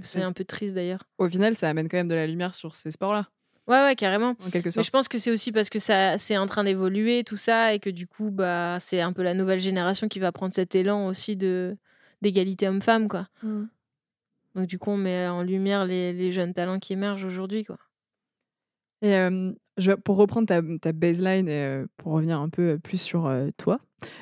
C'est 0.01 0.23
un 0.23 0.33
peu 0.33 0.45
triste 0.45 0.75
d'ailleurs. 0.75 1.05
Au 1.19 1.29
final, 1.29 1.55
ça 1.55 1.69
amène 1.69 1.89
quand 1.89 1.97
même 1.97 2.09
de 2.09 2.15
la 2.15 2.27
lumière 2.27 2.55
sur 2.55 2.77
ces 2.77 2.91
sports-là. 2.91 3.29
Ouais, 3.69 3.83
ouais, 3.83 3.95
carrément. 3.97 4.31
En 4.45 4.51
quelque 4.51 4.71
sorte. 4.71 4.79
Mais 4.79 4.83
je 4.83 4.91
pense 4.91 5.09
que 5.09 5.19
c'est 5.19 5.31
aussi 5.31 5.53
parce 5.53 5.69
que 5.69 5.79
ça, 5.79 6.17
c'est 6.17 6.39
en 6.39 6.47
train 6.47 6.65
d'évoluer, 6.65 7.23
tout 7.23 7.37
ça, 7.37 7.75
et 7.75 7.81
que 7.81 7.91
du 7.91 8.07
coup, 8.07 8.31
bah, 8.31 8.79
c'est 8.81 9.03
un 9.03 9.13
peu 9.13 9.23
la 9.23 9.35
nouvelle 9.35 9.61
génération 9.61 10.09
qui 10.09 10.21
va 10.21 10.33
prendre 10.33 10.55
cet 10.55 10.75
élan 10.75 11.07
aussi 11.07 11.37
de 11.37 11.77
d'égalité 12.23 12.67
homme-femme, 12.67 13.09
quoi. 13.09 13.29
Mmh. 13.43 13.65
Donc 14.55 14.67
du 14.67 14.79
coup, 14.79 14.91
on 14.91 14.97
met 14.97 15.29
en 15.29 15.43
lumière 15.43 15.85
les, 15.85 16.13
les 16.13 16.33
jeunes 16.33 16.55
talents 16.55 16.81
qui 16.81 16.95
émergent 16.95 17.25
aujourd'hui, 17.25 17.65
quoi. 17.65 17.79
Et 19.03 19.13
je, 19.77 19.93
pour 19.93 20.17
reprendre 20.17 20.49
ta, 20.49 20.61
ta 20.81 20.91
baseline 20.91 21.49
et 21.49 21.85
pour 21.99 22.13
revenir 22.13 22.41
un 22.41 22.49
peu 22.49 22.81
plus 22.81 23.01
sur 23.01 23.33
toi, 23.57 23.79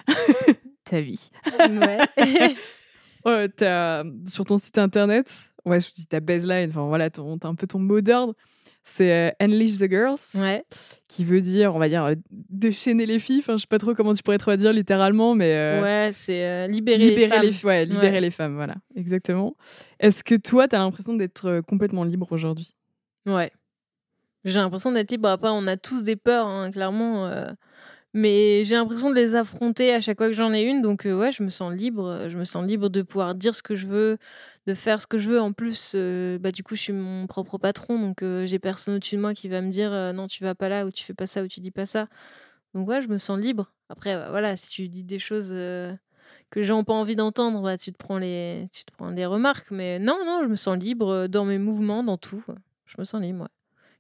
ta 0.85 1.01
vie. 1.01 1.31
Ouais. 1.59 1.99
ouais 3.25 3.49
sur 4.29 4.45
ton 4.45 4.59
site 4.59 4.77
internet, 4.77 5.55
ouais, 5.67 5.81
je 5.81 5.93
dis 5.93 6.07
ta 6.07 6.21
baseline, 6.21 6.71
enfin 6.71 6.87
voilà, 6.87 7.11
ton, 7.11 7.39
un 7.43 7.55
peu 7.55 7.67
ton 7.67 7.79
mot 7.79 8.01
d'ordre. 8.01 8.35
C'est 8.89 9.13
euh, 9.13 9.31
Unleash 9.41 9.79
the 9.79 9.91
Girls, 9.91 10.21
ouais. 10.37 10.65
qui 11.09 11.25
veut 11.25 11.41
dire, 11.41 11.75
on 11.75 11.79
va 11.81 11.89
dire, 11.89 12.05
euh, 12.05 12.15
déchaîner 12.31 13.05
les 13.05 13.19
filles. 13.19 13.41
Enfin, 13.41 13.57
je 13.57 13.63
sais 13.63 13.67
pas 13.67 13.79
trop 13.79 13.95
comment 13.95 14.15
tu 14.15 14.23
pourrais 14.23 14.39
traduire 14.39 14.73
littéralement, 14.73 15.35
mais. 15.35 15.53
Euh, 15.57 15.83
ouais, 15.83 16.11
c'est 16.13 16.69
libérer, 16.69 17.11
libérer, 17.11 17.41
les 17.41 17.53
femmes. 17.53 17.69
ouais, 17.69 17.85
libérer 17.85 18.21
les 18.21 18.31
femmes, 18.31 18.55
voilà, 18.55 18.77
exactement. 18.95 19.57
Est-ce 19.99 20.23
que 20.23 20.37
toi, 20.37 20.69
tu 20.69 20.77
as 20.77 20.79
l'impression 20.79 21.15
d'être 21.15 21.63
complètement 21.67 22.05
libre 22.05 22.29
aujourd'hui? 22.31 22.77
Ouais. 23.27 23.51
J'ai 24.45 24.61
l'impression 24.61 24.93
d'être 24.93 25.11
libre. 25.11 25.29
Après, 25.31 25.51
on 25.51 25.67
a 25.67 25.77
tous 25.77 26.05
des 26.05 26.15
peurs, 26.15 26.47
hein, 26.47 26.71
clairement 26.71 27.29
mais 28.19 28.65
j'ai 28.65 28.77
l'impression 28.77 29.11
de 29.11 29.15
les 29.15 29.35
affronter 29.35 29.93
à 29.93 30.01
chaque 30.01 30.17
fois 30.17 30.29
que 30.29 30.33
j'en 30.33 30.55
ai 30.55 30.63
une. 30.63 30.81
Donc, 30.81 31.03
ouais, 31.05 31.33
je 31.33 31.43
me 31.43 31.51
sens 31.51 31.75
libre. 31.75 32.29
Je 32.31 32.39
me 32.39 32.45
sens 32.45 32.65
libre 32.67 32.89
de 32.89 33.03
pouvoir 33.03 33.35
dire 33.35 33.55
ce 33.55 33.63
que 33.63 33.75
je 33.75 33.87
veux, 33.87 34.17
de 34.67 34.75
faire 34.75 35.01
ce 35.01 35.07
que 35.07 35.19
je 35.19 35.29
veux. 35.29 35.41
En 35.41 35.53
plus, 35.53 35.95
bah, 36.41 36.53
du 36.53 36.63
coup, 36.63 36.75
je 36.77 36.81
suis 36.83 36.93
mon 36.93 37.27
propre 37.27 37.59
patron. 37.59 37.99
Donc, 37.99 38.25
j'ai 38.45 38.59
personne 38.59 38.95
au-dessus 38.97 39.17
de 39.17 39.21
moi 39.21 39.35
qui 39.35 39.49
va 39.49 39.61
me 39.61 39.71
dire 39.71 39.91
non, 40.15 40.27
tu 40.27 40.45
vas 40.45 40.55
pas 40.55 40.69
là, 40.69 40.87
ou 40.87 40.91
tu 40.91 41.05
fais 41.05 41.15
pas 41.15 41.27
ça, 41.27 41.43
ou 41.43 41.49
tu 41.49 41.61
dis 41.61 41.71
pas 41.71 41.87
ça. 41.87 42.09
Donc, 42.75 42.89
ouais, 42.89 43.01
je 43.01 43.09
me 43.09 43.19
sens 43.19 43.39
libre. 43.39 43.73
Après, 43.89 44.17
bah, 44.17 44.29
voilà, 44.31 44.57
si 44.57 44.71
tu 44.71 44.89
dis 44.89 45.05
des 45.05 45.19
choses 45.19 45.51
que 46.51 46.63
j'ai 46.63 46.85
pas 46.85 46.95
envie 46.95 47.17
d'entendre, 47.17 47.63
bah, 47.63 47.79
tu, 47.79 47.93
te 47.93 47.99
prends 47.99 48.19
les, 48.19 48.69
tu 48.73 48.85
te 48.85 48.93
prends 48.93 49.11
les 49.11 49.27
remarques. 49.27 49.71
Mais 49.71 49.99
non, 49.99 50.19
non, 50.25 50.41
je 50.43 50.49
me 50.49 50.57
sens 50.57 50.77
libre 50.79 51.27
dans 51.29 51.45
mes 51.45 51.59
mouvements, 51.59 52.03
dans 52.03 52.19
tout. 52.19 52.45
Je 52.87 52.97
me 52.99 53.05
sens 53.05 53.21
libre, 53.21 53.43
ouais, 53.43 53.49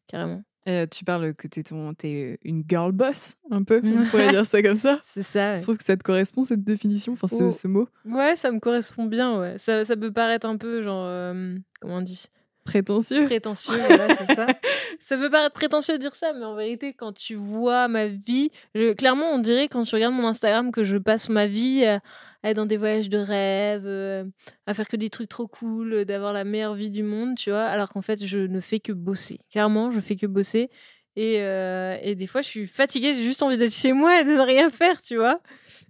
carrément. 0.07 0.42
Euh, 0.68 0.87
tu 0.87 1.05
parles 1.05 1.33
que 1.35 1.46
tu 1.46 1.61
es, 1.61 2.38
une 2.42 2.64
girl 2.68 2.90
boss, 2.90 3.37
un 3.50 3.62
peu, 3.62 3.81
on 3.85 4.05
pourrait 4.11 4.31
dire 4.31 4.44
ça 4.44 4.62
comme 4.62 4.76
ça. 4.76 5.00
C'est 5.05 5.22
ça. 5.22 5.55
Je 5.55 5.62
trouve 5.62 5.76
que 5.76 5.85
ça 5.85 5.96
te 5.96 6.02
correspond, 6.02 6.42
cette 6.42 6.64
définition, 6.64 7.12
enfin 7.12 7.29
ce, 7.29 7.44
oh. 7.44 7.50
ce, 7.50 7.68
mot. 7.68 7.88
Ouais, 8.05 8.35
ça 8.35 8.50
me 8.50 8.59
correspond 8.59 9.07
bien, 9.07 9.38
ouais. 9.38 9.59
Ça, 9.59 9.85
ça 9.85 9.96
peut 9.96 10.12
paraître 10.12 10.46
un 10.46 10.57
peu 10.57 10.83
genre. 10.83 11.05
Euh, 11.07 11.57
comment 11.81 11.96
on 11.96 12.02
dit? 12.02 12.26
Prétentieux. 12.66 13.24
Prétentieux, 13.24 13.79
voilà, 13.79 14.16
c'est 14.16 14.35
ça. 14.35 14.46
ça 15.00 15.16
peut 15.16 15.31
paraître 15.31 15.55
prétentieux 15.55 15.94
de 15.94 16.00
dire 16.00 16.16
ça, 16.16 16.33
mais 16.33 16.44
en 16.44 16.57
vérité, 16.57 16.92
quand 16.92 17.12
tu 17.12 17.37
vois 17.37 17.87
ma 17.87 18.09
vie, 18.09 18.50
clairement, 18.98 19.31
on 19.33 19.38
dirait 19.38 19.68
quand 19.68 19.85
tu 19.85 19.94
regardes 19.94 20.14
mon 20.14 20.26
Instagram 20.26 20.72
que 20.72 20.83
je 20.83 20.96
passe 20.96 21.29
ma 21.29 21.46
vie 21.46 21.85
à, 21.85 22.00
être 22.42 22.57
dans 22.57 22.66
des 22.66 22.76
voyages 22.76 23.09
de 23.09 23.18
rêve, 23.18 23.85
euh, 23.87 24.24
à 24.66 24.74
faire 24.74 24.88
que 24.88 24.96
des 24.96 25.11
trucs 25.11 25.29
trop 25.29 25.46
cool, 25.46 26.05
d'avoir 26.05 26.33
la 26.33 26.42
meilleure 26.42 26.74
vie 26.74 26.90
du 26.90 27.05
monde, 27.05 27.37
tu 27.37 27.50
vois, 27.50 27.64
alors 27.64 27.92
qu'en 27.92 28.02
fait, 28.02 28.24
je 28.24 28.40
ne 28.40 28.61
fais 28.61 28.81
que 28.81 28.92
bosser. 28.92 29.38
Clairement, 29.50 29.92
je 29.92 30.00
fais 30.00 30.16
que 30.16 30.26
bosser. 30.26 30.68
Et, 31.14 31.37
euh, 31.38 31.96
et 32.02 32.16
des 32.16 32.26
fois, 32.26 32.42
je 32.42 32.48
suis 32.48 32.66
fatiguée, 32.66 33.14
j'ai 33.14 33.24
juste 33.24 33.42
envie 33.42 33.57
d'être 33.57 33.72
chez 33.72 33.92
moi 33.92 34.20
et 34.20 34.24
de 34.24 34.33
ne 34.33 34.40
rien 34.40 34.70
faire, 34.70 35.00
tu 35.00 35.16
vois. 35.16 35.40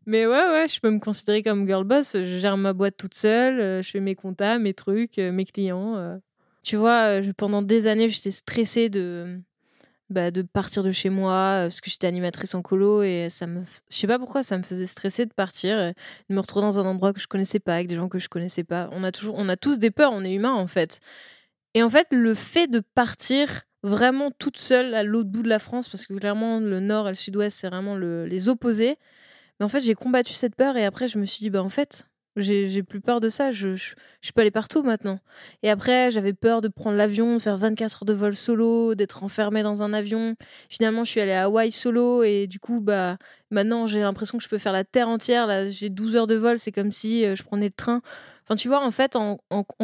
Mais 0.04 0.26
ouais, 0.26 0.44
ouais, 0.50 0.68
je 0.68 0.78
peux 0.78 0.90
me 0.90 1.00
considérer 1.00 1.42
comme 1.42 1.66
girl 1.66 1.84
boss. 1.84 2.12
Je 2.12 2.36
gère 2.36 2.56
ma 2.58 2.74
boîte 2.74 2.96
toute 2.96 3.14
seule, 3.14 3.60
euh, 3.60 3.82
je 3.82 3.90
fais 3.90 4.00
mes 4.00 4.14
comptas, 4.14 4.58
mes 4.58 4.74
trucs, 4.74 5.16
mes 5.16 5.46
clients. 5.46 6.20
Tu 6.66 6.74
vois, 6.74 7.20
pendant 7.36 7.62
des 7.62 7.86
années, 7.86 8.08
j'étais 8.08 8.32
stressée 8.32 8.88
de, 8.88 9.40
bah, 10.10 10.32
de 10.32 10.42
partir 10.42 10.82
de 10.82 10.90
chez 10.90 11.10
moi 11.10 11.58
parce 11.62 11.80
que 11.80 11.88
j'étais 11.88 12.08
animatrice 12.08 12.56
en 12.56 12.62
colo 12.62 13.04
et 13.04 13.28
ça 13.30 13.46
me, 13.46 13.62
je 13.88 13.96
sais 13.96 14.08
pas 14.08 14.18
pourquoi, 14.18 14.42
ça 14.42 14.58
me 14.58 14.64
faisait 14.64 14.86
stresser 14.86 15.26
de 15.26 15.32
partir, 15.32 15.76
de 16.28 16.34
me 16.34 16.40
retrouver 16.40 16.66
dans 16.66 16.80
un 16.80 16.84
endroit 16.86 17.12
que 17.12 17.20
je 17.20 17.28
connaissais 17.28 17.60
pas, 17.60 17.76
avec 17.76 17.86
des 17.86 17.94
gens 17.94 18.08
que 18.08 18.18
je 18.18 18.28
connaissais 18.28 18.64
pas. 18.64 18.88
On 18.90 19.04
a 19.04 19.12
toujours, 19.12 19.36
on 19.38 19.48
a 19.48 19.56
tous 19.56 19.78
des 19.78 19.92
peurs, 19.92 20.10
on 20.12 20.24
est 20.24 20.34
humain 20.34 20.54
en 20.54 20.66
fait. 20.66 20.98
Et 21.74 21.84
en 21.84 21.88
fait, 21.88 22.08
le 22.10 22.34
fait 22.34 22.66
de 22.66 22.80
partir 22.80 23.62
vraiment 23.84 24.32
toute 24.32 24.58
seule 24.58 24.92
à 24.94 25.04
l'autre 25.04 25.30
bout 25.30 25.44
de 25.44 25.48
la 25.48 25.60
France, 25.60 25.88
parce 25.88 26.04
que 26.04 26.14
clairement 26.14 26.58
le 26.58 26.80
nord 26.80 27.06
et 27.06 27.12
le 27.12 27.16
sud-ouest 27.16 27.56
c'est 27.56 27.68
vraiment 27.68 27.96
les 27.96 28.48
opposés. 28.48 28.98
Mais 29.60 29.66
en 29.66 29.68
fait, 29.68 29.80
j'ai 29.80 29.94
combattu 29.94 30.34
cette 30.34 30.56
peur 30.56 30.76
et 30.76 30.84
après 30.84 31.06
je 31.06 31.18
me 31.18 31.26
suis 31.26 31.38
dit 31.38 31.50
bah 31.50 31.62
en 31.62 31.68
fait, 31.68 32.08
j'ai 32.40 32.82
plus 32.82 33.00
peur 33.00 33.20
de 33.20 33.28
ça. 33.28 33.52
Je, 33.52 33.94
peux 34.34 34.40
aller 34.40 34.50
partout 34.50 34.82
maintenant. 34.82 35.18
Et 35.62 35.70
après, 35.70 36.10
j'avais 36.10 36.32
peur 36.32 36.60
de 36.60 36.68
prendre 36.68 36.96
l'avion, 36.96 37.34
de 37.36 37.42
faire 37.42 37.56
24 37.56 38.02
heures 38.02 38.04
de 38.04 38.12
vol 38.12 38.34
solo, 38.34 38.94
d'être 38.94 39.24
enfermée 39.24 39.62
dans 39.62 39.82
un 39.82 39.92
avion. 39.92 40.36
Finalement, 40.68 41.04
je 41.04 41.10
suis 41.10 41.20
allée 41.20 41.32
à 41.32 41.44
Hawaï 41.44 41.72
solo 41.72 42.22
et 42.22 42.46
du 42.46 42.60
coup, 42.60 42.80
bah, 42.80 43.18
maintenant, 43.50 43.86
j'ai 43.86 44.00
l'impression 44.00 44.38
que 44.38 44.44
je 44.44 44.48
peux 44.48 44.58
faire 44.58 44.72
la 44.72 44.84
terre 44.84 45.08
entière. 45.08 45.46
Là, 45.46 45.70
j'ai 45.70 45.90
12 45.90 46.16
heures 46.16 46.26
de 46.26 46.36
vol. 46.36 46.58
C'est 46.58 46.72
comme 46.72 46.92
si 46.92 47.24
euh, 47.24 47.34
je 47.34 47.42
prenais 47.42 47.66
le 47.66 47.72
train. 47.72 48.02
Enfin, 48.44 48.54
tu 48.54 48.68
vois, 48.68 48.84
en 48.84 48.90
fait, 48.90 49.16
en 49.16 49.38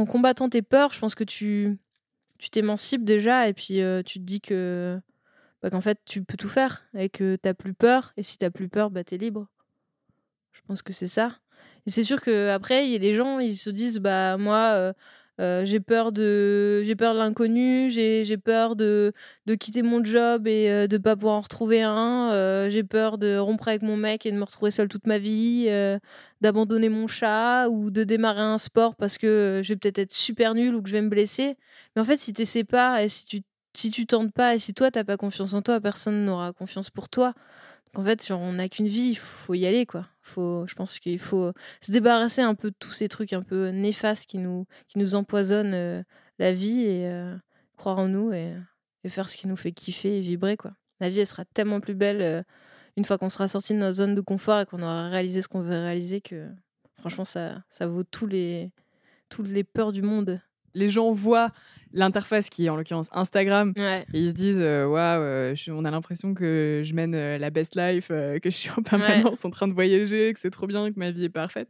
combattant 0.06 0.48
tes 0.48 0.62
peurs, 0.62 0.92
je 0.92 1.00
pense 1.00 1.14
que 1.14 1.24
tu 1.24 1.78
tu 2.42 2.50
t'émancipes 2.50 3.04
déjà 3.04 3.48
et 3.48 3.52
puis 3.52 3.80
euh, 3.80 4.02
tu 4.02 4.18
te 4.18 4.24
dis 4.24 4.40
que 4.40 5.00
bah, 5.62 5.70
qu'en 5.70 5.80
fait, 5.80 6.00
tu 6.04 6.24
peux 6.24 6.36
tout 6.36 6.48
faire 6.48 6.84
et 6.92 7.08
que 7.08 7.36
t'as 7.36 7.54
plus 7.54 7.72
peur. 7.72 8.12
Et 8.16 8.24
si 8.24 8.36
t'as 8.36 8.50
plus 8.50 8.68
peur, 8.68 8.90
bah, 8.90 9.04
t'es 9.04 9.16
libre. 9.16 9.46
Je 10.50 10.60
pense 10.66 10.82
que 10.82 10.92
c'est 10.92 11.06
ça. 11.06 11.38
Et 11.86 11.90
c'est 11.90 12.04
sûr 12.04 12.20
qu'après, 12.20 12.86
il 12.86 12.92
y 12.92 12.96
a 12.96 12.98
des 12.98 13.14
gens, 13.14 13.38
ils 13.38 13.56
se 13.56 13.70
disent, 13.70 13.98
bah, 13.98 14.36
moi, 14.36 14.72
euh, 14.74 14.92
euh, 15.40 15.64
j'ai 15.64 15.80
peur 15.80 16.12
de 16.12 16.82
j'ai 16.84 16.94
peur 16.94 17.14
de 17.14 17.18
l'inconnu, 17.18 17.90
j'ai 17.90 18.36
peur 18.36 18.76
de, 18.76 19.12
de 19.46 19.54
quitter 19.54 19.82
mon 19.82 20.04
job 20.04 20.46
et 20.46 20.68
euh, 20.70 20.86
de 20.86 20.98
pas 20.98 21.16
pouvoir 21.16 21.36
en 21.36 21.40
retrouver 21.40 21.82
un, 21.82 22.30
euh, 22.32 22.68
j'ai 22.68 22.84
peur 22.84 23.16
de 23.16 23.38
rompre 23.38 23.68
avec 23.68 23.82
mon 23.82 23.96
mec 23.96 24.26
et 24.26 24.30
de 24.30 24.36
me 24.36 24.44
retrouver 24.44 24.70
seule 24.70 24.88
toute 24.88 25.06
ma 25.06 25.18
vie, 25.18 25.68
d'abandonner 26.40 26.88
mon 26.88 27.06
chat 27.06 27.68
ou 27.70 27.90
de 27.90 28.04
démarrer 28.04 28.42
un 28.42 28.58
sport 28.58 28.94
parce 28.94 29.16
que 29.18 29.60
je 29.64 29.72
vais 29.72 29.76
peut-être 29.76 29.98
être 29.98 30.12
super 30.12 30.54
nulle 30.54 30.74
ou 30.74 30.82
que 30.82 30.88
je 30.88 30.94
vais 30.94 31.02
me 31.02 31.08
blesser. 31.08 31.56
Mais 31.96 32.02
en 32.02 32.04
fait, 32.04 32.18
si 32.18 32.32
tu 32.32 32.64
pas 32.64 33.02
et 33.02 33.08
si 33.08 33.26
tu 33.26 33.42
si 33.74 33.90
tu 33.90 34.06
tentes 34.06 34.32
pas 34.32 34.54
et 34.54 34.58
si 34.58 34.74
toi 34.74 34.90
t'as 34.90 35.04
pas 35.04 35.16
confiance 35.16 35.54
en 35.54 35.62
toi, 35.62 35.80
personne 35.80 36.26
n'aura 36.26 36.52
confiance 36.52 36.90
pour 36.90 37.08
toi. 37.08 37.32
Donc 37.92 38.04
en 38.04 38.08
fait, 38.08 38.30
on 38.30 38.54
n'a 38.54 38.68
qu'une 38.68 38.88
vie, 38.88 39.10
il 39.10 39.18
faut 39.18 39.54
y 39.54 39.66
aller 39.66 39.84
quoi. 39.84 40.08
Faut, 40.22 40.66
je 40.66 40.74
pense 40.74 40.98
qu'il 40.98 41.18
faut 41.18 41.52
se 41.80 41.92
débarrasser 41.92 42.40
un 42.40 42.54
peu 42.54 42.70
de 42.70 42.76
tous 42.78 42.92
ces 42.92 43.08
trucs 43.08 43.32
un 43.32 43.42
peu 43.42 43.68
néfastes 43.68 44.26
qui 44.26 44.38
nous, 44.38 44.66
qui 44.88 44.98
nous 44.98 45.14
empoisonnent 45.14 45.74
euh, 45.74 46.02
la 46.38 46.52
vie 46.52 46.82
et 46.82 47.06
euh, 47.08 47.36
croire 47.76 47.98
en 47.98 48.08
nous 48.08 48.32
et, 48.32 48.54
et 49.04 49.08
faire 49.08 49.28
ce 49.28 49.36
qui 49.36 49.48
nous 49.48 49.56
fait 49.56 49.72
kiffer 49.72 50.18
et 50.18 50.20
vibrer 50.20 50.56
quoi. 50.56 50.72
La 51.00 51.10
vie 51.10 51.20
elle 51.20 51.26
sera 51.26 51.44
tellement 51.44 51.80
plus 51.80 51.94
belle 51.94 52.22
euh, 52.22 52.42
une 52.96 53.04
fois 53.04 53.18
qu'on 53.18 53.28
sera 53.28 53.48
sorti 53.48 53.74
de 53.74 53.78
notre 53.78 53.96
zone 53.96 54.14
de 54.14 54.20
confort 54.20 54.60
et 54.60 54.66
qu'on 54.66 54.82
aura 54.82 55.08
réalisé 55.08 55.42
ce 55.42 55.48
qu'on 55.48 55.60
veut 55.60 55.70
réaliser 55.70 56.20
que 56.20 56.48
franchement 56.98 57.24
ça, 57.24 57.62
ça 57.68 57.86
vaut 57.86 58.04
tous 58.04 58.26
les, 58.26 58.70
toutes 59.28 59.48
les 59.48 59.64
peurs 59.64 59.92
du 59.92 60.02
monde. 60.02 60.40
Les 60.74 60.88
gens 60.88 61.10
voient 61.10 61.50
l'interface 61.92 62.48
qui 62.50 62.66
est 62.66 62.68
en 62.68 62.76
l'occurrence 62.76 63.08
Instagram 63.12 63.72
Ouais. 63.76 64.04
et 64.12 64.20
ils 64.20 64.28
se 64.30 64.34
disent 64.34 64.60
euh, 64.60 64.86
waouh, 64.86 65.20
euh, 65.22 65.54
on 65.68 65.84
a 65.84 65.90
l'impression 65.90 66.34
que 66.34 66.82
je 66.84 66.94
mène 66.94 67.14
euh, 67.14 67.38
la 67.38 67.50
best 67.50 67.76
life, 67.76 68.08
que 68.08 68.40
je 68.44 68.50
suis 68.50 68.70
en 68.70 68.82
permanence 68.82 69.44
en 69.44 69.50
train 69.50 69.68
de 69.68 69.72
voyager, 69.74 70.32
que 70.32 70.40
c'est 70.40 70.50
trop 70.50 70.66
bien, 70.66 70.90
que 70.92 70.98
ma 70.98 71.10
vie 71.10 71.24
est 71.24 71.28
parfaite. 71.28 71.68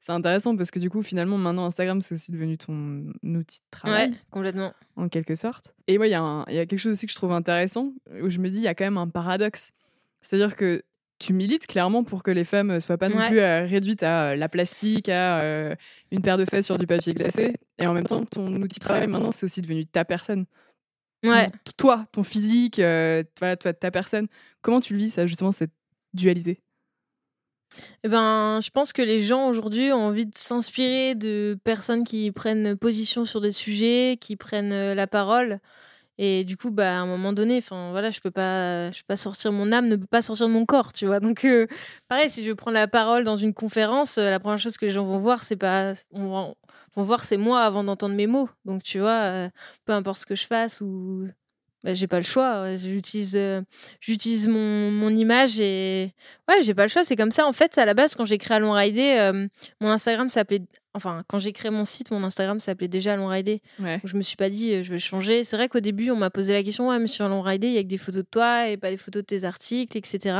C'est 0.00 0.10
intéressant 0.12 0.56
parce 0.56 0.72
que 0.72 0.80
du 0.80 0.90
coup, 0.90 1.00
finalement, 1.02 1.38
maintenant, 1.38 1.64
Instagram, 1.64 2.00
c'est 2.00 2.16
aussi 2.16 2.32
devenu 2.32 2.58
ton 2.58 3.04
outil 3.22 3.60
de 3.60 3.64
travail. 3.70 4.10
Ouais, 4.10 4.16
complètement. 4.32 4.72
en 4.96 5.08
quelque 5.08 5.36
sorte. 5.36 5.74
Et 5.86 5.96
moi, 5.96 6.08
il 6.08 6.10
y, 6.10 6.12
y 6.54 6.58
a 6.58 6.66
quelque 6.66 6.76
chose 6.76 6.94
aussi 6.94 7.06
que 7.06 7.12
je 7.12 7.16
trouve 7.16 7.30
intéressant, 7.30 7.92
où 8.20 8.28
je 8.28 8.38
me 8.40 8.48
dis, 8.50 8.58
il 8.58 8.64
y 8.64 8.68
a 8.68 8.74
quand 8.74 8.82
même 8.84 8.98
un 8.98 9.06
paradoxe. 9.06 9.70
C'est-à-dire 10.20 10.56
que 10.56 10.82
tu 11.22 11.32
milites 11.32 11.66
clairement 11.66 12.04
pour 12.04 12.22
que 12.22 12.30
les 12.30 12.44
femmes 12.44 12.72
ne 12.72 12.80
soient 12.80 12.98
pas 12.98 13.08
non 13.08 13.16
Ouais. 13.16 13.28
plus 13.28 13.38
euh, 13.40 13.64
réduites 13.64 14.02
à 14.02 14.30
euh, 14.30 14.36
la 14.36 14.48
plastique, 14.48 15.08
à 15.08 15.40
euh, 15.40 15.74
une 16.10 16.20
paire 16.20 16.36
de 16.36 16.44
fesses 16.44 16.66
sur 16.66 16.76
du 16.78 16.86
papier 16.86 17.14
glacé. 17.14 17.54
Et 17.78 17.86
en 17.86 17.94
même 17.94 18.04
temps, 18.06 18.24
ton 18.24 18.54
outil 18.60 18.78
de 18.80 18.84
travail, 18.84 19.06
maintenant, 19.06 19.30
c'est 19.32 19.44
aussi 19.44 19.60
devenu 19.60 19.86
ta 19.86 20.04
personne. 20.04 20.46
Ouais. 21.24 21.48
Ton- 21.48 21.72
Toi, 21.76 22.06
ton 22.12 22.22
physique, 22.24 22.78
euh, 22.80 23.22
voilà, 23.38 23.56
toi, 23.56 23.72
ta 23.72 23.90
personne. 23.90 24.26
Comment 24.60 24.80
tu 24.80 24.92
le 24.94 24.98
vis, 24.98 25.10
ça, 25.10 25.26
justement, 25.26 25.52
cette 25.52 25.70
dualité? 26.14 26.60
Eh 28.04 28.08
ben, 28.08 28.60
je 28.62 28.68
pense 28.70 28.92
que 28.92 29.00
les 29.00 29.20
gens 29.20 29.48
aujourd'hui 29.48 29.92
ont 29.92 30.02
envie 30.08 30.26
de 30.26 30.36
s'inspirer 30.36 31.14
de 31.14 31.58
personnes 31.64 32.04
qui 32.04 32.30
prennent 32.30 32.76
position 32.76 33.24
sur 33.24 33.40
des 33.40 33.52
sujets, 33.52 34.18
qui 34.20 34.36
prennent 34.36 34.72
euh, 34.72 34.94
la 34.94 35.06
parole. 35.06 35.58
Et 36.18 36.44
du 36.44 36.56
coup, 36.56 36.70
bah, 36.70 36.98
à 36.98 37.00
un 37.00 37.06
moment 37.06 37.32
donné, 37.32 37.60
voilà, 37.60 38.10
je 38.10 38.20
peux 38.20 38.30
pas, 38.30 38.90
je 38.92 39.00
peux 39.00 39.06
pas 39.08 39.16
sortir 39.16 39.50
mon 39.52 39.72
âme, 39.72 39.88
ne 39.88 39.96
peut 39.96 40.06
pas 40.06 40.22
sortir 40.22 40.48
mon 40.48 40.66
corps, 40.66 40.92
tu 40.92 41.06
vois. 41.06 41.20
Donc, 41.20 41.44
euh, 41.44 41.66
pareil, 42.08 42.28
si 42.30 42.44
je 42.44 42.52
prends 42.52 42.70
la 42.70 42.86
parole 42.86 43.24
dans 43.24 43.36
une 43.36 43.54
conférence, 43.54 44.18
euh, 44.18 44.30
la 44.30 44.38
première 44.38 44.58
chose 44.58 44.76
que 44.76 44.84
les 44.86 44.92
gens 44.92 45.04
vont 45.04 45.18
voir, 45.18 45.42
c'est 45.42 45.56
pas, 45.56 45.94
on 46.12 46.54
c'est 47.22 47.36
moi 47.36 47.62
avant 47.62 47.84
d'entendre 47.84 48.14
mes 48.14 48.26
mots. 48.26 48.48
Donc, 48.64 48.82
tu 48.82 49.00
vois, 49.00 49.22
euh, 49.22 49.50
peu 49.84 49.92
importe 49.92 50.20
ce 50.20 50.26
que 50.26 50.34
je 50.34 50.46
fasse 50.46 50.80
ou, 50.80 51.28
bah, 51.84 51.94
j'ai 51.94 52.06
pas 52.06 52.18
le 52.18 52.24
choix. 52.24 52.62
ouais, 52.62 52.78
J'utilise, 52.78 53.34
euh, 53.36 53.60
j'utilise 54.00 54.48
mon, 54.48 54.90
mon 54.90 55.10
image 55.16 55.60
et 55.60 56.12
ouais, 56.48 56.62
j'ai 56.62 56.74
pas 56.74 56.82
le 56.84 56.88
choix. 56.88 57.04
C'est 57.04 57.16
comme 57.16 57.30
ça. 57.32 57.46
En 57.46 57.52
fait, 57.52 57.76
à 57.78 57.84
la 57.84 57.94
base, 57.94 58.14
quand 58.14 58.24
j'ai 58.24 58.38
créé 58.38 58.56
Allons 58.56 58.72
Rider, 58.72 59.16
euh, 59.18 59.48
mon 59.80 59.88
Instagram 59.90 60.28
s'appelait, 60.28 60.62
enfin, 60.94 61.24
quand 61.28 61.38
j'ai 61.38 61.52
créé 61.52 61.70
mon 61.70 61.84
site, 61.84 62.10
mon 62.10 62.22
Instagram 62.22 62.60
s'appelait 62.60 62.88
déjà 62.88 63.14
Allons 63.14 63.26
Rider. 63.28 63.60
Ouais. 63.80 64.00
Je 64.04 64.16
me 64.16 64.22
suis 64.22 64.36
pas 64.36 64.48
dit, 64.50 64.74
euh, 64.74 64.82
je 64.82 64.92
vais 64.92 64.98
changer. 64.98 65.42
C'est 65.44 65.56
vrai 65.56 65.68
qu'au 65.68 65.80
début, 65.80 66.10
on 66.10 66.16
m'a 66.16 66.30
posé 66.30 66.52
la 66.52 66.62
question, 66.62 66.88
ouais, 66.88 66.98
mais 66.98 67.06
sur 67.08 67.24
Allons 67.24 67.42
Rider, 67.42 67.66
il 67.66 67.74
y 67.74 67.78
a 67.78 67.82
que 67.82 67.88
des 67.88 67.98
photos 67.98 68.22
de 68.22 68.28
toi 68.30 68.68
et 68.68 68.76
pas 68.76 68.90
des 68.90 68.96
photos 68.96 69.22
de 69.22 69.26
tes 69.26 69.44
articles, 69.44 69.96
etc. 69.98 70.36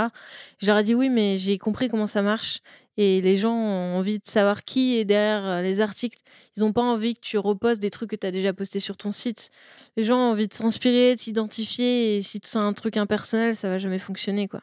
J'aurais 0.61 0.85
dit 0.85 0.95
oui, 0.95 1.09
mais 1.09 1.39
j'ai 1.39 1.59
compris 1.59 1.89
comment 1.89 2.07
ça 2.07 2.23
marche. 2.23 2.61
Et 2.97 3.21
les 3.23 3.37
gens 3.37 3.55
ont 3.55 3.97
envie 3.97 4.19
de 4.19 4.27
savoir 4.27 4.65
qui 4.65 4.99
est 4.99 5.05
derrière 5.05 5.47
euh, 5.47 5.63
les 5.63 5.81
articles. 5.81 6.19
Ils 6.57 6.61
n'ont 6.61 6.73
pas 6.73 6.83
envie 6.83 7.15
que 7.15 7.21
tu 7.21 7.39
reposes 7.39 7.79
des 7.79 7.91
trucs 7.91 8.11
que 8.11 8.17
tu 8.17 8.27
as 8.27 8.31
déjà 8.31 8.53
postés 8.53 8.81
sur 8.81 8.97
ton 8.97 9.13
site. 9.13 9.51
Les 9.97 10.05
gens 10.05 10.19
ont 10.19 10.33
envie 10.33 10.49
de 10.49 10.53
s'inspirer, 10.53 11.15
de 11.15 11.21
s'identifier. 11.21 12.17
Et 12.17 12.23
si 12.23 12.41
c'est 12.45 12.59
un 12.59 12.73
truc 12.75 12.97
impersonnel, 12.97 13.57
ça 13.57 13.69
va 13.69 13.79
jamais 13.79 13.99
fonctionner, 13.99 14.49
quoi. 14.49 14.61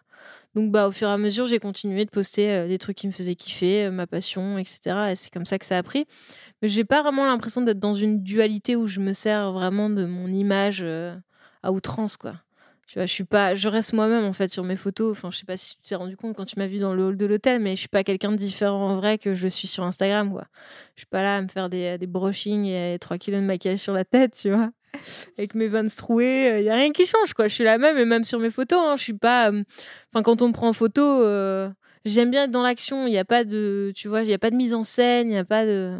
Donc, 0.55 0.71
bah, 0.71 0.87
au 0.87 0.91
fur 0.91 1.07
et 1.07 1.11
à 1.11 1.17
mesure, 1.17 1.45
j'ai 1.45 1.59
continué 1.59 2.05
de 2.05 2.09
poster 2.09 2.51
euh, 2.51 2.67
des 2.67 2.77
trucs 2.77 2.97
qui 2.97 3.07
me 3.07 3.11
faisaient 3.11 3.35
kiffer, 3.35 3.85
euh, 3.85 3.91
ma 3.91 4.05
passion, 4.05 4.57
etc. 4.57 5.11
Et 5.11 5.15
c'est 5.15 5.31
comme 5.31 5.45
ça 5.45 5.57
que 5.57 5.65
ça 5.65 5.77
a 5.77 5.83
pris. 5.83 6.05
Mais 6.61 6.67
j'ai 6.67 6.83
pas 6.83 7.01
vraiment 7.01 7.25
l'impression 7.25 7.61
d'être 7.61 7.79
dans 7.79 7.93
une 7.95 8.21
dualité 8.21 8.75
où 8.75 8.87
je 8.87 8.99
me 8.99 9.13
sers 9.13 9.51
vraiment 9.51 9.89
de 9.89 10.05
mon 10.05 10.27
image 10.27 10.83
à 11.63 11.71
outrance, 11.71 12.17
quoi. 12.17 12.35
Tu 12.89 12.97
vois, 12.97 13.05
je 13.05 13.13
suis 13.13 13.23
pas, 13.23 13.53
je 13.53 13.67
reste 13.69 13.93
moi-même 13.93 14.23
en 14.25 14.33
fait 14.33 14.47
sur 14.47 14.63
mes 14.63 14.75
photos. 14.75 15.11
Enfin, 15.11 15.29
je 15.29 15.37
sais 15.37 15.45
pas 15.45 15.57
si 15.57 15.75
tu 15.75 15.83
t'es 15.83 15.93
rendu 15.93 16.17
compte 16.17 16.35
quand 16.35 16.45
tu 16.45 16.57
m'as 16.57 16.65
vu 16.65 16.79
dans 16.79 16.95
le 16.95 17.03
hall 17.05 17.17
de 17.17 17.25
l'hôtel, 17.27 17.59
mais 17.61 17.75
je 17.75 17.81
suis 17.81 17.87
pas 17.87 18.03
quelqu'un 18.03 18.31
de 18.31 18.37
différent 18.37 18.89
en 18.89 18.95
vrai 18.95 19.19
que 19.19 19.35
je 19.35 19.47
suis 19.47 19.67
sur 19.67 19.83
Instagram, 19.83 20.31
quoi. 20.31 20.45
Je 20.95 21.01
suis 21.01 21.07
pas 21.07 21.21
là 21.21 21.35
à 21.35 21.41
me 21.43 21.47
faire 21.47 21.69
des, 21.69 21.99
des 21.99 22.07
brushings 22.07 22.65
et 22.65 22.97
3 22.99 23.19
kilos 23.19 23.41
de 23.41 23.45
maquillage 23.45 23.77
sur 23.77 23.93
la 23.93 24.05
tête, 24.05 24.35
tu 24.41 24.49
vois. 24.51 24.71
Avec 25.37 25.53
mes 25.53 25.67
vans 25.67 25.85
troués, 25.95 26.55
il 26.61 26.63
y 26.63 26.69
a 26.71 26.73
rien 26.73 26.91
qui 26.91 27.05
change, 27.05 27.33
quoi. 27.35 27.47
Je 27.47 27.53
suis 27.53 27.63
la 27.63 27.77
même 27.77 27.95
et 27.99 28.05
même 28.05 28.23
sur 28.23 28.39
mes 28.39 28.49
photos, 28.49 28.79
hein, 28.81 28.95
je 28.97 29.03
suis 29.03 29.13
pas. 29.13 29.51
euh, 29.51 29.63
Enfin, 30.11 30.23
quand 30.23 30.41
on 30.41 30.47
me 30.47 30.53
prend 30.53 30.69
en 30.69 30.73
photo, 30.73 31.03
euh, 31.03 31.69
j'aime 32.05 32.31
bien 32.31 32.45
être 32.45 32.51
dans 32.51 32.63
l'action. 32.63 33.05
Il 33.05 33.13
y 33.13 33.19
a 33.19 33.25
pas 33.25 33.43
de, 33.43 33.91
tu 33.95 34.07
vois, 34.07 34.23
il 34.23 34.29
y 34.29 34.33
a 34.33 34.39
pas 34.39 34.49
de 34.49 34.55
mise 34.55 34.73
en 34.73 34.81
scène, 34.83 35.29
il 35.29 35.35
y 35.35 35.37
a 35.37 35.45
pas 35.45 35.63
de. 35.63 35.99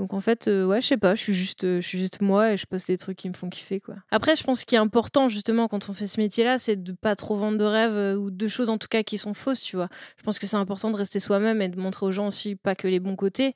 Donc 0.00 0.14
en 0.14 0.20
fait, 0.20 0.48
euh, 0.48 0.64
ouais, 0.64 0.80
je 0.80 0.86
sais 0.86 0.96
pas, 0.96 1.14
je 1.14 1.20
suis 1.20 1.34
juste, 1.34 1.64
euh, 1.64 1.82
je 1.82 1.86
suis 1.86 1.98
juste 1.98 2.22
moi 2.22 2.54
et 2.54 2.56
je 2.56 2.64
poste 2.64 2.86
des 2.86 2.96
trucs 2.96 3.18
qui 3.18 3.28
me 3.28 3.34
font 3.34 3.50
kiffer 3.50 3.80
quoi. 3.80 3.96
Après, 4.10 4.34
je 4.34 4.42
pense 4.42 4.64
qu'il 4.64 4.76
est 4.76 4.80
important 4.80 5.28
justement 5.28 5.68
quand 5.68 5.90
on 5.90 5.92
fait 5.92 6.06
ce 6.06 6.18
métier-là, 6.18 6.58
c'est 6.58 6.82
de 6.82 6.92
pas 6.92 7.14
trop 7.16 7.36
vendre 7.36 7.58
de 7.58 7.64
rêves 7.64 7.98
euh, 7.98 8.16
ou 8.16 8.30
de 8.30 8.48
choses 8.48 8.70
en 8.70 8.78
tout 8.78 8.88
cas 8.88 9.02
qui 9.02 9.18
sont 9.18 9.34
fausses, 9.34 9.60
tu 9.60 9.76
vois. 9.76 9.90
Je 10.16 10.22
pense 10.22 10.38
que 10.38 10.46
c'est 10.46 10.56
important 10.56 10.90
de 10.90 10.96
rester 10.96 11.20
soi-même 11.20 11.60
et 11.60 11.68
de 11.68 11.78
montrer 11.78 12.06
aux 12.06 12.12
gens 12.12 12.28
aussi 12.28 12.56
pas 12.56 12.74
que 12.74 12.88
les 12.88 12.98
bons 12.98 13.14
côtés 13.14 13.54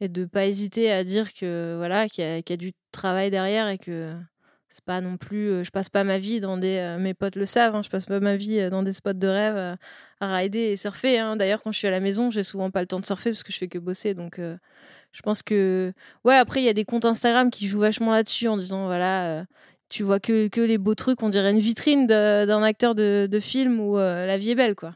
et 0.00 0.06
de 0.06 0.26
pas 0.26 0.46
hésiter 0.46 0.92
à 0.92 1.02
dire 1.02 1.34
que 1.34 1.74
voilà 1.76 2.08
qu'il 2.08 2.24
y, 2.24 2.50
y 2.50 2.52
a 2.52 2.56
du 2.56 2.72
travail 2.92 3.32
derrière 3.32 3.66
et 3.66 3.78
que 3.78 4.14
c'est 4.70 4.84
pas 4.84 5.00
non 5.00 5.16
plus, 5.16 5.50
euh, 5.50 5.64
je 5.64 5.70
passe 5.72 5.88
pas 5.88 6.04
ma 6.04 6.18
vie 6.18 6.38
dans 6.38 6.56
des, 6.56 6.76
euh, 6.76 6.98
mes 6.98 7.12
potes 7.12 7.34
le 7.34 7.44
savent, 7.44 7.74
hein, 7.74 7.82
je 7.82 7.90
passe 7.90 8.06
pas 8.06 8.20
ma 8.20 8.36
vie 8.36 8.60
euh, 8.60 8.70
dans 8.70 8.84
des 8.84 8.92
spots 8.92 9.14
de 9.14 9.26
rêve 9.26 9.76
à 10.20 10.34
rider 10.36 10.60
et 10.60 10.76
surfer. 10.76 11.18
hein. 11.18 11.36
D'ailleurs, 11.36 11.60
quand 11.60 11.72
je 11.72 11.78
suis 11.78 11.88
à 11.88 11.90
la 11.90 11.98
maison, 11.98 12.30
j'ai 12.30 12.44
souvent 12.44 12.70
pas 12.70 12.80
le 12.80 12.86
temps 12.86 13.00
de 13.00 13.04
surfer 13.04 13.30
parce 13.30 13.42
que 13.42 13.52
je 13.52 13.58
fais 13.58 13.68
que 13.68 13.78
bosser, 13.78 14.14
donc. 14.14 14.40
je 15.12 15.22
pense 15.22 15.42
que 15.42 15.92
ouais 16.24 16.36
après 16.36 16.60
il 16.62 16.64
y 16.64 16.68
a 16.68 16.72
des 16.72 16.84
comptes 16.84 17.04
Instagram 17.04 17.50
qui 17.50 17.66
jouent 17.66 17.80
vachement 17.80 18.12
là-dessus 18.12 18.46
en 18.46 18.56
disant 18.56 18.86
voilà 18.86 19.44
tu 19.88 20.04
vois 20.04 20.20
que, 20.20 20.46
que 20.46 20.60
les 20.60 20.78
beaux 20.78 20.94
trucs 20.94 21.20
on 21.22 21.30
dirait 21.30 21.50
une 21.50 21.58
vitrine 21.58 22.06
d'un 22.06 22.62
acteur 22.62 22.94
de, 22.94 23.38
film 23.40 23.80
où 23.80 23.96
la 23.96 24.36
vie 24.38 24.50
est 24.50 24.54
belle 24.54 24.76
quoi 24.76 24.94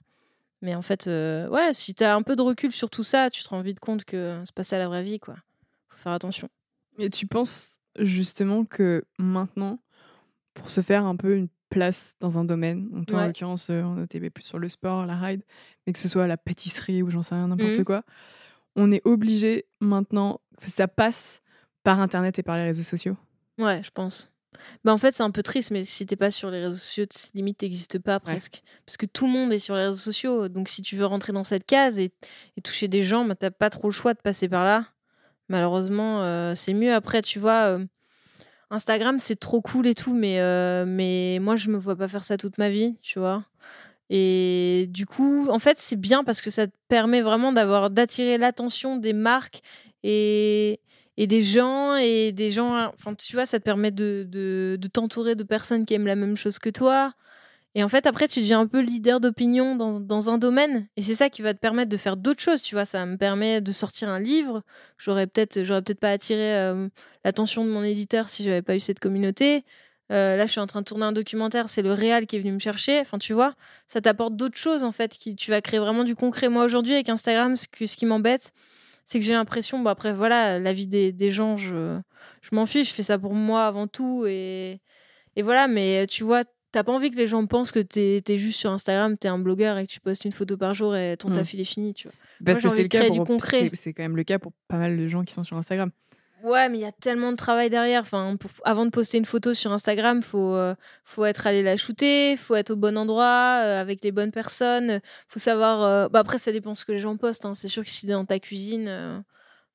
mais 0.63 0.77
en 0.77 0.83
fait 0.83 1.07
ouais 1.09 1.73
si 1.73 1.95
t'as 1.95 2.15
un 2.15 2.23
peu 2.23 2.37
de 2.37 2.43
recul 2.43 2.71
sur 2.71 2.91
tout 2.91 3.03
ça 3.03 3.29
tu 3.29 3.43
te 3.43 3.49
rends 3.49 3.61
vite 3.61 3.81
compte 3.81 4.05
que 4.05 4.41
c'est 4.45 4.55
pas 4.55 4.63
ça 4.63 4.79
la 4.79 4.87
vraie 4.87 5.03
vie 5.03 5.19
quoi 5.19 5.35
faut 5.89 5.99
faire 5.99 6.13
attention 6.13 6.49
Et 6.99 7.11
tu 7.11 7.27
penses 7.27 7.81
justement 7.99 8.65
que 8.65 9.05
maintenant, 9.19 9.79
pour 10.55 10.71
se 10.71 10.81
faire 10.81 11.05
un 11.07 11.17
peu 11.17 11.37
une 11.37 11.49
place 11.71 12.15
dans 12.21 12.39
un 12.39 12.45
domaine, 12.45 12.91
donc 12.91 13.07
toi 13.07 13.19
en 13.19 13.23
Ouais. 13.23 13.29
l'occurrence, 13.29 13.71
euh, 13.71 13.83
on 13.83 14.03
était 14.05 14.21
plus 14.31 14.45
sur 14.45 14.59
le 14.59 14.69
sport, 14.69 15.07
la 15.07 15.17
ride, 15.17 15.43
mais 15.87 15.93
que 15.93 15.99
ce 15.99 16.09
soit 16.09 16.27
la 16.27 16.37
pâtisserie 16.37 17.03
ou 17.03 17.11
j'en 17.11 17.23
sais 17.23 17.35
rien, 17.35 17.49
n'importe 17.49 17.79
Mhm. 17.79 17.85
quoi, 17.85 18.03
on 18.77 18.93
est 18.93 19.03
obligé 19.07 19.67
maintenant 19.81 20.41
que 20.61 20.71
ça 20.71 20.89
passe 20.89 21.43
par 21.83 22.01
Internet 22.01 22.39
et 22.39 22.43
par 22.43 22.57
les 22.57 22.65
réseaux 22.65 22.83
sociaux. 22.85 23.17
ouais 23.59 23.83
je 23.83 23.91
pense 23.93 24.33
bah 24.85 24.93
en 24.93 24.99
fait 24.99 25.15
c'est 25.15 25.23
un 25.25 25.31
peu 25.33 25.43
triste 25.43 25.71
mais 25.73 25.85
si 25.85 26.07
t'es 26.07 26.17
pas 26.17 26.31
sur 26.31 26.51
les 26.51 26.61
réseaux 26.63 26.77
sociaux 26.77 27.07
limite 27.35 27.59
t'existes 27.59 27.99
pas 27.99 28.21
presque 28.21 28.63
parce 28.87 28.97
que 28.97 29.07
tout 29.07 29.27
le 29.27 29.33
monde 29.33 29.53
est 29.53 29.59
sur 29.59 29.75
les 29.77 29.85
réseaux 29.87 29.97
sociaux 29.99 30.49
donc 30.49 30.69
si 30.69 30.83
tu 30.83 30.97
veux 30.97 31.07
rentrer 31.07 31.33
dans 31.33 31.45
cette 31.45 31.67
case 31.67 31.99
et, 31.99 32.13
et 32.57 32.61
toucher 32.63 32.89
des 32.89 33.03
gens 33.03 33.25
bah, 33.25 33.35
t'as 33.35 33.51
pas 33.51 33.71
trop 33.71 33.89
le 33.89 33.93
choix 33.93 34.15
de 34.15 34.21
passer 34.21 34.49
par 34.49 34.65
là 34.65 34.87
malheureusement 35.49 36.23
euh, 36.23 36.55
c'est 36.55 36.75
mieux 36.75 36.95
après 36.95 37.23
tu 37.23 37.39
vois 37.39 37.79
euh, 37.79 37.85
Instagram 38.71 39.19
c'est 39.19 39.39
trop 39.39 39.61
cool 39.61 39.87
et 39.87 39.95
tout 39.95 40.15
mais 40.15 40.41
euh, 40.41 40.85
mais 40.87 41.39
moi 41.41 41.57
je 41.57 41.69
me 41.71 41.77
vois 41.77 41.97
pas 41.97 42.09
faire 42.09 42.25
ça 42.25 42.37
toute 42.37 42.59
ma 42.59 42.69
vie 42.69 42.99
tu 43.03 43.19
vois. 43.19 43.45
Et 44.11 44.87
du 44.91 45.07
coup 45.07 45.49
en 45.51 45.59
fait 45.59 45.79
c'est 45.79 45.97
bien 45.97 46.25
parce 46.25 46.43
que 46.43 46.51
ça 46.51 46.67
te 46.67 46.75
permet 46.89 47.23
vraiment 47.23 47.53
d'attirer 47.53 48.39
l'attention 48.39 48.97
des 48.97 49.13
marques 49.13 49.61
et 50.03 50.81
et 51.17 51.27
des 51.27 51.43
gens 51.43 51.97
et 51.97 52.33
des 52.33 52.51
gens 52.51 52.91
enfin 52.93 53.15
tu 53.15 53.35
vois 53.37 53.47
ça 53.47 53.59
te 53.59 53.65
permet 53.65 53.91
de, 53.93 54.27
de 54.31 54.89
t'entourer 54.89 55.37
de 55.37 55.45
personnes 55.45 55.87
qui 55.87 55.95
aiment 55.95 56.07
la 56.07 56.17
même 56.17 56.37
chose 56.37 56.59
que 56.59 56.71
toi 56.71 57.13
Et 57.77 57.83
en 57.83 57.89
fait, 57.89 58.07
après, 58.07 58.29
tu 58.29 58.41
deviens 58.41 58.61
un 58.61 58.67
peu 58.69 58.81
leader 58.81 59.19
d'opinion 59.19 59.75
dans, 59.75 59.99
dans, 59.99 60.31
un 60.31 60.39
domaine. 60.39 60.87
Et 60.97 61.03
c'est 61.03 61.17
ça 61.17 61.29
qui 61.29 61.43
va 61.43 61.55
te 61.55 61.59
permettre 61.59 61.91
de 61.91 61.97
faire 61.97 62.17
d'autres 62.17 62.41
choses. 62.41 62.63
Tu 62.63 62.77
vois, 62.77 62.85
ça 62.85 63.05
me 63.05 63.17
permet 63.17 63.61
de 63.61 63.73
sortir 63.73 64.09
un 64.09 64.21
livre. 64.21 64.63
J'aurais 64.97 65.27
peut-être, 65.27 65.55
peut-être 65.55 65.99
pas 65.99 66.11
attiré 66.11 66.57
euh, 66.57 66.89
l'attention 67.25 67.65
de 67.65 67.71
mon 67.71 67.83
éditeur 67.83 68.29
si 68.29 68.45
j'avais 68.45 68.63
pas 68.63 68.77
eu 68.77 68.81
cette 68.81 69.01
communauté. 69.01 69.65
Euh, 70.13 70.37
là, 70.37 70.47
je 70.47 70.53
suis 70.53 70.61
en 70.61 70.67
train 70.67 70.83
de 70.83 70.85
tourner 70.85 71.05
un 71.05 71.13
documentaire. 71.13 71.69
C'est 71.69 71.83
le 71.83 71.93
réal 71.93 72.27
qui 72.27 72.37
est 72.37 72.39
venu 72.39 72.53
me 72.53 72.61
chercher. 72.61 73.01
Enfin, 73.01 73.19
tu 73.19 73.33
vois, 73.33 73.55
ça 73.89 74.01
t'apporte 74.01 74.37
d'autres 74.37 74.59
choses 74.59 74.85
en 74.85 74.93
fait. 74.93 75.13
Qui, 75.13 75.35
tu 75.35 75.51
vas 75.51 75.61
créer 75.61 75.81
vraiment 75.81 76.05
du 76.05 76.15
concret. 76.15 76.49
Moi, 76.49 76.65
aujourd'hui, 76.65 76.95
avec 76.95 77.09
Instagram, 77.09 77.57
ce, 77.57 77.67
que, 77.67 77.87
ce 77.87 77.97
qui 77.97 78.07
m'embête, 78.07 78.53
c'est 79.05 79.19
que 79.19 79.25
j'ai 79.27 79.33
l'impression, 79.35 79.81
bon, 79.81 79.91
après, 79.91 80.13
voilà, 80.13 80.61
la 80.61 80.73
vie 80.73 80.87
des, 80.87 81.11
des 81.11 81.31
gens, 81.33 81.57
je, 81.57 81.99
je 82.41 82.55
m'en 82.55 82.67
fiche. 82.67 82.91
Je 82.91 82.95
fais 82.95 83.03
ça 83.03 83.19
pour 83.19 83.35
moi 83.35 83.67
avant 83.67 83.89
tout. 83.89 84.27
Et, 84.29 84.81
et 85.35 85.43
voilà, 85.43 85.67
mais 85.67 86.07
tu 86.07 86.23
vois, 86.23 86.45
T'as 86.75 86.83
pas 86.83 86.91
envie 86.91 87.13
que 87.13 87.17
les 87.17 87.29
gens 87.29 87.47
pensent 87.47 87.71
que 87.71 87.79
t'es 87.79 88.21
es 88.27 88.37
juste 88.37 88.59
sur 88.59 88.73
Instagram, 88.73 89.17
t'es 89.17 89.29
un 89.29 89.39
blogueur 89.39 89.79
et 89.79 89.87
que 89.87 89.93
tu 89.93 90.01
postes 90.01 90.25
une 90.25 90.33
photo 90.33 90.57
par 90.57 90.75
jour 90.75 90.97
et 90.97 91.17
ton 91.17 91.31
mmh. 91.31 91.35
taf 91.35 91.55
il 91.55 91.61
est 91.61 91.65
fini, 91.65 91.95
tu 91.95 92.09
vois. 92.09 92.17
Parce 92.45 92.63
que 92.63 92.69
c'est 92.69 92.83
le 92.83 92.89
cas 92.89 93.09
pour 93.11 93.41
c'est 93.45 93.93
quand 93.93 94.03
même 94.03 94.17
le 94.17 94.25
cas 94.25 94.41
pour 94.41 94.51
pas 94.67 94.79
mal 94.79 94.97
de 94.97 95.07
gens 95.07 95.23
qui 95.23 95.33
sont 95.33 95.45
sur 95.45 95.57
Instagram. 95.57 95.93
Ouais, 96.43 96.69
mais 96.69 96.79
il 96.79 96.81
y 96.81 96.85
a 96.85 96.91
tellement 96.91 97.31
de 97.31 97.37
travail 97.37 97.71
derrière. 97.71 98.03
Enfin, 98.03 98.37
avant 98.65 98.87
de 98.87 98.91
poster 98.91 99.19
une 99.19 99.25
photo 99.25 99.55
sur 99.55 99.71
Instagram, 99.71 100.21
faut 100.21 100.57
euh, 100.57 100.75
faut 101.05 101.25
être 101.25 101.47
allé 101.47 101.63
la 101.63 101.77
shooter, 101.77 102.37
faut 102.37 102.57
être 102.57 102.73
au 102.73 102.77
bon 102.77 102.99
endroit 102.99 103.61
euh, 103.63 103.81
avec 103.81 104.03
les 104.03 104.11
bonnes 104.11 104.33
personnes, 104.33 105.01
faut 105.29 105.39
savoir. 105.39 105.85
Euh, 105.85 106.09
bah 106.09 106.19
après, 106.19 106.39
ça 106.39 106.51
dépend 106.51 106.75
ce 106.75 106.85
que 106.85 106.91
les 106.91 106.99
gens 106.99 107.17
postent. 107.17 107.47
Hein. 107.47 107.55
C'est 107.55 107.69
sûr 107.69 107.85
que 107.85 107.91
si 107.91 108.07
t'es 108.07 108.13
dans 108.15 108.25
ta 108.25 108.41
cuisine, 108.41 109.25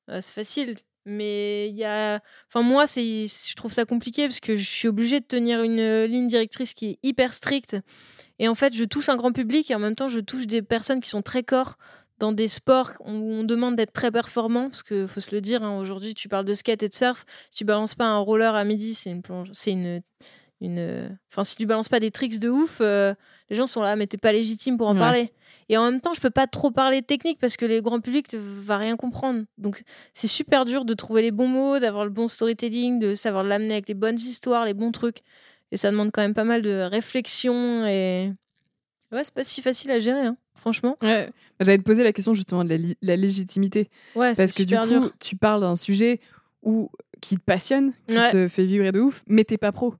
c'est 0.06 0.34
facile. 0.34 0.76
Mais 1.06 1.68
il 1.68 1.76
y 1.76 1.84
a. 1.84 2.20
Enfin, 2.48 2.62
moi, 2.62 2.84
je 2.86 3.54
trouve 3.54 3.72
ça 3.72 3.84
compliqué 3.84 4.26
parce 4.26 4.40
que 4.40 4.56
je 4.56 4.68
suis 4.68 4.88
obligée 4.88 5.20
de 5.20 5.24
tenir 5.24 5.62
une 5.62 5.80
euh, 5.80 6.06
ligne 6.06 6.26
directrice 6.26 6.74
qui 6.74 6.90
est 6.90 6.98
hyper 7.02 7.32
stricte. 7.32 7.76
Et 8.38 8.48
en 8.48 8.54
fait, 8.54 8.74
je 8.74 8.84
touche 8.84 9.08
un 9.08 9.16
grand 9.16 9.32
public 9.32 9.70
et 9.70 9.74
en 9.74 9.78
même 9.78 9.94
temps, 9.94 10.08
je 10.08 10.20
touche 10.20 10.46
des 10.46 10.62
personnes 10.62 11.00
qui 11.00 11.08
sont 11.08 11.22
très 11.22 11.42
corps 11.42 11.76
dans 12.18 12.32
des 12.32 12.48
sports 12.48 12.92
où 13.00 13.10
on 13.10 13.44
demande 13.44 13.76
d'être 13.76 13.92
très 13.92 14.10
performant. 14.10 14.68
Parce 14.68 14.82
qu'il 14.82 15.08
faut 15.08 15.20
se 15.20 15.34
le 15.34 15.40
dire, 15.40 15.62
hein, 15.62 15.78
aujourd'hui, 15.78 16.14
tu 16.14 16.28
parles 16.28 16.44
de 16.44 16.54
skate 16.54 16.82
et 16.82 16.88
de 16.88 16.94
surf. 16.94 17.24
Si 17.50 17.58
tu 17.58 17.64
balances 17.64 17.94
pas 17.94 18.06
un 18.06 18.18
roller 18.18 18.54
à 18.54 18.64
midi, 18.64 18.94
c'est 18.94 19.10
une, 19.10 19.22
plonge... 19.22 19.48
c'est 19.52 19.72
une 19.72 20.02
une. 20.60 21.16
Enfin, 21.30 21.44
si 21.44 21.56
tu 21.56 21.66
balances 21.66 21.88
pas 21.88 22.00
des 22.00 22.10
tricks 22.10 22.38
de 22.38 22.48
ouf, 22.48 22.78
euh, 22.80 23.14
les 23.48 23.56
gens 23.56 23.66
sont 23.66 23.82
là, 23.82 23.96
mais 23.96 24.06
t'es 24.06 24.18
pas 24.18 24.32
légitime 24.32 24.76
pour 24.76 24.88
en 24.88 24.94
parler. 24.94 25.32
Et 25.68 25.76
en 25.76 25.90
même 25.90 26.00
temps, 26.00 26.14
je 26.14 26.20
peux 26.20 26.30
pas 26.30 26.46
trop 26.46 26.70
parler 26.70 27.02
technique 27.02 27.38
parce 27.38 27.56
que 27.56 27.64
le 27.64 27.80
grand 27.80 28.00
public 28.00 28.32
ne 28.32 28.38
va 28.38 28.76
rien 28.76 28.96
comprendre. 28.96 29.44
Donc, 29.56 29.82
c'est 30.14 30.26
super 30.26 30.64
dur 30.64 30.84
de 30.84 30.94
trouver 30.94 31.22
les 31.22 31.30
bons 31.30 31.46
mots, 31.46 31.78
d'avoir 31.78 32.04
le 32.04 32.10
bon 32.10 32.28
storytelling, 32.28 32.98
de 32.98 33.14
savoir 33.14 33.44
l'amener 33.44 33.74
avec 33.74 33.88
les 33.88 33.94
bonnes 33.94 34.18
histoires, 34.18 34.64
les 34.64 34.74
bons 34.74 34.92
trucs. 34.92 35.22
Et 35.72 35.76
ça 35.76 35.90
demande 35.90 36.10
quand 36.12 36.22
même 36.22 36.34
pas 36.34 36.44
mal 36.44 36.62
de 36.62 36.88
réflexion 36.90 37.86
et. 37.86 38.32
Ouais, 39.12 39.24
c'est 39.24 39.34
pas 39.34 39.44
si 39.44 39.60
facile 39.60 39.90
à 39.90 39.98
gérer, 39.98 40.24
hein, 40.26 40.36
franchement. 40.54 40.96
Ouais. 41.02 41.30
J'allais 41.58 41.78
te 41.78 41.82
poser 41.82 42.04
la 42.04 42.12
question 42.12 42.32
justement 42.32 42.64
de 42.64 42.94
la, 43.02 43.16
légitimité. 43.16 43.90
Ouais, 44.14 44.34
Parce 44.34 44.52
que 44.52 44.62
du 44.62 44.76
coup, 44.76 45.10
tu 45.18 45.36
parles 45.36 45.62
d'un 45.62 45.74
sujet 45.74 46.20
où, 46.62 46.90
qui 47.20 47.36
te 47.36 47.42
passionne, 47.42 47.92
qui 48.06 48.14
te 48.14 48.48
fait 48.48 48.64
vibrer 48.64 48.92
de 48.92 49.00
ouf, 49.00 49.22
mais 49.26 49.44
t'es 49.44 49.58
pas 49.58 49.72
pro. 49.72 49.94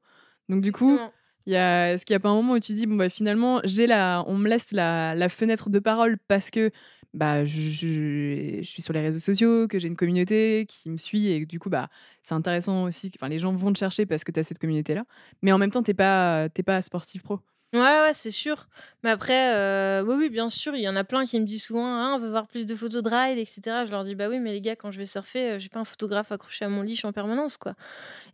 Donc 0.50 0.62
du 0.62 0.72
coup, 0.72 0.98
il 1.46 1.52
y 1.52 1.56
a, 1.56 1.92
est-ce 1.92 2.04
qu'il 2.04 2.12
n'y 2.12 2.18
a 2.18 2.20
pas 2.20 2.28
un 2.28 2.34
moment 2.34 2.54
où 2.54 2.60
tu 2.60 2.74
dis 2.74 2.86
bon 2.86 2.96
bah 2.96 3.08
finalement 3.08 3.60
j'ai 3.64 3.86
la, 3.86 4.24
on 4.26 4.36
me 4.36 4.48
laisse 4.48 4.72
la, 4.72 5.14
la 5.14 5.28
fenêtre 5.28 5.70
de 5.70 5.78
parole 5.78 6.18
parce 6.28 6.50
que 6.50 6.70
bah 7.14 7.44
je, 7.44 7.60
je, 7.60 8.62
suis 8.62 8.82
sur 8.82 8.92
les 8.92 9.00
réseaux 9.00 9.18
sociaux, 9.18 9.66
que 9.66 9.78
j'ai 9.78 9.88
une 9.88 9.96
communauté 9.96 10.66
qui 10.68 10.90
me 10.90 10.96
suit 10.96 11.28
et 11.28 11.46
du 11.46 11.58
coup 11.58 11.70
bah 11.70 11.88
c'est 12.22 12.34
intéressant 12.34 12.84
aussi. 12.84 13.10
Enfin 13.16 13.28
les 13.28 13.38
gens 13.38 13.52
vont 13.52 13.72
te 13.72 13.78
chercher 13.78 14.06
parce 14.06 14.24
que 14.24 14.32
tu 14.32 14.40
as 14.40 14.42
cette 14.42 14.58
communauté 14.58 14.94
là, 14.94 15.04
mais 15.42 15.52
en 15.52 15.58
même 15.58 15.70
temps 15.70 15.82
t'es 15.82 15.94
pas 15.94 16.48
t'es 16.50 16.62
pas 16.62 16.82
sportif 16.82 17.22
pro. 17.22 17.40
Ouais, 17.72 17.80
ouais, 18.00 18.12
c'est 18.12 18.32
sûr. 18.32 18.66
Mais 19.04 19.10
après, 19.10 19.54
euh, 19.54 20.02
oui, 20.02 20.14
oui, 20.18 20.28
bien 20.28 20.48
sûr, 20.48 20.74
il 20.74 20.82
y 20.82 20.88
en 20.88 20.96
a 20.96 21.04
plein 21.04 21.24
qui 21.24 21.38
me 21.38 21.44
disent 21.44 21.62
souvent, 21.62 21.86
«Ah, 21.86 22.14
on 22.16 22.18
veut 22.18 22.28
voir 22.28 22.48
plus 22.48 22.66
de 22.66 22.74
photos 22.74 23.00
de 23.00 23.08
ride, 23.08 23.38
etc. 23.38 23.84
Je 23.86 23.92
leur 23.92 24.02
dis, 24.02 24.16
bah 24.16 24.28
oui, 24.28 24.40
mais 24.40 24.50
les 24.50 24.60
gars, 24.60 24.74
quand 24.74 24.90
je 24.90 24.98
vais 24.98 25.06
surfer, 25.06 25.52
euh, 25.52 25.58
j'ai 25.60 25.68
pas 25.68 25.78
un 25.78 25.84
photographe 25.84 26.32
accroché 26.32 26.64
à 26.64 26.68
mon 26.68 26.82
lit, 26.82 26.94
je 26.94 26.98
suis 26.98 27.06
en 27.06 27.12
permanence, 27.12 27.56
quoi. 27.56 27.74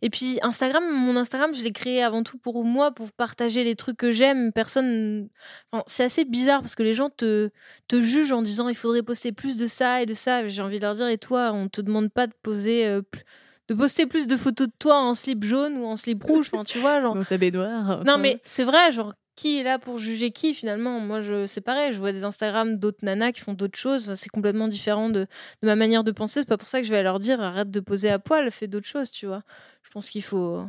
Et 0.01 0.09
puis, 0.09 0.39
Instagram, 0.41 0.83
mon 0.91 1.15
Instagram, 1.15 1.53
je 1.53 1.63
l'ai 1.63 1.71
créé 1.71 2.01
avant 2.01 2.23
tout 2.23 2.39
pour 2.39 2.63
moi, 2.63 2.91
pour 2.91 3.11
partager 3.11 3.63
les 3.63 3.75
trucs 3.75 3.97
que 3.97 4.09
j'aime. 4.09 4.51
Personne. 4.51 5.29
c'est 5.85 6.05
assez 6.05 6.25
bizarre 6.25 6.61
parce 6.61 6.73
que 6.73 6.83
les 6.83 6.95
gens 6.95 7.11
te, 7.11 7.51
te 7.87 8.01
jugent 8.01 8.31
en 8.31 8.41
disant, 8.41 8.69
il 8.69 8.75
faudrait 8.75 9.03
poster 9.03 9.31
plus 9.33 9.55
de 9.57 9.67
ça 9.67 10.01
et 10.01 10.07
de 10.07 10.15
ça. 10.15 10.47
J'ai 10.47 10.63
envie 10.63 10.79
de 10.79 10.83
leur 10.83 10.95
dire, 10.95 11.09
et 11.09 11.19
toi, 11.19 11.51
on 11.53 11.69
te 11.69 11.81
demande 11.81 12.11
pas 12.11 12.25
de 12.25 12.33
poser. 12.41 12.87
Euh, 12.87 13.03
de 13.67 13.73
poster 13.73 14.05
plus 14.05 14.27
de 14.27 14.37
photos 14.37 14.67
de 14.67 14.73
toi 14.79 14.97
en 14.97 15.13
slip 15.13 15.43
jaune 15.43 15.77
ou 15.77 15.85
en 15.85 15.95
slip 15.95 16.23
rouge, 16.23 16.49
enfin 16.51 16.63
tu 16.63 16.79
vois, 16.79 17.01
genre. 17.01 17.15
Dans 17.15 17.23
ta 17.23 17.37
baignoire. 17.37 18.03
Non 18.05 18.17
mais 18.17 18.39
c'est 18.45 18.63
vrai, 18.63 18.91
genre 18.91 19.13
qui 19.37 19.59
est 19.59 19.63
là 19.63 19.79
pour 19.79 19.99
juger 19.99 20.31
qui 20.31 20.53
finalement 20.53 20.99
Moi, 20.99 21.21
je, 21.21 21.45
c'est 21.45 21.61
pareil, 21.61 21.93
je 21.93 21.99
vois 21.99 22.11
des 22.11 22.25
Instagram 22.25 22.77
d'autres 22.77 23.05
nanas 23.05 23.31
qui 23.31 23.39
font 23.41 23.53
d'autres 23.53 23.77
choses, 23.77 24.15
c'est 24.15 24.29
complètement 24.29 24.67
différent 24.67 25.09
de, 25.09 25.27
ma 25.61 25.77
manière 25.77 26.03
de 26.03 26.11
penser. 26.11 26.41
C'est 26.41 26.49
pas 26.49 26.57
pour 26.57 26.67
ça 26.67 26.81
que 26.81 26.87
je 26.87 26.91
vais 26.91 27.03
leur 27.03 27.19
dire 27.19 27.39
arrête 27.39 27.71
de 27.71 27.79
poser 27.79 28.09
à 28.09 28.19
poil, 28.19 28.51
fais 28.51 28.67
d'autres 28.67 28.87
choses, 28.87 29.11
tu 29.11 29.27
vois. 29.27 29.43
Je 29.83 29.91
pense 29.91 30.09
qu'il 30.09 30.23
faut. 30.23 30.65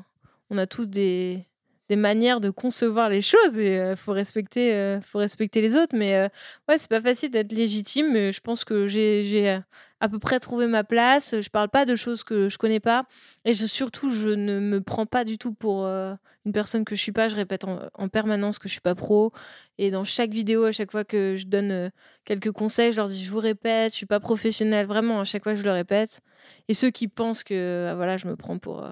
On 0.51 0.59
a 0.59 0.67
tous 0.67 0.87
des, 0.87 1.48
des 1.89 1.97
manières 1.97 2.41
de 2.41 2.51
concevoir 2.51 3.09
les 3.09 3.23
choses 3.23 3.57
et 3.59 3.79
euh, 3.79 3.97
faut 3.97 4.13
respecter 4.13 4.75
euh, 4.75 5.01
faut 5.01 5.19
respecter 5.19 5.61
les 5.61 5.77
autres. 5.77 5.97
Mais 5.97 6.17
euh, 6.17 6.29
ouais 6.69 6.79
c'est 6.79 6.89
pas 6.89 7.01
facile 7.01 7.31
d'être 7.31 7.53
légitime 7.53 8.13
mais 8.13 8.33
je 8.33 8.41
pense 8.41 8.65
que 8.65 8.87
j'ai 8.87 9.59
à 10.01 10.09
peu 10.09 10.19
près 10.19 10.39
trouvé 10.39 10.67
ma 10.67 10.85
place. 10.85 11.35
Je 11.41 11.49
parle 11.49 11.69
pas 11.71 11.87
de 11.87 11.97
choses 11.97 12.25
que 12.25 12.49
je 12.49 12.59
connais 12.59 12.81
pas 12.81 13.05
et 13.45 13.55
surtout 13.55 14.11
je 14.11 14.29
ne 14.29 14.61
me 14.61 14.81
prends 14.81 15.07
pas 15.07 15.25
du 15.25 15.39
tout 15.39 15.53
pour 15.53 15.87
une 15.87 16.53
personne 16.53 16.85
que 16.85 16.95
je 16.95 17.01
suis 17.01 17.13
pas. 17.13 17.29
Je 17.29 17.37
répète 17.37 17.65
en, 17.65 18.09
permanence 18.09 18.59
que 18.59 18.69
je 18.69 18.73
suis 18.73 18.81
pas 18.81 18.95
pro 18.95 19.33
et 19.79 19.91
dans 19.91 20.05
chaque 20.05 20.31
vidéo 20.31 20.65
à 20.65 20.73
chaque 20.73 20.91
fois 20.91 21.05
que 21.05 21.37
je 21.37 21.47
donne 21.47 21.91
quelques 22.25 22.53
conseils 22.53 22.93
je 22.93 22.97
leur 22.97 23.09
dis 23.09 23.25
je 23.25 23.31
vous 23.31 23.41
répète 23.41 23.93
je 23.93 23.97
suis 23.97 24.07
pas 24.07 24.21
professionnelle. 24.21 24.87
Vraiment 24.87 25.21
à 25.21 25.25
chaque 25.25 25.43
fois 25.43 25.55
je 25.55 25.63
le 25.63 25.73
répète. 25.73 26.21
Et 26.69 26.75
ceux 26.75 26.91
qui 26.91 27.09
pensent 27.09 27.45
que 27.45 27.93
voilà 27.97 28.19
je 28.19 28.27
me 28.27 28.37
prends 28.37 28.59
pour 28.59 28.87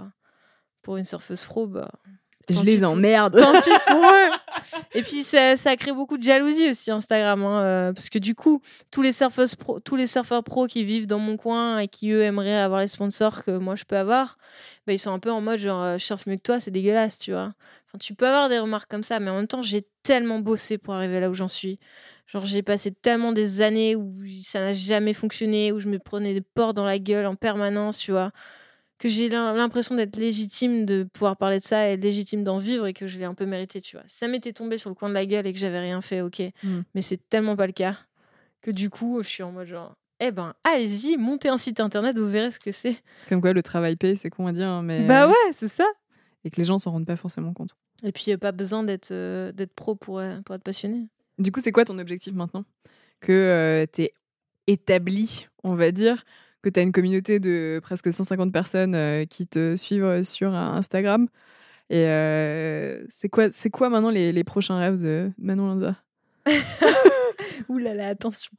pour 0.83 0.97
une 0.97 1.05
surfeuse 1.05 1.45
pro 1.45 1.67
bah 1.67 1.91
je 2.49 2.63
les 2.63 2.85
emmerde. 2.85 3.39
Tant 3.39 3.61
pis 3.61 3.71
pour 3.87 3.97
eux. 4.03 4.31
Et 4.95 5.03
puis 5.03 5.25
ça, 5.25 5.57
ça 5.57 5.77
crée 5.77 5.93
beaucoup 5.93 6.19
de 6.19 6.23
jalousie 6.23 6.71
aussi 6.71 6.91
Instagram, 6.91 7.45
hein, 7.45 7.61
euh, 7.61 7.93
parce 7.93 8.09
que 8.11 8.19
du 8.19 8.35
coup 8.35 8.61
tous 8.91 9.03
les 9.03 9.13
surfeurs 9.13 9.49
pro, 9.59 9.81
tous 9.81 9.97
les 9.97 10.07
surfeurs 10.07 10.43
pro 10.45 10.67
qui 10.67 10.85
vivent 10.85 11.07
dans 11.07 11.19
mon 11.19 11.37
coin 11.37 11.79
et 11.79 11.89
qui 11.89 12.11
eux 12.11 12.23
aimeraient 12.23 12.57
avoir 12.57 12.81
les 12.81 12.89
sponsors 12.89 13.45
que 13.45 13.51
moi 13.51 13.75
je 13.75 13.85
peux 13.85 13.97
avoir, 13.97 14.39
bah, 14.87 14.93
ils 14.93 14.99
sont 14.99 15.13
un 15.13 15.19
peu 15.19 15.31
en 15.31 15.41
mode 15.41 15.59
genre 15.59 15.83
euh, 15.83 15.99
je 15.99 16.05
surfe 16.05 16.27
mieux 16.27 16.37
que 16.37 16.43
toi, 16.43 16.61
c'est 16.61 16.71
dégueulasse, 16.71 17.19
tu 17.19 17.33
vois. 17.33 17.53
Enfin 17.87 17.99
tu 18.01 18.15
peux 18.15 18.27
avoir 18.27 18.49
des 18.49 18.59
remarques 18.59 18.91
comme 18.91 19.05
ça, 19.05 19.21
mais 19.21 19.31
en 19.31 19.37
même 19.37 19.49
temps 19.49 19.63
j'ai 19.63 19.87
tellement 20.03 20.39
bossé 20.39 20.79
pour 20.79 20.95
arriver 20.95 21.21
là 21.21 21.31
où 21.31 21.35
j'en 21.35 21.49
suis. 21.49 21.79
Genre 22.27 22.45
j'ai 22.45 22.63
passé 22.63 22.91
tellement 22.93 23.33
des 23.33 23.61
années 23.61 23.95
où 23.95 24.11
ça 24.43 24.61
n'a 24.61 24.73
jamais 24.73 25.13
fonctionné, 25.13 25.73
où 25.73 25.79
je 25.79 25.89
me 25.89 25.99
prenais 25.99 26.35
des 26.35 26.41
portes 26.41 26.77
dans 26.77 26.85
la 26.85 26.99
gueule 26.99 27.27
en 27.27 27.37
permanence, 27.37 27.99
tu 27.99 28.11
vois 28.11 28.33
que 28.99 29.09
j'ai 29.09 29.29
l'impression 29.29 29.95
d'être 29.95 30.17
légitime 30.17 30.87
de 30.87 31.05
pouvoir 31.13 31.37
parler 31.37 31.59
de 31.59 31.65
ça 31.65 31.89
et 31.89 31.97
légitime 31.97 32.45
d'en 32.45 32.59
vivre 32.59 32.87
et 32.87 32.95
que 32.95 33.07
je 33.07 33.19
l'ai 33.19 33.25
un 33.25 33.35
peu 33.35 33.45
mérité, 33.45 33.81
tu 33.81 33.97
vois. 33.97 34.05
Si 34.07 34.19
ça 34.19 34.29
m'était 34.29 34.53
tombé 34.53 34.79
sur 34.79 34.89
le 34.89 34.95
coin 34.95 35.09
de 35.09 35.15
la 35.15 35.27
gueule 35.27 35.47
et 35.47 35.53
que 35.53 35.59
j'avais 35.59 35.81
rien 35.81 36.01
fait, 36.01 36.23
ok. 36.23 36.43
Mm. 36.63 36.81
Mais 36.95 37.03
c'est 37.03 37.29
tellement 37.29 37.57
pas 37.57 37.67
le 37.67 37.73
cas 37.73 37.99
que 38.63 38.71
du 38.71 38.91
coup, 38.91 39.23
je 39.23 39.29
suis 39.29 39.43
en 39.43 39.53
mode 39.53 39.67
genre, 39.67 39.97
eh 40.19 40.31
ben, 40.31 40.55
allez-y, 40.65 41.17
montez 41.19 41.49
un 41.49 41.59
site 41.59 41.79
internet, 41.79 42.19
vous 42.19 42.29
verrez 42.29 42.51
ce 42.51 42.59
que 42.59 42.73
c'est. 42.73 42.97
Comme 43.29 43.41
quoi, 43.41 43.53
le 43.53 43.63
travail 43.63 43.97
paye, 43.97 44.17
c'est 44.17 44.31
con 44.31 44.47
à 44.47 44.53
dire, 44.53 44.69
hein, 44.69 44.83
mais. 44.83 45.07
Bah 45.07 45.29
ouais, 45.29 45.53
c'est 45.53 45.69
ça. 45.69 45.87
Et 46.45 46.51
que 46.51 46.57
les 46.57 46.65
gens 46.65 46.79
s'en 46.79 46.93
rendent 46.93 47.07
pas 47.07 47.17
forcément 47.17 47.53
compte. 47.53 47.77
Et 48.03 48.13
puis, 48.13 48.33
a 48.33 48.39
pas 48.39 48.53
besoin 48.53 48.83
d'être 48.83 49.11
euh, 49.11 49.53
d'être 49.53 49.75
pro 49.75 49.95
pour, 49.95 50.19
euh, 50.19 50.41
pour 50.45 50.55
être 50.55 50.63
passionné. 50.63 51.09
Du 51.39 51.53
coup, 51.53 51.61
c'est 51.61 51.73
quoi 51.73 51.85
ton 51.85 51.99
objectif 51.99 52.33
maintenant? 52.35 52.65
Que 53.21 53.33
euh, 53.33 53.87
tu 53.93 54.03
es 54.03 54.15
établi, 54.67 55.47
on 55.63 55.75
va 55.75 55.93
dire 55.93 56.25
que 56.67 56.71
tu 56.73 56.81
as 56.81 56.83
une 56.83 56.91
communauté 56.91 57.39
de 57.39 57.79
presque 57.81 58.13
150 58.13 58.53
personnes 58.53 58.97
euh, 58.97 59.25
qui 59.25 59.47
te 59.47 59.77
suivent 59.77 60.05
euh, 60.05 60.25
sur 60.25 60.53
Instagram. 60.53 61.29
Et 61.91 62.07
euh, 62.07 63.05
c'est 63.09 63.29
quoi, 63.29 63.51
c'est 63.51 63.71
quoi 63.71 63.89
maintenant 63.89 64.11
les, 64.11 64.33
les, 64.33 64.43
prochains 64.43 64.77
rêves 64.77 65.01
de 65.01 65.31
Manon 65.39 65.69
Lanza 65.69 65.95
Ouh 67.69 67.79
là 67.79 67.95
là, 67.95 68.09
attention. 68.09 68.51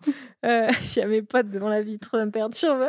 Il 0.43 0.47
y 0.95 1.01
a 1.01 1.08
mes 1.08 1.22
potes 1.22 1.49
devant 1.49 1.68
la 1.68 1.82
vitre, 1.82 2.12
ça 2.12 2.26
me 2.26 2.32
perturbe. 2.32 2.86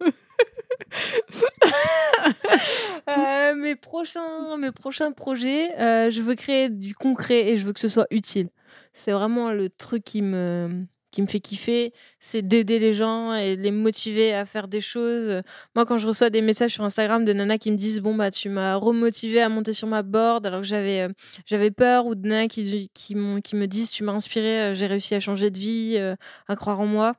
mes, 3.56 3.74
prochains, 3.74 4.56
mes 4.56 4.70
prochains 4.70 5.10
projets, 5.10 5.70
je 6.10 6.22
veux 6.22 6.36
créer 6.36 6.68
du 6.68 6.94
concret 6.94 7.48
et 7.48 7.56
je 7.56 7.66
veux 7.66 7.72
que 7.72 7.80
ce 7.80 7.88
soit 7.88 8.06
utile. 8.12 8.50
C'est 8.92 9.10
vraiment 9.10 9.50
le 9.50 9.68
truc 9.68 10.04
qui 10.04 10.22
me, 10.22 10.86
qui 11.12 11.22
me 11.22 11.26
fait 11.28 11.40
kiffer, 11.40 11.92
c'est 12.18 12.42
d'aider 12.42 12.78
les 12.78 12.94
gens 12.94 13.34
et 13.34 13.54
les 13.54 13.70
motiver 13.70 14.34
à 14.34 14.44
faire 14.44 14.66
des 14.66 14.80
choses. 14.80 15.42
Moi, 15.76 15.86
quand 15.86 15.98
je 15.98 16.08
reçois 16.08 16.30
des 16.30 16.40
messages 16.40 16.72
sur 16.72 16.84
Instagram 16.84 17.24
de 17.24 17.32
nanas 17.32 17.58
qui 17.58 17.70
me 17.70 17.76
disent 17.76 18.00
bon 18.00 18.14
bah 18.16 18.30
tu 18.30 18.48
m'as 18.48 18.76
remotivé 18.76 19.40
à 19.40 19.48
monter 19.48 19.74
sur 19.74 19.86
ma 19.86 20.02
board 20.02 20.46
alors 20.46 20.62
que 20.62 20.66
j'avais 20.66 21.02
euh, 21.02 21.70
peur 21.70 22.06
ou 22.06 22.14
de 22.14 22.26
nanas 22.26 22.48
qui 22.48 22.90
qui, 22.94 23.14
qui 23.44 23.56
me 23.56 23.66
disent 23.66 23.90
tu 23.90 24.02
m'as 24.04 24.12
inspiré, 24.12 24.62
euh, 24.62 24.74
j'ai 24.74 24.86
réussi 24.86 25.14
à 25.14 25.20
changer 25.20 25.50
de 25.50 25.58
vie, 25.58 25.96
euh, 25.98 26.16
à 26.48 26.56
croire 26.56 26.80
en 26.80 26.86
moi. 26.86 27.14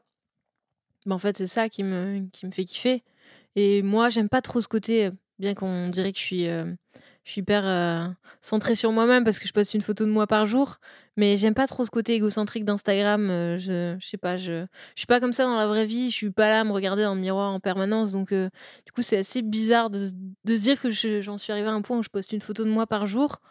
Bah, 1.05 1.15
en 1.15 1.19
fait, 1.19 1.37
c'est 1.37 1.47
ça 1.47 1.69
qui 1.69 1.83
me 1.83 2.27
qui 2.31 2.45
me 2.45 2.51
fait 2.51 2.65
kiffer. 2.65 3.03
Et 3.55 3.83
moi, 3.83 4.09
j'aime 4.09 4.29
pas 4.29 4.41
trop 4.41 4.61
ce 4.61 4.67
côté 4.67 5.11
bien 5.39 5.53
qu'on 5.53 5.89
dirait 5.89 6.11
que 6.11 6.19
je 6.19 6.23
suis 6.23 6.47
je 7.23 7.31
suis 7.31 7.39
hyper 7.41 7.63
euh, 7.65 8.07
centrée 8.41 8.75
sur 8.75 8.91
moi-même 8.91 9.23
parce 9.23 9.39
que 9.39 9.47
je 9.47 9.53
poste 9.53 9.73
une 9.73 9.81
photo 9.81 10.05
de 10.05 10.09
moi 10.11 10.27
par 10.27 10.45
jour. 10.45 10.77
Mais 11.15 11.37
j'aime 11.37 11.53
pas 11.53 11.67
trop 11.67 11.85
ce 11.85 11.91
côté 11.91 12.13
égocentrique 12.15 12.65
d'Instagram. 12.65 13.29
euh, 13.29 13.57
je, 13.59 13.95
je 13.99 14.05
sais 14.07 14.17
pas, 14.17 14.35
je, 14.35 14.65
je 14.95 14.99
suis 14.99 15.05
pas 15.07 15.19
comme 15.19 15.31
ça 15.31 15.43
dans 15.45 15.55
la 15.57 15.67
vraie 15.67 15.85
vie. 15.85 16.09
Je 16.09 16.15
suis 16.15 16.31
pas 16.31 16.49
là 16.49 16.61
à 16.61 16.63
me 16.63 16.71
regarder 16.71 17.03
dans 17.03 17.13
le 17.15 17.21
miroir 17.21 17.51
en 17.53 17.59
permanence. 17.59 18.11
Donc, 18.11 18.31
euh, 18.31 18.49
du 18.85 18.91
coup, 18.91 19.01
c'est 19.01 19.17
assez 19.17 19.41
bizarre 19.41 19.89
de, 19.89 20.07
se- 20.07 20.13
de 20.43 20.55
se 20.57 20.61
dire 20.61 20.81
que 20.81 20.89
je- 20.91 21.21
j'en 21.21 21.37
suis 21.37 21.51
arrivée 21.51 21.67
à 21.69 21.73
un 21.73 21.81
point 21.81 21.97
où 21.99 22.03
je 22.03 22.09
poste 22.09 22.31
une 22.33 22.41
photo 22.41 22.63
de 22.65 22.69
moi 22.69 22.87
par 22.87 23.05
jour. 23.07 23.41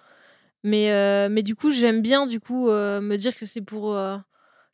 Mais, 0.64 1.28
mais 1.28 1.42
du 1.42 1.56
coup, 1.56 1.72
j'aime 1.72 2.02
bien 2.02 2.26
du 2.26 2.38
coup 2.40 2.68
me 2.68 3.16
dire 3.16 3.36
que 3.36 3.46
c'est 3.46 3.60
pour 3.62 3.96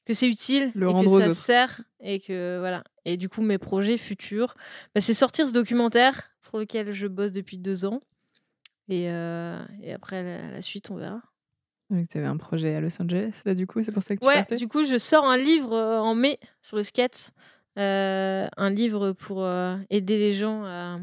que 0.06 0.14
c'est 0.14 0.28
utile 0.28 0.70
Le 0.74 0.88
et 0.88 0.92
que 0.94 0.98
ça 1.20 1.34
sert 1.34 1.80
et 2.00 2.20
que 2.20 2.58
voilà. 2.58 2.84
Et 3.04 3.16
du 3.16 3.28
coup, 3.28 3.42
mes 3.42 3.58
projets 3.58 3.96
futurs, 3.98 4.54
bah, 4.94 5.00
c'est 5.00 5.14
sortir 5.14 5.46
ce 5.48 5.52
documentaire 5.52 6.30
pour 6.42 6.58
lequel 6.58 6.92
je 6.92 7.06
bosse 7.06 7.32
depuis 7.32 7.58
deux 7.58 7.84
ans. 7.84 8.00
Et, 8.88 9.10
euh, 9.10 9.58
et 9.82 9.92
après 9.92 10.22
la, 10.22 10.50
la 10.50 10.60
suite, 10.62 10.90
on 10.90 10.96
verra. 10.96 11.20
Tu 12.10 12.18
avais 12.18 12.26
un 12.26 12.36
projet 12.36 12.74
à 12.74 12.80
Los 12.80 13.00
Angeles, 13.00 13.40
là, 13.46 13.54
du 13.54 13.66
coup, 13.66 13.82
c'est 13.82 13.92
pour 13.92 14.02
ça 14.02 14.14
que 14.14 14.20
tu 14.20 14.26
Ouais, 14.26 14.34
partais? 14.34 14.56
du 14.56 14.68
coup, 14.68 14.84
je 14.84 14.98
sors 14.98 15.24
un 15.26 15.38
livre 15.38 15.72
euh, 15.74 15.98
en 16.00 16.14
mai 16.14 16.38
sur 16.62 16.76
le 16.76 16.82
skate. 16.82 17.30
Euh, 17.78 18.46
un 18.56 18.70
livre 18.70 19.12
pour 19.12 19.42
euh, 19.44 19.76
aider 19.88 20.18
les 20.18 20.32
gens 20.32 20.64
à, 20.64 20.98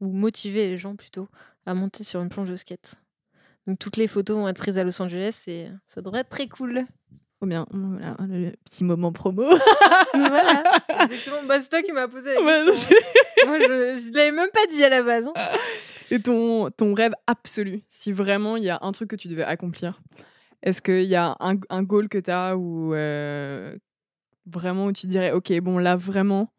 ou 0.00 0.10
motiver 0.12 0.68
les 0.68 0.76
gens 0.78 0.96
plutôt 0.96 1.28
à 1.66 1.74
monter 1.74 2.04
sur 2.04 2.20
une 2.22 2.28
planche 2.28 2.48
de 2.48 2.56
skate. 2.56 2.94
Donc 3.66 3.78
toutes 3.78 3.96
les 3.98 4.06
photos 4.08 4.36
vont 4.36 4.48
être 4.48 4.56
prises 4.56 4.78
à 4.78 4.84
Los 4.84 5.00
Angeles 5.02 5.44
et 5.48 5.68
ça 5.86 6.00
devrait 6.00 6.20
être 6.20 6.28
très 6.30 6.48
cool. 6.48 6.84
Trop 7.38 7.46
bien. 7.46 7.66
Voilà, 7.70 8.16
le 8.20 8.52
petit 8.64 8.82
moment 8.82 9.12
promo. 9.12 9.44
voilà, 10.14 10.62
exactement. 10.88 11.42
Bah, 11.46 11.60
toi 11.60 11.82
qui 11.82 11.92
m'as 11.92 12.08
posé 12.08 12.32
la 12.34 12.40
Ouais, 12.42 12.64
question. 12.64 12.96
hein. 12.96 13.46
Moi, 13.46 13.58
je, 13.60 13.66
je 13.66 14.12
l'avais 14.16 14.32
même 14.32 14.48
pas 14.52 14.66
dit 14.70 14.82
à 14.84 14.88
la 14.88 15.02
base. 15.02 15.26
hein. 15.26 15.32
Et 16.10 16.20
ton, 16.20 16.70
ton 16.70 16.94
rêve 16.94 17.12
absolu, 17.26 17.82
si 17.88 18.12
vraiment 18.12 18.56
il 18.56 18.64
y 18.64 18.70
a 18.70 18.78
un 18.82 18.92
truc 18.92 19.10
que 19.10 19.16
tu 19.16 19.28
devais 19.28 19.42
accomplir, 19.44 20.00
est-ce 20.62 20.80
qu'il 20.82 21.04
y 21.04 21.16
a 21.16 21.36
un, 21.40 21.56
un 21.68 21.82
goal 21.82 22.08
que 22.08 22.18
tu 22.18 22.30
as 22.30 22.56
ou 22.56 22.94
euh, 22.94 23.76
vraiment 24.46 24.86
où 24.86 24.92
tu 24.92 25.06
dirais, 25.06 25.32
ok, 25.32 25.52
bon 25.60 25.78
là 25.78 25.96
vraiment, 25.96 26.52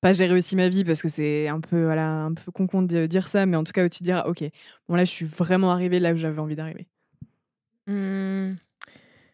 pas 0.00 0.12
j'ai 0.12 0.26
réussi 0.26 0.56
ma 0.56 0.68
vie 0.68 0.84
parce 0.84 1.02
que 1.02 1.08
c'est 1.08 1.48
un 1.48 1.60
peu, 1.60 1.84
voilà, 1.84 2.08
un 2.08 2.34
peu 2.34 2.50
con 2.52 2.82
de 2.82 3.06
dire 3.06 3.28
ça, 3.28 3.44
mais 3.46 3.56
en 3.56 3.64
tout 3.64 3.72
cas 3.72 3.84
où 3.84 3.88
tu 3.88 4.02
diras, 4.02 4.24
ok, 4.26 4.44
bon 4.88 4.94
là 4.94 5.04
je 5.04 5.10
suis 5.10 5.26
vraiment 5.26 5.72
arrivée 5.72 6.00
là 6.00 6.12
où 6.12 6.16
j'avais 6.16 6.38
envie 6.40 6.56
d'arriver. 6.56 6.86
Hmm, 7.86 8.54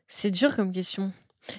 C'est 0.08 0.30
dur 0.30 0.56
comme 0.56 0.72
question. 0.72 1.12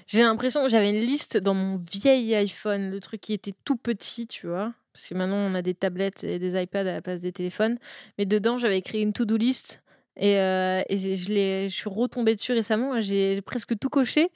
J'ai 0.07 0.21
l'impression 0.21 0.63
que 0.63 0.69
j'avais 0.69 0.89
une 0.89 1.05
liste 1.05 1.37
dans 1.37 1.53
mon 1.53 1.77
vieil 1.77 2.35
iPhone, 2.35 2.91
le 2.91 2.99
truc 2.99 3.21
qui 3.21 3.33
était 3.33 3.53
tout 3.63 3.77
petit, 3.77 4.27
tu 4.27 4.47
vois. 4.47 4.73
Parce 4.97 5.09
que 5.09 5.13
maintenant, 5.13 5.35
on 5.35 5.53
a 5.53 5.61
des 5.61 5.75
tablettes 5.75 6.23
et 6.23 6.39
des 6.39 6.59
iPads 6.59 6.79
à 6.79 6.83
la 6.93 7.01
place 7.03 7.21
des 7.21 7.31
téléphones. 7.31 7.77
Mais 8.17 8.25
dedans, 8.25 8.57
j'avais 8.57 8.79
écrit 8.79 9.03
une 9.03 9.13
to-do 9.13 9.37
list. 9.37 9.83
Et, 10.15 10.39
euh, 10.39 10.81
et 10.89 10.97
je, 10.97 11.67
suis 11.69 11.89
retombée 11.89 12.33
dessus 12.33 12.51
récemment. 12.53 12.99
J'ai 12.99 13.43
presque 13.43 13.77
tout 13.77 13.89
coché. 13.89 14.31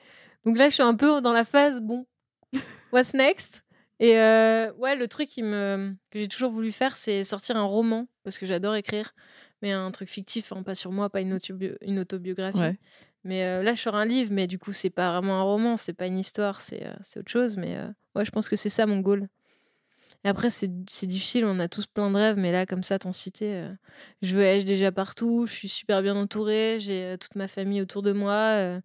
Donc 0.45 0.59
là, 0.59 0.69
je 0.69 0.75
suis 0.75 0.83
un 0.83 0.93
peu 0.93 1.19
dans 1.19 1.33
la 1.33 1.45
phase, 1.45 1.79
bon, 1.81 2.05
what's 2.93 3.15
next? 3.15 3.63
Et 3.99 4.19
euh, 4.19 4.71
ouais, 4.73 4.95
le 4.95 5.07
truc 5.07 5.29
qui 5.29 5.41
me, 5.41 5.95
que 6.11 6.19
j'ai 6.19 6.27
toujours 6.27 6.51
voulu 6.51 6.71
faire, 6.71 6.95
c'est 6.95 7.23
sortir 7.23 7.57
un 7.57 7.63
roman. 7.63 8.07
Parce 8.23 8.37
que 8.37 8.45
j'adore 8.45 8.75
écrire. 8.75 9.15
Mais 9.63 9.71
un 9.71 9.89
truc 9.89 10.09
fictif, 10.09 10.53
hein, 10.53 10.61
pas 10.61 10.75
sur 10.75 10.91
moi, 10.91 11.09
pas 11.09 11.21
une, 11.21 11.33
autobio- 11.33 11.77
une 11.81 11.97
autobiographie. 11.97 12.59
Ouais. 12.59 12.77
Mais 13.23 13.45
euh, 13.45 13.63
là, 13.63 13.73
je 13.73 13.81
sors 13.81 13.95
un 13.95 14.05
livre, 14.05 14.31
mais 14.31 14.45
du 14.45 14.59
coup, 14.59 14.73
c'est 14.73 14.91
pas 14.91 15.11
vraiment 15.11 15.39
un 15.39 15.43
roman, 15.43 15.75
c'est 15.75 15.93
pas 15.93 16.05
une 16.05 16.19
histoire, 16.19 16.61
c'est 16.61 16.85
autre 17.17 17.31
chose. 17.31 17.57
Mais 17.57 17.79
ouais, 18.13 18.25
je 18.25 18.31
pense 18.31 18.47
que 18.47 18.55
c'est 18.55 18.69
ça 18.69 18.85
mon 18.85 18.99
goal. 18.99 19.27
Et 20.23 20.29
après, 20.29 20.51
c'est 20.51 20.67
difficile, 20.67 21.45
on 21.45 21.59
a 21.59 21.67
tous 21.67 21.87
plein 21.87 22.11
de 22.11 22.15
rêves, 22.15 22.37
mais 22.37 22.51
là, 22.51 22.67
comme 22.67 22.83
ça, 22.83 22.99
t'en 22.99 23.11
cité, 23.11 23.55
euh, 23.55 23.71
je 24.21 24.35
voyage 24.35 24.65
déjà 24.65 24.91
partout, 24.91 25.47
je 25.47 25.53
suis 25.53 25.69
super 25.69 26.03
bien 26.03 26.15
entourée, 26.15 26.77
j'ai 26.79 27.03
euh, 27.03 27.17
toute 27.17 27.35
ma 27.35 27.47
famille 27.47 27.81
autour 27.81 28.03
de 28.03 28.11
moi, 28.11 28.33
euh, 28.33 28.79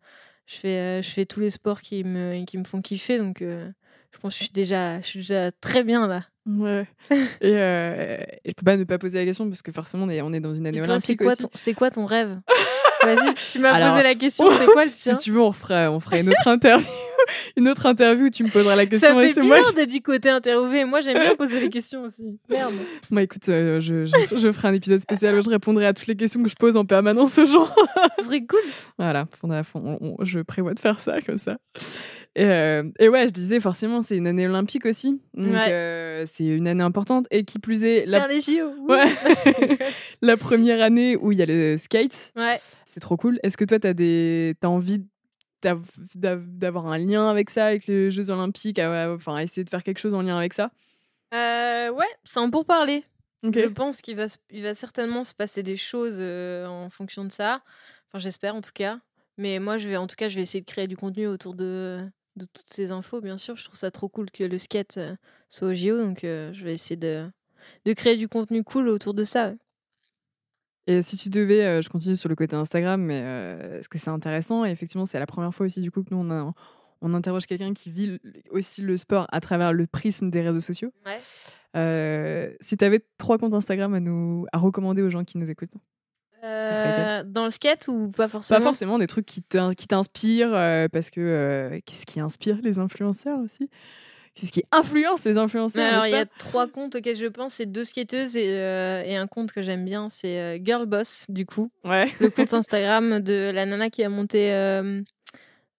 je, 0.47 0.57
fais, 0.57 0.79
euh, 0.79 1.03
je 1.03 1.11
fais 1.11 1.27
tous 1.27 1.41
les 1.41 1.51
sports 1.51 1.83
qui 1.83 2.05
me, 2.05 2.43
qui 2.47 2.57
me 2.57 2.65
font 2.65 2.81
kiffer, 2.81 3.19
donc 3.19 3.41
je 3.43 4.19
pense 4.19 4.33
que 4.33 4.39
je 4.39 4.45
suis 4.45 4.53
déjà, 4.53 5.01
je 5.03 5.07
suis 5.07 5.19
déjà 5.21 5.53
très 5.53 5.85
bien 5.85 6.07
là. 6.07 6.23
Ouais. 6.47 6.87
et, 7.43 7.53
je 7.53 8.53
peux 8.57 8.65
pas 8.65 8.79
ne 8.79 8.85
pas 8.85 8.99
poser 8.99 9.19
la 9.19 9.27
question 9.27 9.47
parce 9.47 9.61
que 9.61 9.73
forcément 9.73 10.05
on 10.05 10.09
est, 10.09 10.23
on 10.23 10.33
est 10.33 10.41
dans 10.41 10.55
une 10.55 10.67
année 10.67 10.81
toi, 10.81 10.95
olympique 10.95 11.21
c'est 11.55 11.75
quoi 11.75 11.91
ton 11.91 12.07
rêve? 12.07 12.41
Vas-y, 13.05 13.35
tu 13.53 13.59
m'as 13.59 13.91
posé 13.91 14.03
la 14.03 14.15
question, 14.15 14.51
c'est 14.59 14.67
quoi 14.67 14.87
le 14.87 14.91
Si 14.95 15.03
tien 15.03 15.17
tu 15.17 15.33
veux, 15.33 15.43
on 15.43 15.53
fera, 15.53 15.91
on 15.91 16.01
fera 16.01 16.19
une 16.19 16.31
autre 16.31 16.49
interview. 16.49 16.89
une 17.57 17.69
autre 17.69 17.87
interview 17.87 18.27
où 18.27 18.31
tu 18.31 18.45
me 18.45 18.49
poseras 18.49 18.77
la 18.77 18.87
question. 18.87 19.09
Ça 19.15 19.21
fait 19.21 19.33
c'est 19.33 19.43
moi 19.43 19.59
bizarre 19.59 19.73
d'être 19.75 19.91
du 19.91 20.01
côté 20.03 20.29
interviewé. 20.29 20.85
Moi, 20.85 21.01
j'aime 21.01 21.19
bien 21.19 21.35
poser 21.37 21.61
les 21.61 21.71
questions 21.71 22.03
aussi. 22.03 22.39
Merde. 22.49 22.75
Moi, 23.11 23.23
écoute, 23.23 23.49
euh, 23.49 23.81
je, 23.81 24.05
je, 24.07 24.37
je 24.37 24.53
ferai 24.53 24.69
un 24.69 24.75
épisode 24.75 25.01
spécial 25.01 25.35
où 25.39 25.43
je 25.43 25.51
répondrai 25.51 25.87
à 25.87 25.93
toutes 25.95 26.07
les 26.07 26.17
questions 26.17 26.43
que 26.43 26.49
je 26.49 26.57
pose 26.57 26.77
en 26.77 26.85
permanence 26.85 27.39
aux 27.39 27.47
gens. 27.47 27.69
Ce 28.19 28.25
serait 28.25 28.45
cool. 28.47 28.61
voilà, 28.99 29.27
on- 29.43 29.51
on- 29.75 29.99
on- 30.01 30.25
je 30.25 30.41
prévois 30.41 30.75
de 30.75 30.81
faire 30.81 31.01
ça 31.01 31.21
comme 31.21 31.37
ça. 31.39 31.57
Et, 32.35 32.45
euh, 32.45 32.83
et 32.99 33.09
ouais, 33.09 33.27
je 33.29 33.33
disais 33.33 33.61
forcément, 33.61 34.03
c'est 34.03 34.17
une 34.19 34.27
année 34.27 34.47
olympique 34.47 34.85
aussi. 34.85 35.21
Donc, 35.33 35.53
Ouais. 35.53 35.69
euh, 35.73 36.25
c'est 36.27 36.45
une 36.45 36.69
année 36.69 36.83
importante. 36.85 37.27
Et 37.31 37.45
qui 37.45 37.59
plus 37.59 37.83
est, 37.85 38.05
la, 38.07 38.21
Faire 38.21 38.29
les 38.29 38.41
JO. 38.43 38.67
ouh. 38.79 38.93
Ouais. 38.93 39.07
la 40.23 40.37
première 40.37 40.83
année 40.83 41.17
où 41.17 41.33
il 41.33 41.39
y 41.39 41.43
a 41.43 41.47
le 41.47 41.77
skate, 41.79 42.33
Ouais. 42.37 42.61
c'est 42.85 43.01
trop 43.01 43.17
cool. 43.17 43.39
Est-ce 43.43 43.57
que 43.57 43.65
toi, 43.65 43.79
tu 43.79 43.87
as, 43.87 43.95
des... 43.95 44.55
as 44.63 44.69
envie 44.69 45.03
d'avoir 46.15 46.87
un 46.89 46.99
lien 46.99 47.29
avec 47.29 47.51
ça, 47.51 47.67
avec 47.67 47.87
les 47.87 48.11
Jeux 48.11 48.31
olympiques, 48.31 48.79
à- 48.79 49.13
enfin, 49.13 49.39
essayer 49.39 49.65
de 49.65 49.71
faire 49.71 49.83
quelque 49.83 49.99
chose 49.99 50.15
en 50.15 50.23
lien 50.23 50.37
avec 50.39 50.53
ça? 50.53 50.71
Euh, 51.35 51.91
ouais, 51.91 52.07
c'est 52.25 52.39
un 52.41 52.51
pourparler. 52.51 53.05
Ok. 53.43 53.59
Je 53.59 53.67
pense 53.69 54.01
qu'il 54.01 54.17
va, 54.17 54.27
il 54.51 54.63
va 54.63 54.75
certainement 54.75 55.25
se 55.25 55.35
passer 55.35 55.63
des 55.63 55.77
choses 55.77 56.17
euh, 56.19 56.67
en 56.67 56.91
fonction 56.91 57.25
de 57.25 57.31
ça. 57.33 57.63
Enfin, 58.09 58.19
j'espère 58.19 58.55
en 58.55 58.61
tout 58.61 58.73
cas. 58.75 59.01
Mais 59.39 59.59
moi, 59.59 59.77
je 59.77 59.89
vais, 59.89 59.97
en 59.97 60.07
tout 60.07 60.17
cas, 60.17 60.29
je 60.29 60.37
vais 60.37 60.43
essayer 60.43 60.61
de 60.63 60.67
créer 60.67 60.87
du 60.87 60.97
contenu 60.97 61.27
autour 61.27 61.55
de, 61.55 62.01
de 62.37 62.47
toutes 62.47 62.73
ces 62.73 62.91
infos, 62.93 63.21
bien 63.21 63.37
sûr. 63.39 63.57
Je 63.57 63.65
trouve 63.65 63.77
ça 63.79 63.91
trop 63.91 64.09
cool 64.09 64.31
que 64.31 64.45
le 64.45 64.59
skate 64.59 64.97
euh, 64.99 65.17
soit 65.49 65.69
au 65.69 65.75
JO. 65.75 65.99
Donc, 65.99 66.25
euh, 66.25 66.53
je 66.55 66.65
vais 66.65 66.73
essayer 66.73 66.97
de, 66.97 67.31
de 67.85 67.93
créer 67.93 68.17
du 68.17 68.29
contenu 68.29 68.65
cool 68.65 68.89
autour 68.89 69.13
de 69.15 69.25
ça. 69.25 69.51
ouais. 69.51 69.57
Et 70.87 71.03
si 71.03 71.17
tu 71.17 71.31
devais, 71.31 71.65
euh, 71.65 71.81
je 71.83 71.89
continue 71.89 72.15
sur 72.17 72.29
le 72.29 72.35
côté 72.37 72.55
Instagram, 72.57 73.01
mais 73.03 73.21
euh, 73.25 73.75
parce 73.75 73.89
que 73.89 73.99
c'est 73.99 74.11
intéressant, 74.11 74.65
et 74.65 74.71
effectivement, 74.71 75.05
c'est 75.07 75.19
la 75.19 75.27
première 75.27 75.53
fois 75.55 75.67
aussi 75.67 75.81
du 75.81 75.91
coup 75.91 76.03
que 76.05 76.15
nous 76.15 76.19
on, 76.21 76.31
a- 76.31 76.53
on 77.03 77.13
interroge 77.15 77.47
quelqu'un 77.47 77.75
qui 77.75 77.91
vit 77.91 78.19
aussi 78.51 78.83
le 78.83 78.97
sport 78.97 79.27
à 79.33 79.41
travers 79.41 79.73
le 79.73 79.87
prisme 79.87 80.31
des 80.31 80.41
réseaux 80.43 80.61
sociaux. 80.61 80.93
Ouais. 81.05 81.19
Euh, 81.77 82.53
si 82.61 82.77
tu 82.77 82.85
avais 82.85 83.01
trois 83.19 83.37
comptes 83.39 83.53
Instagram 83.55 83.93
à 83.95 84.01
nous 84.01 84.47
à 84.53 84.59
recommander 84.59 85.03
aux 85.03 85.11
gens 85.11 85.25
qui 85.25 85.39
nous 85.39 85.51
écoutent, 85.51 85.75
Euh, 86.45 87.25
dans 87.25 87.45
le 87.45 87.51
skate 87.51 87.89
ou 87.89 88.11
pas 88.11 88.29
forcément? 88.29 88.61
Pas 88.61 88.65
forcément 88.65 88.99
des 88.99 89.09
trucs 89.09 89.27
qui 89.27 89.43
t'in- 89.43 89.73
qui 89.73 89.89
t'inspirent, 89.89 90.53
parce 90.93 91.11
que 91.11 91.81
qu'est-ce 91.85 92.07
qui 92.07 92.21
inspire 92.21 92.59
les 92.63 92.79
influenceurs 92.79 93.41
aussi? 93.41 93.69
Qu'est-ce 94.39 94.53
qui 94.53 94.65
influence 94.71 95.25
les 95.25 95.39
influenceurs 95.39 95.83
Alors, 95.95 96.07
il 96.07 96.11
y 96.13 96.15
a 96.15 96.27
trois 96.27 96.69
comptes 96.69 96.95
auxquels 96.95 97.17
je 97.17 97.25
pense. 97.27 97.55
C'est 97.55 97.65
deux 97.67 97.85
skateuses 97.85 98.37
et, 98.37 98.51
euh, 98.51 99.03
et 99.03 99.17
un 99.17 99.27
compte 99.27 99.51
que 99.51 99.63
j'aime 99.63 99.85
bien. 99.87 100.11
C'est 100.11 100.39
euh, 100.39 100.59
Girl 100.63 100.85
Boss, 100.85 101.25
du 101.31 101.47
coup. 101.47 101.71
Ouais. 101.85 102.13
Le 102.21 102.29
compte 102.29 102.53
Instagram 102.53 103.21
de 103.21 103.51
la 103.55 103.65
nana 103.65 103.89
qui 103.89 104.05
a 104.05 104.11
monté. 104.11 104.53
euh, 104.53 105.01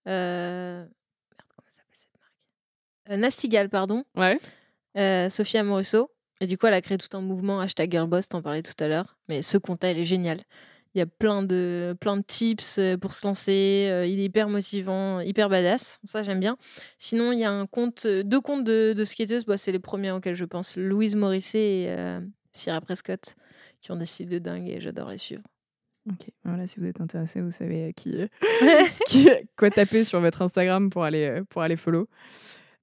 Merde, 0.06 0.88
comment 1.38 1.68
s'appelle 1.68 1.94
cette 1.96 2.20
marque? 3.06 3.20
Nastigal, 3.20 3.68
pardon. 3.68 4.04
Ouais. 4.16 4.38
Sophia 5.30 5.62
Morusso. 5.62 6.10
Et 6.40 6.46
du 6.46 6.58
coup, 6.58 6.66
elle 6.66 6.74
a 6.74 6.80
créé 6.80 6.98
tout 6.98 7.16
un 7.16 7.20
mouvement, 7.20 7.60
hashtag 7.60 7.90
Girlboss, 7.92 8.28
t'en 8.28 8.42
parlais 8.42 8.62
tout 8.62 8.72
à 8.82 8.88
l'heure. 8.88 9.16
Mais 9.28 9.42
ce 9.42 9.58
compte-là, 9.58 9.90
il 9.92 9.98
est 9.98 10.04
génial. 10.04 10.40
Il 10.98 11.02
y 11.02 11.02
a 11.02 11.06
plein 11.06 11.44
de, 11.44 11.96
plein 12.00 12.16
de 12.16 12.22
tips 12.22 12.78
euh, 12.80 12.96
pour 12.96 13.12
se 13.12 13.24
lancer. 13.24 13.86
euh, 13.88 14.04
Il 14.04 14.18
est 14.18 14.24
hyper 14.24 14.48
motivant, 14.48 15.20
hyper 15.20 15.48
badass. 15.48 16.00
Ça, 16.02 16.24
j'aime 16.24 16.40
bien. 16.40 16.56
Sinon, 16.98 17.30
il 17.30 17.38
y 17.38 17.44
a 17.44 17.52
un 17.52 17.66
compte, 17.68 18.04
euh, 18.06 18.24
deux 18.24 18.40
comptes 18.40 18.64
de, 18.64 18.94
de 18.94 19.04
skateuses. 19.04 19.44
Bah, 19.46 19.56
c'est 19.56 19.70
les 19.70 19.78
premiers 19.78 20.10
auxquels 20.10 20.34
je 20.34 20.44
pense. 20.44 20.76
Louise 20.76 21.14
Morisset 21.14 21.82
et 21.82 21.86
euh, 21.90 22.18
Sierra 22.50 22.80
Prescott, 22.80 23.36
qui 23.80 23.92
ont 23.92 23.96
des 23.96 24.06
styles 24.06 24.28
de 24.28 24.40
dingue 24.40 24.68
et 24.68 24.80
j'adore 24.80 25.10
les 25.10 25.18
suivre. 25.18 25.42
Ok, 26.10 26.26
voilà, 26.42 26.66
si 26.66 26.80
vous 26.80 26.86
êtes 26.86 27.00
intéressé, 27.00 27.42
vous 27.42 27.52
savez 27.52 27.92
qui, 27.94 28.16
qui, 29.06 29.28
quoi 29.56 29.70
taper 29.70 30.02
sur 30.02 30.20
votre 30.20 30.42
Instagram 30.42 30.90
pour 30.90 31.04
aller, 31.04 31.42
pour 31.48 31.62
aller 31.62 31.76
follow. 31.76 32.08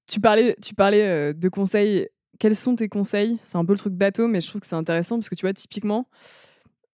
Tu 0.08 0.22
parlais, 0.22 0.56
tu 0.62 0.74
parlais 0.74 1.34
de 1.34 1.50
conseils. 1.50 2.08
Quels 2.40 2.56
sont 2.56 2.78
tes 2.78 2.88
conseils? 2.88 3.40
C'est 3.44 3.58
un 3.58 3.66
peu 3.66 3.74
le 3.74 3.78
truc 3.80 3.94
bateau, 3.94 4.30
mais 4.30 4.40
je 4.40 4.48
trouve 4.48 4.62
que 4.62 4.68
c'est 4.68 4.76
intéressant 4.76 5.18
parce 5.18 5.28
que 5.28 5.36
tu 5.36 5.46
vois, 5.46 5.54
typiquement, 5.54 6.08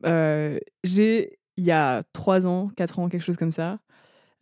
euh, 0.06 0.60
j'ai, 0.84 1.39
il 1.58 1.66
y 1.66 1.72
a 1.72 2.04
3 2.14 2.47
ans, 2.47 2.70
4 2.76 2.99
ans, 2.99 3.10
quelque 3.10 3.24
chose 3.24 3.38
comme 3.38 3.52
ça, 3.52 3.80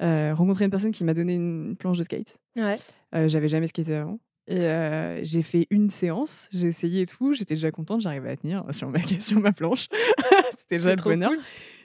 euh, 0.01 0.34
rencontré 0.34 0.66
une 0.66 0.72
personne 0.72 0.91
qui 0.91 1.03
m'a 1.03 1.14
donné 1.14 1.36
une 1.36 1.76
planche 1.78 1.97
de 1.97 2.03
skate. 2.03 2.38
Ouais. 2.55 2.78
Euh, 3.16 3.28
J'avais 3.28 3.47
jamais 3.47 3.68
skaté 3.68 3.95
avant. 3.95 4.20
Et 4.51 5.20
j'ai 5.22 5.43
fait 5.43 5.68
une 5.70 5.91
séance, 5.91 6.49
j'ai 6.51 6.70
essayé 6.70 7.01
et 7.01 7.05
tout, 7.05 7.34
j'étais 7.34 7.53
déjà 7.53 7.70
contente, 7.70 8.01
j'arrivais 8.01 8.32
à 8.32 8.36
tenir 8.36 8.64
sur 8.72 8.89
ma, 8.89 8.97
sur 9.20 9.39
ma 9.39 9.51
planche. 9.51 9.88
C'était 10.57 10.78
déjà 10.78 10.95
le 10.95 11.01
bonheur. 11.03 11.30
cool. 11.30 11.39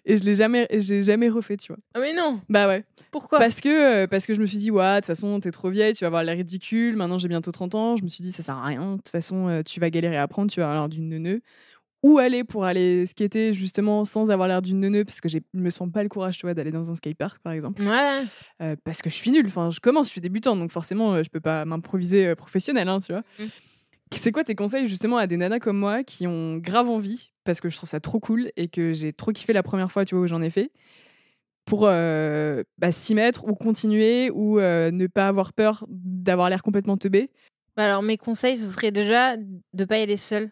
Et 0.07 0.17
je 0.17 0.25
l'ai 0.25 0.35
jamais, 0.35 0.67
j'ai 0.71 1.03
jamais 1.03 1.29
refait, 1.29 1.59
tu 1.59 1.69
vois. 1.73 1.79
Ah, 1.95 2.01
mais 2.01 2.15
non 2.15 2.41
Bah 2.49 2.67
ouais. 2.67 2.85
Pourquoi? 3.11 3.39
Parce 3.39 3.61
que, 3.61 4.07
parce 4.07 4.25
que 4.25 4.33
je 4.35 4.41
me 4.41 4.47
suis 4.47 4.57
dit, 4.59 4.71
ouais, 4.71 4.83
de 4.95 4.97
toute 4.97 5.07
façon, 5.07 5.39
t'es 5.41 5.51
trop 5.51 5.69
vieille, 5.69 5.95
tu 5.95 6.05
vas 6.05 6.09
avoir 6.09 6.23
l'air 6.25 6.37
ridicule. 6.37 6.97
Maintenant, 6.97 7.19
j'ai 7.19 7.29
bientôt 7.29 7.53
30 7.53 7.75
ans. 7.75 7.97
Je 7.97 8.03
me 8.03 8.09
suis 8.09 8.23
dit, 8.23 8.31
ça 8.31 8.43
sert 8.43 8.57
à 8.57 8.65
rien. 8.65 8.93
De 8.93 8.97
toute 8.97 9.09
façon, 9.11 9.63
tu 9.65 9.81
vas 9.81 9.89
galérer 9.91 10.17
à 10.17 10.23
apprendre, 10.23 10.51
tu 10.51 10.61
vas 10.61 10.67
avoir 10.67 10.81
l'air 10.83 10.89
d'une 10.91 11.09
neuneu. 11.09 11.41
Où 12.07 12.19
aller 12.19 12.45
pour 12.45 12.65
aller 12.65 13.07
skater 13.07 13.53
justement 13.55 14.05
sans 14.05 14.31
avoir 14.31 14.47
l'air 14.47 14.61
d'une 14.61 14.79
neuneu 14.81 15.05
parce 15.05 15.21
que 15.23 15.29
je 15.29 15.39
me 15.55 15.71
sens 15.71 15.91
pas 15.91 16.03
le 16.03 16.09
courage 16.11 16.37
tu 16.37 16.45
vois 16.45 16.53
d'aller 16.53 16.71
dans 16.71 16.91
un 16.91 16.95
skatepark 16.95 17.39
par 17.43 17.53
exemple 17.55 17.83
Ouais. 17.83 18.25
Euh, 18.61 18.77
parce 18.85 19.01
que 19.01 19.09
je 19.09 19.15
suis 19.15 19.31
nulle 19.31 19.47
enfin 19.47 19.71
je 19.71 19.81
commence 19.81 20.07
je 20.07 20.13
suis 20.13 20.21
débutante 20.21 20.59
donc 20.59 20.71
forcément 20.71 21.15
euh, 21.15 21.23
je 21.23 21.31
peux 21.31 21.41
pas 21.41 21.65
m'improviser 21.65 22.27
euh, 22.27 22.35
professionnelle 22.35 22.89
hein, 22.89 22.99
tu 23.01 23.13
vois 23.13 23.23
Mm. 23.41 23.45
c'est 24.17 24.33
quoi 24.33 24.45
tes 24.45 24.55
conseils 24.55 24.87
justement 24.87 25.17
à 25.17 25.27
des 25.27 25.37
nanas 25.39 25.59
comme 25.61 25.79
moi 25.79 26.05
qui 26.05 26.27
ont 26.27 26.59
grave 26.59 26.89
envie 26.91 27.31
parce 27.45 27.61
que 27.61 27.69
je 27.71 27.77
trouve 27.77 27.89
ça 27.89 28.01
trop 28.01 28.21
cool 28.21 28.51
et 28.57 28.69
que 28.69 28.93
j'ai 28.93 29.13
trop 29.15 29.33
kiffé 29.33 29.53
la 29.55 29.63
première 29.63 29.91
fois 29.91 30.05
tu 30.05 30.15
vois 30.15 30.25
où 30.25 30.27
j'en 30.29 30.43
ai 30.43 30.51
fait 30.51 30.71
pour 31.65 31.87
euh, 31.87 32.63
bah, 32.77 32.93
s'y 32.93 33.15
mettre 33.15 33.45
ou 33.49 33.55
continuer 33.55 34.31
ou 34.31 34.61
euh, 34.61 34.91
ne 34.91 35.07
pas 35.07 35.27
avoir 35.29 35.55
peur 35.55 35.87
d'avoir 35.89 36.51
l'air 36.51 36.63
complètement 36.63 36.99
teubé 36.99 37.31
Bah 37.77 37.85
alors 37.85 38.03
mes 38.03 38.19
conseils, 38.19 38.59
ce 38.59 38.71
serait 38.71 38.91
déjà 38.93 39.37
de 39.39 39.85
pas 39.87 39.99
y 39.99 40.03
aller 40.03 40.19
seul. 40.19 40.51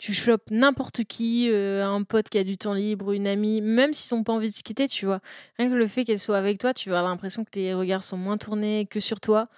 Tu 0.00 0.14
chopes 0.14 0.50
n'importe 0.50 1.04
qui, 1.04 1.50
euh, 1.50 1.84
un 1.84 2.04
pote 2.04 2.30
qui 2.30 2.38
a 2.38 2.44
du 2.44 2.56
temps 2.56 2.72
libre, 2.72 3.12
une 3.12 3.26
amie, 3.26 3.60
même 3.60 3.92
s'ils 3.92 4.16
n'ont 4.16 4.24
pas 4.24 4.32
envie 4.32 4.48
de 4.48 4.54
se 4.54 4.62
quitter, 4.62 4.88
tu 4.88 5.04
vois. 5.04 5.20
Rien 5.58 5.68
que 5.68 5.74
le 5.74 5.86
fait 5.86 6.04
qu'elle 6.06 6.18
soit 6.18 6.38
avec 6.38 6.58
toi, 6.58 6.72
tu 6.72 6.88
vas 6.88 7.00
avoir 7.00 7.12
l'impression 7.12 7.44
que 7.44 7.50
tes 7.50 7.74
regards 7.74 8.02
sont 8.02 8.16
moins 8.16 8.38
tournés 8.38 8.86
que 8.86 8.98
sur 8.98 9.20
toi. 9.20 9.48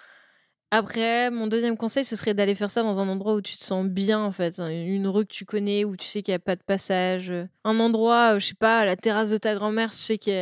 Après, 0.72 1.30
mon 1.30 1.46
deuxième 1.46 1.76
conseil, 1.76 2.04
ce 2.04 2.16
serait 2.16 2.34
d'aller 2.34 2.54
faire 2.56 2.70
ça 2.70 2.82
dans 2.82 2.98
un 2.98 3.08
endroit 3.08 3.34
où 3.34 3.42
tu 3.42 3.56
te 3.56 3.62
sens 3.62 3.86
bien, 3.86 4.18
en 4.20 4.32
fait. 4.32 4.58
Une 4.58 5.06
rue 5.08 5.26
que 5.26 5.32
tu 5.32 5.44
connais, 5.44 5.84
où 5.84 5.96
tu 5.96 6.06
sais 6.06 6.22
qu'il 6.22 6.32
n'y 6.32 6.36
a 6.36 6.40
pas 6.40 6.56
de 6.56 6.62
passage. 6.62 7.32
Un 7.64 7.78
endroit, 7.80 8.34
euh, 8.34 8.38
je 8.40 8.46
sais 8.48 8.54
pas, 8.54 8.80
à 8.80 8.86
la 8.86 8.96
terrasse 8.96 9.30
de 9.30 9.36
ta 9.36 9.54
grand-mère, 9.54 9.90
tu 9.92 9.98
sais 9.98 10.18
qu'il 10.18 10.32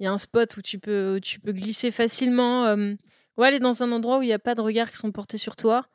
y, 0.00 0.06
a- 0.06 0.12
un 0.12 0.18
spot 0.18 0.56
où 0.58 0.62
tu 0.62 0.78
peux, 0.78 1.20
glisser 1.46 1.90
facilement. 1.90 2.66
euh, 2.66 2.94
Ouais, 3.38 3.48
aller 3.48 3.60
dans 3.60 3.82
un 3.82 3.92
endroit 3.92 4.18
où 4.18 4.22
il 4.22 4.26
n'y 4.26 4.32
a 4.34 4.38
pas 4.38 4.54
de 4.54 4.60
regards 4.60 4.90
qui 4.90 4.98
sont 4.98 5.10
portés 5.12 5.38
sur 5.38 5.56
toi. 5.56 5.86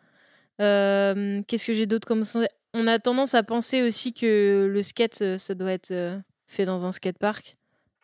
Euh, 0.61 1.41
Qu'est-ce 1.47 1.65
que 1.67 1.73
j'ai 1.73 1.85
d'autre 1.85 2.07
comme 2.07 2.19
conseil? 2.21 2.47
On 2.79 2.87
a 2.87 2.99
tendance 2.99 3.33
à 3.33 3.43
penser 3.43 3.81
aussi 3.81 4.13
que 4.13 4.69
le 4.71 4.83
skate, 4.83 5.21
euh, 5.21 5.37
ça 5.37 5.55
doit 5.55 5.71
être 5.71 5.91
euh, 5.91 6.19
fait 6.47 6.65
dans 6.65 6.85
un 6.85 6.91
skatepark. 6.91 7.57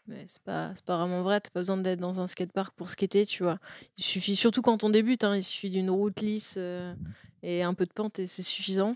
Mais 0.07 0.25
c'est 0.27 0.41
pas, 0.41 0.71
c'est 0.75 0.83
pas 0.83 0.97
vraiment 0.97 1.21
vrai. 1.21 1.39
T'as 1.39 1.49
pas 1.51 1.59
besoin 1.61 1.77
d'être 1.77 1.99
dans 1.99 2.19
un 2.19 2.27
skatepark 2.27 2.73
pour 2.75 2.89
skater, 2.89 3.25
tu 3.25 3.43
vois. 3.43 3.59
Il 3.97 4.03
suffit, 4.03 4.35
surtout 4.35 4.61
quand 4.61 4.83
on 4.83 4.89
débute, 4.89 5.23
hein, 5.23 5.35
il 5.35 5.43
suffit 5.43 5.69
d'une 5.69 5.89
route 5.89 6.19
lisse 6.21 6.55
euh, 6.57 6.93
et 7.43 7.61
un 7.63 7.73
peu 7.73 7.85
de 7.85 7.93
pente 7.93 8.19
et 8.19 8.27
c'est 8.27 8.41
suffisant. 8.41 8.95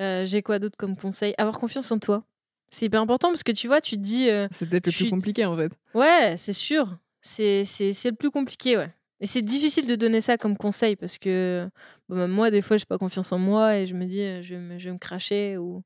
Euh, 0.00 0.26
j'ai 0.26 0.42
quoi 0.42 0.58
d'autre 0.58 0.76
comme 0.76 0.96
conseil? 0.96 1.34
Avoir 1.38 1.58
confiance 1.58 1.90
en 1.92 1.98
toi. 1.98 2.24
C'est 2.70 2.86
hyper 2.86 3.00
important 3.02 3.28
parce 3.28 3.42
que 3.42 3.52
tu 3.52 3.68
vois, 3.68 3.80
tu 3.80 3.96
te 3.96 4.02
dis. 4.02 4.28
euh, 4.30 4.48
c'est 4.50 4.68
peut-être 4.68 4.86
le 4.86 4.92
plus 4.92 5.10
compliqué 5.10 5.44
en 5.44 5.56
fait 5.56 5.72
Ouais, 5.94 6.34
c'est 6.38 6.52
sûr. 6.54 6.98
C'est 7.20 7.64
c'est- 7.64 7.92
c'est 7.92 8.10
le 8.10 8.16
plus 8.16 8.30
compliqué, 8.30 8.76
ouais. 8.76 8.92
Et 9.22 9.26
c'est 9.26 9.42
difficile 9.42 9.86
de 9.86 9.94
donner 9.94 10.20
ça 10.20 10.36
comme 10.36 10.56
conseil 10.58 10.96
parce 10.96 11.16
que 11.18 11.70
bon, 12.08 12.16
même 12.16 12.32
moi, 12.32 12.50
des 12.50 12.60
fois, 12.60 12.76
j'ai 12.76 12.86
pas 12.86 12.98
confiance 12.98 13.32
en 13.32 13.38
moi 13.38 13.76
et 13.78 13.86
je 13.86 13.94
me 13.94 14.04
dis, 14.06 14.42
je 14.42 14.56
vais 14.56 14.60
me, 14.60 14.78
je 14.80 14.86
vais 14.86 14.92
me 14.92 14.98
cracher. 14.98 15.56
Ou... 15.58 15.84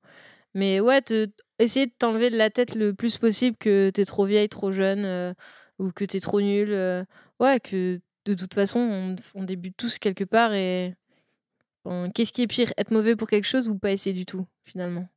Mais 0.55 0.80
ouais, 0.80 1.03
te- 1.03 1.28
essayer 1.59 1.87
de 1.87 1.93
t'enlever 1.99 2.30
de 2.30 2.37
la 2.39 2.51
tête 2.51 2.74
le 2.74 2.95
plus 2.95 3.18
possible 3.18 3.57
que 3.59 3.91
t'es 3.91 4.07
trop 4.07 4.26
vieille, 4.26 4.49
trop 4.49 4.72
jeune 4.72 5.05
euh, 5.05 5.34
ou 5.78 5.93
que 5.93 6.05
t'es 6.07 6.20
trop 6.20 6.41
nulle. 6.41 6.72
euh, 6.72 7.05
ouais, 7.41 7.61
que 7.61 8.01
de 8.26 8.34
toute 8.34 8.55
façon, 8.55 8.80
on, 8.80 9.16
on 9.34 9.45
débute 9.45 9.76
tous 9.76 9.99
quelque 9.99 10.24
part 10.24 10.55
et 10.55 10.95
bon, 11.84 12.11
qu'est-ce 12.12 12.32
qui 12.32 12.43
est 12.43 12.47
pire 12.49 12.72
Être 12.78 12.93
mauvais 12.93 13.16
pour 13.16 13.28
quelque 13.28 13.47
chose 13.47 13.68
ou 13.68 13.78
pas 13.78 13.93
essayer 13.93 14.14
du 14.14 14.26
tout, 14.26 14.47
finalement 14.64 15.09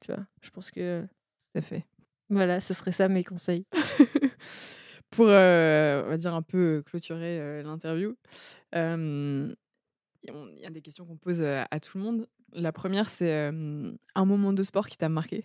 Tu 0.00 0.12
vois, 0.12 0.24
je 0.42 0.50
pense 0.50 0.70
que 0.70 1.02
tout 1.02 1.58
à 1.58 1.62
fait 1.62 1.86
voilà, 2.30 2.62
ce 2.62 2.74
serait 2.74 2.92
ça 2.92 3.08
mes 3.08 3.24
conseils. 3.24 3.66
pour, 5.12 5.26
euh, 5.28 6.02
on 6.04 6.08
va 6.08 6.16
dire, 6.16 6.34
un 6.34 6.42
peu 6.42 6.82
clôturer 6.84 7.38
euh, 7.38 7.62
l'interview, 7.62 8.16
il 8.74 9.54
y 10.24 10.66
a 10.66 10.70
des 10.70 10.80
questions 10.80 11.04
qu'on 11.04 11.16
pose 11.16 11.42
à 11.42 11.80
tout 11.80 11.98
le 11.98 12.04
monde. 12.04 12.26
La 12.52 12.72
première, 12.72 13.08
c'est 13.08 13.50
un 14.14 14.24
moment 14.24 14.52
de 14.52 14.62
sport 14.62 14.88
qui 14.88 14.96
t'a 14.96 15.08
marqué, 15.08 15.44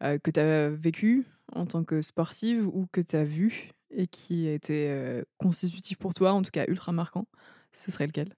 que 0.00 0.30
tu 0.30 0.40
as 0.40 0.68
vécu 0.70 1.24
en 1.52 1.66
tant 1.66 1.84
que 1.84 2.02
sportive 2.02 2.66
ou 2.66 2.86
que 2.92 3.00
tu 3.00 3.16
as 3.16 3.24
vu 3.24 3.70
et 3.90 4.06
qui 4.06 4.48
a 4.48 4.52
été 4.52 5.22
constitutif 5.38 5.98
pour 5.98 6.14
toi, 6.14 6.32
en 6.32 6.42
tout 6.42 6.50
cas 6.50 6.66
ultra 6.68 6.92
marquant. 6.92 7.26
Ce 7.72 7.90
serait 7.90 8.06
lequel? 8.06 8.34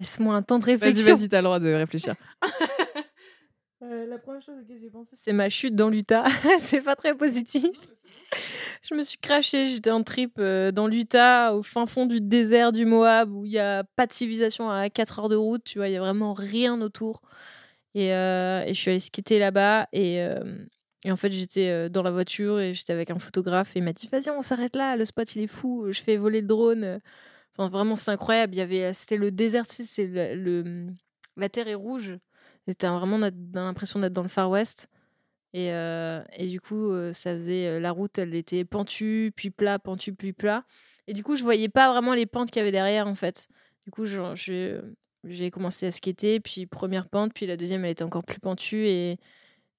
Laisse-moi 0.00 0.34
un 0.34 0.42
temps 0.42 0.58
de 0.58 0.64
Vas-y, 0.64 0.74
réflexion. 0.74 1.16
vas-y, 1.16 1.28
t'as 1.28 1.38
le 1.38 1.44
droit 1.44 1.60
de 1.60 1.72
réfléchir. 1.72 2.14
Euh, 3.82 4.06
la 4.06 4.16
première 4.16 4.40
chose 4.40 4.54
auquel 4.62 4.78
j'ai 4.78 4.90
pensé, 4.90 5.16
c'est 5.18 5.32
ma 5.32 5.48
chute 5.48 5.74
dans 5.74 5.88
l'Utah. 5.88 6.24
c'est 6.60 6.82
pas 6.82 6.94
très 6.94 7.16
positif. 7.16 7.64
Je 8.82 8.94
me 8.94 9.02
suis 9.04 9.18
crashée, 9.18 9.68
j'étais 9.68 9.90
en 9.92 10.02
trip 10.02 10.34
euh, 10.38 10.72
dans 10.72 10.88
l'Utah, 10.88 11.54
au 11.54 11.62
fin 11.62 11.86
fond 11.86 12.06
du 12.06 12.20
désert 12.20 12.72
du 12.72 12.84
Moab, 12.84 13.30
où 13.32 13.44
il 13.44 13.50
n'y 13.52 13.58
a 13.58 13.84
pas 13.96 14.06
de 14.08 14.12
civilisation 14.12 14.70
à 14.70 14.90
4 14.90 15.20
heures 15.20 15.28
de 15.28 15.36
route, 15.36 15.62
tu 15.64 15.78
vois, 15.78 15.88
il 15.88 15.92
y 15.92 15.96
a 15.96 16.00
vraiment 16.00 16.32
rien 16.34 16.80
autour. 16.80 17.22
Et, 17.94 18.12
euh, 18.14 18.64
et 18.64 18.74
je 18.74 18.80
suis 18.80 18.90
allée 18.90 19.00
skater 19.00 19.38
là-bas, 19.38 19.88
et, 19.92 20.20
euh, 20.22 20.42
en 21.06 21.16
fait, 21.16 21.30
j'étais 21.32 21.90
dans 21.90 22.02
la 22.02 22.10
voiture, 22.10 22.60
et 22.60 22.74
j'étais 22.74 22.92
avec 22.92 23.10
un 23.10 23.18
photographe, 23.20 23.76
et 23.76 23.80
il 23.80 23.84
m'a 23.84 23.92
dit, 23.92 24.08
vas-y, 24.10 24.30
on 24.30 24.42
s'arrête 24.42 24.74
là, 24.76 24.96
le 24.96 25.04
spot, 25.04 25.36
il 25.36 25.42
est 25.42 25.46
fou, 25.46 25.86
je 25.92 26.02
fais 26.02 26.16
voler 26.16 26.40
le 26.40 26.48
drone. 26.48 27.00
Enfin, 27.52 27.68
vraiment, 27.68 27.96
c'est 27.96 28.10
incroyable. 28.10 28.54
Il 28.54 28.60
avait, 28.60 28.92
c'était 28.94 29.16
le 29.16 29.30
désert, 29.30 29.64
c'est 29.66 30.06
le, 30.06 30.88
la 31.36 31.48
terre 31.48 31.68
est 31.68 31.74
rouge. 31.74 32.18
C'était 32.68 32.88
vraiment 32.88 33.18
l'impression 33.54 34.00
d'être 34.00 34.12
dans 34.12 34.22
le 34.22 34.28
Far 34.28 34.50
West. 34.50 34.88
Et, 35.54 35.70
euh, 35.72 36.22
et 36.34 36.46
du 36.46 36.60
coup, 36.60 36.90
euh, 36.90 37.12
ça 37.12 37.34
faisait 37.34 37.66
euh, 37.66 37.80
la 37.80 37.90
route, 37.90 38.18
elle 38.18 38.34
était 38.34 38.64
pentue, 38.64 39.32
puis 39.36 39.50
plat, 39.50 39.78
pentue, 39.78 40.14
puis 40.14 40.32
plat. 40.32 40.64
Et 41.06 41.12
du 41.12 41.22
coup, 41.22 41.36
je 41.36 41.42
voyais 41.42 41.68
pas 41.68 41.92
vraiment 41.92 42.14
les 42.14 42.26
pentes 42.26 42.50
qu'il 42.50 42.60
y 42.60 42.62
avait 42.62 42.72
derrière, 42.72 43.06
en 43.06 43.14
fait. 43.14 43.48
Du 43.84 43.90
coup, 43.90 44.04
j'ai 44.06 45.50
commencé 45.50 45.86
à 45.86 45.90
skater, 45.90 46.40
puis 46.40 46.66
première 46.66 47.08
pente, 47.08 47.34
puis 47.34 47.46
la 47.46 47.56
deuxième, 47.56 47.84
elle 47.84 47.90
était 47.90 48.04
encore 48.04 48.24
plus 48.24 48.40
pentue. 48.40 48.86
Et, 48.86 49.18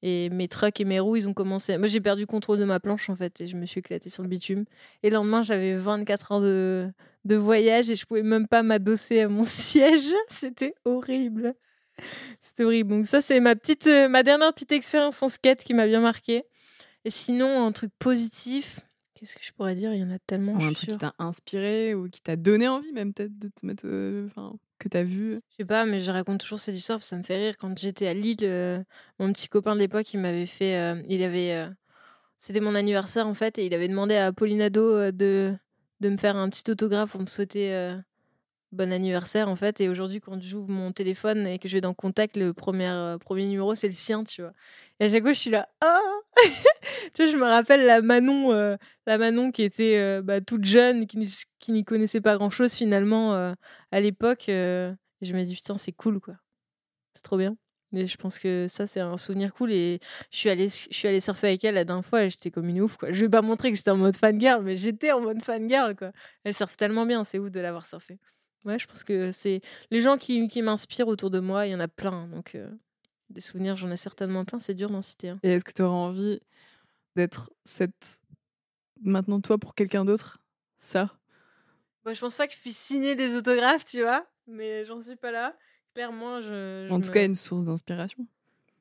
et 0.04 0.30
mes 0.30 0.48
trucks 0.48 0.80
et 0.80 0.86
mes 0.86 1.00
roues, 1.00 1.16
ils 1.16 1.28
ont 1.28 1.34
commencé. 1.34 1.78
Moi, 1.78 1.88
j'ai 1.88 2.02
perdu 2.02 2.24
le 2.24 2.28
contrôle 2.28 2.60
de 2.60 2.66
ma 2.66 2.80
planche, 2.80 3.10
en 3.10 3.16
fait, 3.16 3.42
et 3.42 3.48
je 3.48 3.56
me 3.56 3.66
suis 3.66 3.80
éclatée 3.80 4.10
sur 4.10 4.22
le 4.22 4.30
bitume. 4.30 4.66
Et 5.02 5.10
le 5.10 5.16
lendemain, 5.16 5.42
j'avais 5.42 5.76
24 5.76 6.34
heures 6.34 6.42
de, 6.42 6.92
de 7.26 7.36
voyage 7.36 7.90
et 7.90 7.96
je 7.96 8.06
pouvais 8.06 8.22
même 8.22 8.48
pas 8.48 8.62
m'adosser 8.64 9.22
à 9.22 9.30
mon 9.30 9.44
siège. 9.44 10.14
C'était 10.28 10.76
horrible. 10.86 11.56
C'était 12.42 12.64
horrible. 12.64 12.90
Donc 12.90 13.06
ça, 13.06 13.22
c'est 13.22 13.40
ma 13.40 13.56
petite, 13.56 13.88
euh, 13.88 14.08
ma 14.08 14.24
dernière 14.24 14.54
petite 14.54 14.72
expérience 14.72 15.22
en 15.24 15.30
skate 15.30 15.64
qui 15.64 15.74
m'a 15.74 15.86
bien 15.88 16.00
marqué. 16.02 16.44
Et 17.06 17.10
sinon, 17.10 17.66
un 17.66 17.72
truc 17.72 17.92
positif, 18.00 18.80
qu'est-ce 19.14 19.36
que 19.36 19.44
je 19.44 19.52
pourrais 19.54 19.76
dire? 19.76 19.94
Il 19.94 20.00
y 20.02 20.04
en 20.04 20.12
a 20.12 20.20
tellement. 20.20 20.54
Ou 20.54 20.64
un 20.64 20.74
truc 20.74 20.90
qui 20.90 20.98
t'a 20.98 21.14
inspiré 21.20 21.94
ou 21.96 22.10
qui 22.10 22.22
t'a 22.22 22.36
donné 22.36 22.68
envie, 22.68 22.92
même 22.94 23.14
peut-être, 23.14 23.38
de 23.38 23.50
te 23.50 23.66
mettre. 23.66 23.84
euh, 23.86 24.28
Enfin, 24.28 24.54
que 24.80 24.90
t'as 24.90 25.04
vu? 25.04 25.40
Je 25.52 25.56
sais 25.58 25.66
pas, 25.66 25.86
mais 25.86 26.00
je 26.02 26.12
raconte 26.12 26.42
toujours 26.42 26.60
cette 26.60 26.76
histoire 26.76 27.00
parce 27.00 27.08
que 27.08 27.10
ça 27.12 27.18
me 27.18 27.24
fait 27.24 27.38
rire. 27.38 27.56
Quand 27.58 27.78
j'étais 27.78 28.08
à 28.08 28.14
Lille, 28.14 28.38
euh, 28.44 28.82
mon 29.20 29.32
petit 29.32 29.48
copain 29.48 29.76
de 29.76 29.80
l'époque, 29.80 30.14
il 30.14 30.20
m'avait 30.20 30.46
fait. 30.46 31.04
il 31.08 31.24
avait. 31.24 31.70
C'était 32.38 32.60
mon 32.60 32.76
anniversaire 32.76 33.26
en 33.28 33.34
fait, 33.34 33.58
et 33.58 33.66
il 33.66 33.74
avait 33.74 33.88
demandé 33.88 34.16
à 34.16 34.34
Paulinado 34.34 34.82
euh, 34.94 35.12
de, 35.14 35.54
de 36.02 36.10
me 36.10 36.18
faire 36.18 36.36
un 36.36 36.50
petit 36.50 36.70
autographe 36.70 37.12
pour 37.12 37.22
me 37.22 37.26
souhaiter 37.28 37.72
bon 38.74 38.92
anniversaire 38.92 39.48
en 39.50 39.56
fait. 39.56 39.80
Et 39.82 39.90
aujourd'hui, 39.90 40.20
quand 40.20 40.42
j'ouvre 40.42 40.70
mon 40.70 40.92
téléphone 40.92 41.48
et 41.48 41.60
que 41.60 41.68
je 41.68 41.78
vais 41.78 41.82
dans 41.82 41.94
Contact, 41.94 42.36
le 42.38 42.54
premier, 42.54 42.90
euh, 42.90 43.18
premier 43.18 43.46
numéro, 43.48 43.76
c'est 43.76 43.88
le 43.88 43.94
sien, 43.94 44.24
tu 44.24 44.42
vois. 44.42 44.54
Et 45.00 45.06
à 45.06 45.10
chaque 45.10 45.24
fois, 45.24 45.34
je 45.34 45.40
suis 45.40 45.50
là. 45.50 45.70
Oh 45.84 46.22
Tu 47.14 47.24
vois, 47.24 47.32
je 47.32 47.38
me 47.38 47.46
rappelle 47.46 47.86
la 47.86 48.02
Manon, 48.02 48.52
euh, 48.54 48.76
la 49.08 49.18
Manon 49.18 49.52
qui 49.52 49.64
était 49.64 49.98
euh, 49.98 50.22
bah, 50.22 50.42
toute 50.42 50.66
jeune, 50.66 51.08
qui 51.08 51.18
n'y- 51.72 51.86
connaissait 51.86 52.22
pas 52.22 52.36
grand 52.38 52.50
chose 52.50 52.74
finalement 52.74 53.34
à 53.92 54.00
l'époque. 54.02 54.46
je 54.48 54.94
me 55.22 55.44
dis, 55.44 55.56
putain, 55.56 55.78
c'est 55.78 55.92
cool, 55.94 56.20
quoi. 56.20 56.36
C'est 57.16 57.24
trop 57.24 57.38
bien. 57.38 57.58
Mais 57.92 58.08
je 58.08 58.18
pense 58.18 58.40
que 58.40 58.66
ça, 58.68 58.88
c'est 58.88 59.00
un 59.00 59.18
souvenir 59.18 59.54
cool. 59.54 59.72
Et 59.72 60.00
je 60.32 60.38
suis 60.38 60.50
allée, 60.50 60.68
je 60.70 60.88
suis 60.96 61.08
allée 61.08 61.20
surfer 61.20 61.48
avec 61.48 61.64
elle 61.64 61.76
la 61.76 61.86
dernière 61.86 62.06
fois 62.06 62.24
et 62.24 62.30
j'étais 62.30 62.50
comme 62.52 62.68
une 62.70 62.82
ouf, 62.82 62.98
quoi. 62.98 63.12
Je 63.12 63.22
vais 63.22 63.30
pas 63.30 63.42
montrer 63.44 63.72
que 63.72 63.78
j'étais 63.78 63.92
en 63.92 63.98
mode 63.98 64.18
fangirl, 64.18 64.64
mais 64.64 64.76
j'étais 64.76 65.12
en 65.12 65.22
mode 65.22 65.42
fangirl, 65.44 65.96
quoi. 65.96 66.12
Elle 66.44 66.56
surfe 66.56 66.76
tellement 66.76 67.06
bien, 67.06 67.24
c'est 67.24 67.38
ouf 67.40 67.52
de 67.52 67.60
l'avoir 67.60 67.86
surfé. 67.86 68.18
Ouais, 68.66 68.80
je 68.80 68.88
pense 68.88 69.04
que 69.04 69.32
c'est 69.32 69.62
les 69.92 70.02
gens 70.02 70.18
qui, 70.18 70.48
qui 70.48 70.62
m'inspirent 70.62 71.08
autour 71.08 71.30
de 71.30 71.40
moi, 71.40 71.68
il 71.68 71.72
y 71.72 71.76
en 71.76 71.80
a 71.82 71.88
plein. 71.90 72.28
Donc, 72.28 72.56
euh, 72.56 72.70
des 73.30 73.42
souvenirs, 73.42 73.76
j'en 73.76 73.92
ai 73.92 73.98
certainement 73.98 74.46
plein. 74.46 74.60
C'est 74.60 74.74
dur 74.74 74.90
d'en 74.90 75.02
citer 75.02 75.30
un. 75.30 75.40
Et 75.44 75.50
est-ce 75.50 75.66
que 75.66 75.74
tu 75.74 75.82
auras 75.82 75.96
envie 75.96 76.40
d'être 77.16 77.52
cette. 77.66 78.22
Maintenant, 79.02 79.42
toi, 79.42 79.58
pour 79.58 79.76
quelqu'un 79.76 80.06
d'autre 80.06 80.40
Ça? 80.78 81.12
Moi, 82.06 82.14
je 82.14 82.20
pense 82.20 82.36
pas 82.36 82.48
que 82.48 82.54
je 82.54 82.60
puisse 82.60 82.78
signer 82.78 83.16
des 83.16 83.36
autographes, 83.36 83.86
tu 83.86 84.02
vois, 84.02 84.28
mais 84.48 84.84
j'en 84.86 85.02
suis 85.02 85.16
pas 85.16 85.32
là. 85.32 85.58
Clairement, 85.94 86.42
je. 86.42 86.88
je 86.88 86.94
En 86.94 87.00
tout 87.02 87.10
me- 87.10 87.14
cas, 87.14 87.26
une 87.26 87.36
source 87.36 87.64
d'inspiration. 87.66 88.28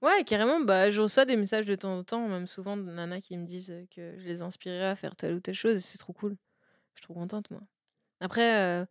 Ouais, 0.00 0.24
carrément, 0.24 0.60
bah, 0.60 0.90
je 0.90 1.00
reçois 1.00 1.24
des 1.24 1.36
messages 1.36 1.66
de 1.66 1.74
temps 1.76 1.96
en 1.98 2.02
temps, 2.04 2.26
même 2.28 2.48
souvent 2.48 2.76
de 2.76 2.82
nanas 2.82 3.20
qui 3.20 3.36
me 3.36 3.44
disent 3.46 3.72
que 3.90 4.18
je 4.18 4.24
les 4.26 4.42
inspirerai 4.42 4.86
à 4.86 4.96
faire 4.96 5.14
telle 5.14 5.34
ou 5.34 5.40
telle 5.40 5.54
chose, 5.54 5.76
et 5.76 5.80
c'est 5.80 5.98
trop 5.98 6.12
cool. 6.12 6.36
Je 6.94 7.00
suis 7.00 7.04
trop 7.04 7.14
contente, 7.14 7.50
moi. 7.50 7.62
Après, 8.20 8.60
euh, 8.82 8.86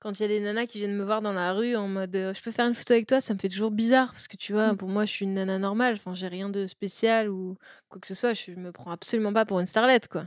quand 0.00 0.18
il 0.18 0.22
y 0.22 0.24
a 0.26 0.28
des 0.28 0.40
nanas 0.40 0.66
qui 0.66 0.78
viennent 0.78 0.96
me 0.96 1.04
voir 1.04 1.22
dans 1.22 1.32
la 1.32 1.52
rue 1.52 1.76
en 1.76 1.88
mode 1.88 2.14
euh, 2.14 2.34
je 2.34 2.42
peux 2.42 2.50
faire 2.50 2.66
une 2.66 2.74
photo 2.74 2.92
avec 2.92 3.06
toi, 3.06 3.20
ça 3.20 3.32
me 3.34 3.38
fait 3.38 3.48
toujours 3.48 3.70
bizarre, 3.70 4.12
parce 4.12 4.28
que 4.28 4.36
tu 4.36 4.52
vois, 4.52 4.72
Mm. 4.72 4.76
pour 4.76 4.88
moi, 4.88 5.04
je 5.06 5.10
suis 5.12 5.24
une 5.24 5.34
nana 5.34 5.58
normale, 5.58 5.94
enfin, 5.94 6.14
j'ai 6.14 6.28
rien 6.28 6.48
de 6.50 6.66
spécial 6.66 7.30
ou 7.30 7.56
quoi 7.88 8.00
que 8.00 8.06
ce 8.06 8.14
soit, 8.14 8.34
je 8.34 8.50
me 8.52 8.70
prends 8.72 8.90
absolument 8.90 9.32
pas 9.32 9.44
pour 9.46 9.60
une 9.60 9.66
starlette, 9.66 10.08
quoi. 10.08 10.26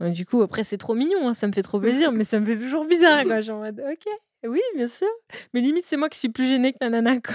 Donc, 0.00 0.14
du 0.14 0.24
coup, 0.26 0.40
après, 0.42 0.64
c'est 0.64 0.78
trop 0.78 0.94
mignon, 0.94 1.28
hein, 1.28 1.34
ça 1.34 1.46
me 1.46 1.52
fait 1.52 1.62
trop 1.62 1.78
plaisir, 1.78 2.10
mais 2.12 2.24
ça 2.24 2.40
me 2.40 2.46
fait 2.46 2.56
toujours 2.56 2.84
bizarre, 2.86 3.22
quoi. 3.24 3.40
Genre 3.42 3.58
en 3.58 3.64
mode 3.64 3.80
ok, 3.92 4.06
Oui, 4.48 4.60
bien 4.74 4.88
sûr. 4.88 5.08
Mais 5.52 5.60
limite, 5.60 5.84
c'est 5.84 5.96
moi 5.98 6.08
qui 6.08 6.18
suis 6.18 6.30
plus 6.30 6.48
gênée 6.48 6.72
que 6.72 6.78
la 6.80 6.88
nana, 6.90 7.20
quoi. 7.20 7.34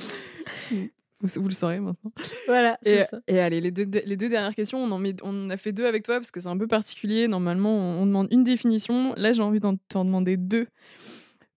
Vous, 1.20 1.28
vous 1.42 1.48
le 1.48 1.54
saurez 1.54 1.80
maintenant. 1.80 2.12
voilà, 2.46 2.78
Et, 2.84 3.04
ça. 3.04 3.18
et 3.26 3.40
allez, 3.40 3.60
les 3.60 3.70
deux, 3.72 3.86
les 4.04 4.16
deux 4.16 4.28
dernières 4.28 4.54
questions, 4.54 4.78
on 4.78 4.90
en, 4.90 4.98
met, 4.98 5.16
on 5.22 5.46
en 5.46 5.50
a 5.50 5.56
fait 5.56 5.72
deux 5.72 5.86
avec 5.86 6.04
toi 6.04 6.16
parce 6.16 6.30
que 6.30 6.38
c'est 6.40 6.48
un 6.48 6.56
peu 6.56 6.68
particulier. 6.68 7.26
Normalement, 7.28 7.74
on, 7.74 8.02
on 8.02 8.06
demande 8.06 8.28
une 8.30 8.44
définition. 8.44 9.14
Là, 9.16 9.32
j'ai 9.32 9.42
envie 9.42 9.60
d'en 9.60 9.76
t'en 9.88 10.04
demander 10.04 10.36
deux. 10.36 10.66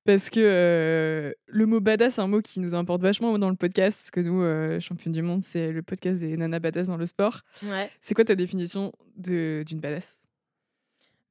Parce 0.04 0.32
que 0.32 0.40
euh, 0.40 1.32
le 1.46 1.66
mot 1.68 1.80
badass, 1.80 2.16
c'est 2.16 2.22
un 2.22 2.28
mot 2.28 2.42
qui 2.42 2.60
nous 2.60 2.74
importe 2.74 3.04
vachement 3.04 3.38
dans 3.38 3.52
le 3.52 3.56
podcast. 3.56 4.00
Parce 4.00 4.12
que 4.12 4.20
nous, 4.22 4.42
euh, 4.42 4.80
du 5.06 5.22
Monde, 5.22 5.44
c'est 5.44 5.72
le 5.72 5.84
podcast 5.84 6.20
des 6.22 6.36
nanas 6.38 6.60
badass 6.60 6.88
dans 6.88 6.98
le 6.98 7.06
sport. 7.06 7.42
Ouais. 7.64 7.90
C'est 8.02 8.16
quoi 8.16 8.26
ta 8.26 8.34
définition 8.36 8.92
d'une 9.16 9.64
badass? 9.80 10.21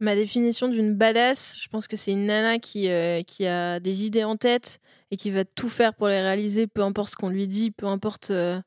Ma 0.00 0.14
définition 0.14 0.68
d'une 0.68 0.94
badass, 0.94 1.56
je 1.62 1.68
pense 1.68 1.86
que 1.86 1.94
c'est 1.94 2.12
une 2.12 2.24
nana 2.24 2.58
qui, 2.58 2.88
euh, 2.88 3.22
qui 3.22 3.46
a 3.46 3.80
des 3.80 4.06
idées 4.06 4.24
en 4.24 4.38
tête 4.38 4.80
et 5.10 5.18
qui 5.18 5.30
va 5.30 5.44
tout 5.44 5.68
faire 5.68 5.94
pour 5.94 6.08
les 6.08 6.22
réaliser, 6.22 6.66
peu 6.66 6.82
importe 6.82 7.10
ce 7.10 7.16
qu'on 7.16 7.28
lui 7.28 7.46
dit, 7.46 7.70
peu 7.70 7.84
importe 7.84 8.30
euh, 8.30 8.62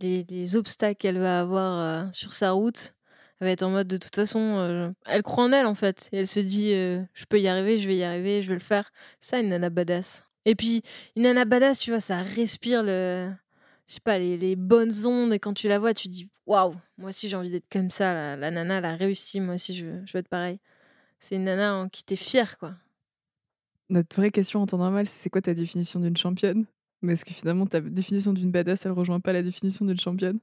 les, 0.00 0.24
les 0.30 0.56
obstacles 0.56 0.96
qu'elle 0.96 1.18
va 1.18 1.40
avoir 1.40 1.80
euh, 1.80 2.08
sur 2.12 2.32
sa 2.32 2.52
route. 2.52 2.94
Elle 3.40 3.48
va 3.48 3.52
être 3.52 3.62
en 3.62 3.70
mode 3.70 3.88
de 3.88 3.98
toute 3.98 4.14
façon, 4.14 4.94
elle 5.06 5.22
croit 5.22 5.44
en 5.44 5.52
elle 5.52 5.66
en 5.66 5.74
fait. 5.74 6.08
Et 6.12 6.18
elle 6.18 6.26
se 6.26 6.40
dit, 6.40 6.72
je 6.72 7.24
peux 7.26 7.40
y 7.40 7.48
arriver, 7.48 7.78
je 7.78 7.88
vais 7.88 7.96
y 7.96 8.04
arriver, 8.04 8.42
je 8.42 8.48
vais 8.48 8.54
le 8.54 8.60
faire. 8.60 8.92
Ça, 9.22 9.38
une 9.40 9.48
nana 9.48 9.70
badass. 9.70 10.24
Et 10.44 10.54
puis, 10.54 10.82
une 11.16 11.22
nana 11.22 11.46
badass, 11.46 11.78
tu 11.78 11.90
vois, 11.90 12.00
ça 12.00 12.20
respire 12.22 12.82
le. 12.82 13.30
Je 13.86 13.94
sais 13.94 14.00
pas, 14.00 14.18
les, 14.18 14.36
les 14.36 14.56
bonnes 14.56 15.06
ondes. 15.06 15.32
Et 15.32 15.38
quand 15.38 15.54
tu 15.54 15.68
la 15.68 15.78
vois, 15.78 15.94
tu 15.94 16.08
dis, 16.08 16.28
waouh, 16.46 16.74
moi 16.98 17.08
aussi 17.08 17.28
j'ai 17.30 17.36
envie 17.36 17.50
d'être 17.50 17.68
comme 17.72 17.90
ça. 17.90 18.36
La, 18.36 18.50
nana, 18.50 18.78
elle 18.78 18.84
a 18.84 18.94
réussi. 18.94 19.40
Moi 19.40 19.54
aussi, 19.54 19.74
je 19.74 19.86
je 20.04 20.12
veux 20.12 20.18
être 20.20 20.28
pareil. 20.28 20.60
C'est 21.20 21.36
une 21.36 21.44
nana 21.44 21.76
en 21.76 21.88
qui 21.88 22.02
t'es 22.02 22.16
fière, 22.16 22.58
quoi. 22.58 22.74
Notre 23.88 24.16
vraie 24.16 24.30
question 24.30 24.62
en 24.62 24.66
temps 24.66 24.78
normal, 24.78 25.06
c'est 25.06 25.22
c'est 25.22 25.30
quoi 25.30 25.42
ta 25.42 25.54
définition 25.54 26.00
d'une 26.00 26.16
championne? 26.16 26.64
Mais 27.02 27.12
est-ce 27.14 27.24
que 27.24 27.32
finalement, 27.32 27.66
ta 27.66 27.80
définition 27.80 28.32
d'une 28.32 28.50
badass, 28.50 28.86
elle 28.86 28.92
rejoint 28.92 29.20
pas 29.20 29.32
la 29.32 29.42
définition 29.42 29.84
d'une 29.84 29.98
championne? 29.98 30.38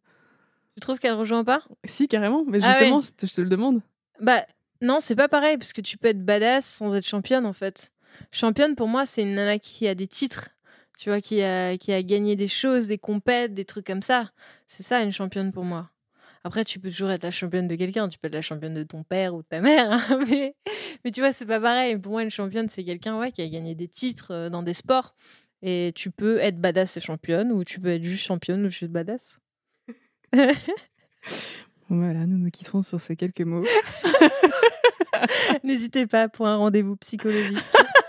Tu 0.75 0.82
trouves 0.82 0.99
qu'elle 0.99 1.13
rejoint 1.13 1.43
pas? 1.43 1.63
Si, 1.86 2.07
carrément. 2.07 2.43
Mais 2.47 2.59
Ah 2.61 2.71
justement, 2.71 2.97
ouais. 2.97 3.03
je, 3.03 3.11
te, 3.11 3.25
je 3.25 3.34
te 3.34 3.41
le 3.41 3.49
demande. 3.49 3.82
Bah, 4.21 4.45
non, 4.82 4.99
c'est 4.99 5.15
pas 5.15 5.28
pareil, 5.28 5.57
parce 5.57 5.73
que 5.73 5.82
tu 5.82 5.97
peux 5.97 6.07
être 6.09 6.23
badass 6.23 6.65
sans 6.65 6.95
être 6.95 7.07
championne, 7.07 7.45
en 7.45 7.53
fait. 7.53 7.91
Championne, 8.32 8.75
pour 8.75 8.88
moi, 8.88 9.05
c'est 9.05 9.23
une 9.23 9.36
nana 9.36 9.59
qui 9.59 9.88
a 9.88 9.95
des 9.95 10.07
titres, 10.07 10.49
tu 10.97 11.09
vois, 11.09 11.21
qui 11.21 11.41
a, 11.41 11.78
qui 11.78 11.91
a 11.93 12.03
gagné 12.03 12.36
des 12.36 12.47
choses, 12.47 12.88
des 12.88 12.97
compètes, 12.97 13.53
des 13.53 13.65
trucs 13.65 13.86
comme 13.88 14.01
ça. 14.01 14.32
C'est 14.65 14.84
ça, 14.84 15.01
une 15.01 15.11
championne 15.11 15.51
pour 15.51 15.63
moi. 15.63 15.89
Après, 16.48 16.64
tu 16.64 16.80
peux 16.80 16.89
toujours 16.89 17.10
être 17.12 17.24
la 17.24 17.32
championne 17.32 17.68
de 17.68 17.76
quelqu'un, 17.76 18.08
tu 18.08 18.18
peux 18.18 18.28
être 18.28 18.34
la 18.34 18.41
championne 18.41 18.74
de 18.74 18.84
ton 18.84 19.04
père 19.04 19.36
ou 19.36 19.41
de 19.41 19.48
ta 19.48 19.60
mère, 19.60 19.91
hein, 19.91 20.20
mais, 20.30 20.56
mais 21.04 21.12
tu 21.12 21.20
vois, 21.20 21.34
c'est 21.34 21.45
pas 21.45 21.60
pareil. 21.60 21.98
Pour 21.98 22.14
moi, 22.14 22.24
une 22.24 22.32
championne, 22.32 22.70
c'est 22.70 22.86
quelqu'un 22.86 23.20
ouais, 23.20 23.34
qui 23.34 23.41
a 23.41 23.50
gagné 23.50 23.76
des 23.76 23.89
titres 23.89 24.32
euh, 24.32 24.50
dans 24.50 24.64
des 24.64 24.72
sports. 24.72 25.14
Et 25.62 25.91
tu 25.93 26.10
peux 26.10 26.39
être 26.39 26.58
badass 26.62 26.95
et 26.95 27.02
championne, 27.02 27.52
ou 27.52 27.66
tu 27.66 27.82
peux 27.82 27.89
être 27.89 28.04
juste 28.04 28.24
championne 28.24 28.64
ou 28.66 28.70
juste 28.70 28.91
badass. 28.91 29.39
Voilà, 31.89 32.26
nous 32.26 32.38
nous 32.38 32.50
quitterons 32.50 32.82
sur 32.82 33.00
ces 33.00 33.16
quelques 33.16 33.41
mots. 33.41 33.64
N'hésitez 35.64 36.06
pas 36.06 36.28
pour 36.28 36.48
un 36.48 36.58
rendez-vous 36.58 36.98
psychologique. 36.98 37.58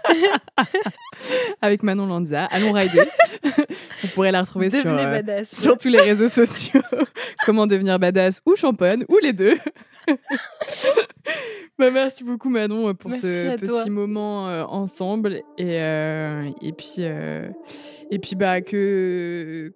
Avec 1.63 1.83
Manon 1.83 2.07
Lanza. 2.07 2.45
Allons 2.45 2.73
rider. 2.73 3.05
Vous 4.03 4.09
pourrez 4.15 4.31
la 4.31 4.43
retrouver 4.43 4.71
sur, 4.71 4.87
euh, 4.87 5.23
sur 5.45 5.77
tous 5.77 5.89
les 5.89 6.01
réseaux 6.01 6.29
sociaux. 6.29 6.81
Comment 7.45 7.67
devenir 7.67 7.99
badass 7.99 8.41
ou 8.47 8.57
championne, 8.57 9.05
ou 9.09 9.19
les 9.19 9.33
deux. 9.33 9.59
bah, 11.79 11.91
merci 11.91 12.25
beaucoup 12.25 12.49
Manon 12.49 12.95
pour 12.95 13.11
Merci 13.11 13.23
ce 13.23 13.57
petit 13.57 13.67
toi. 13.67 13.87
moment 13.89 14.49
euh, 14.49 14.65
ensemble. 14.65 15.43
Et, 15.59 15.81
euh, 15.81 16.49
et 16.63 16.73
puis, 16.73 16.95
euh, 17.01 17.49
et 18.11 18.19
puis 18.19 18.37
bah, 18.37 18.61
que, 18.61 19.73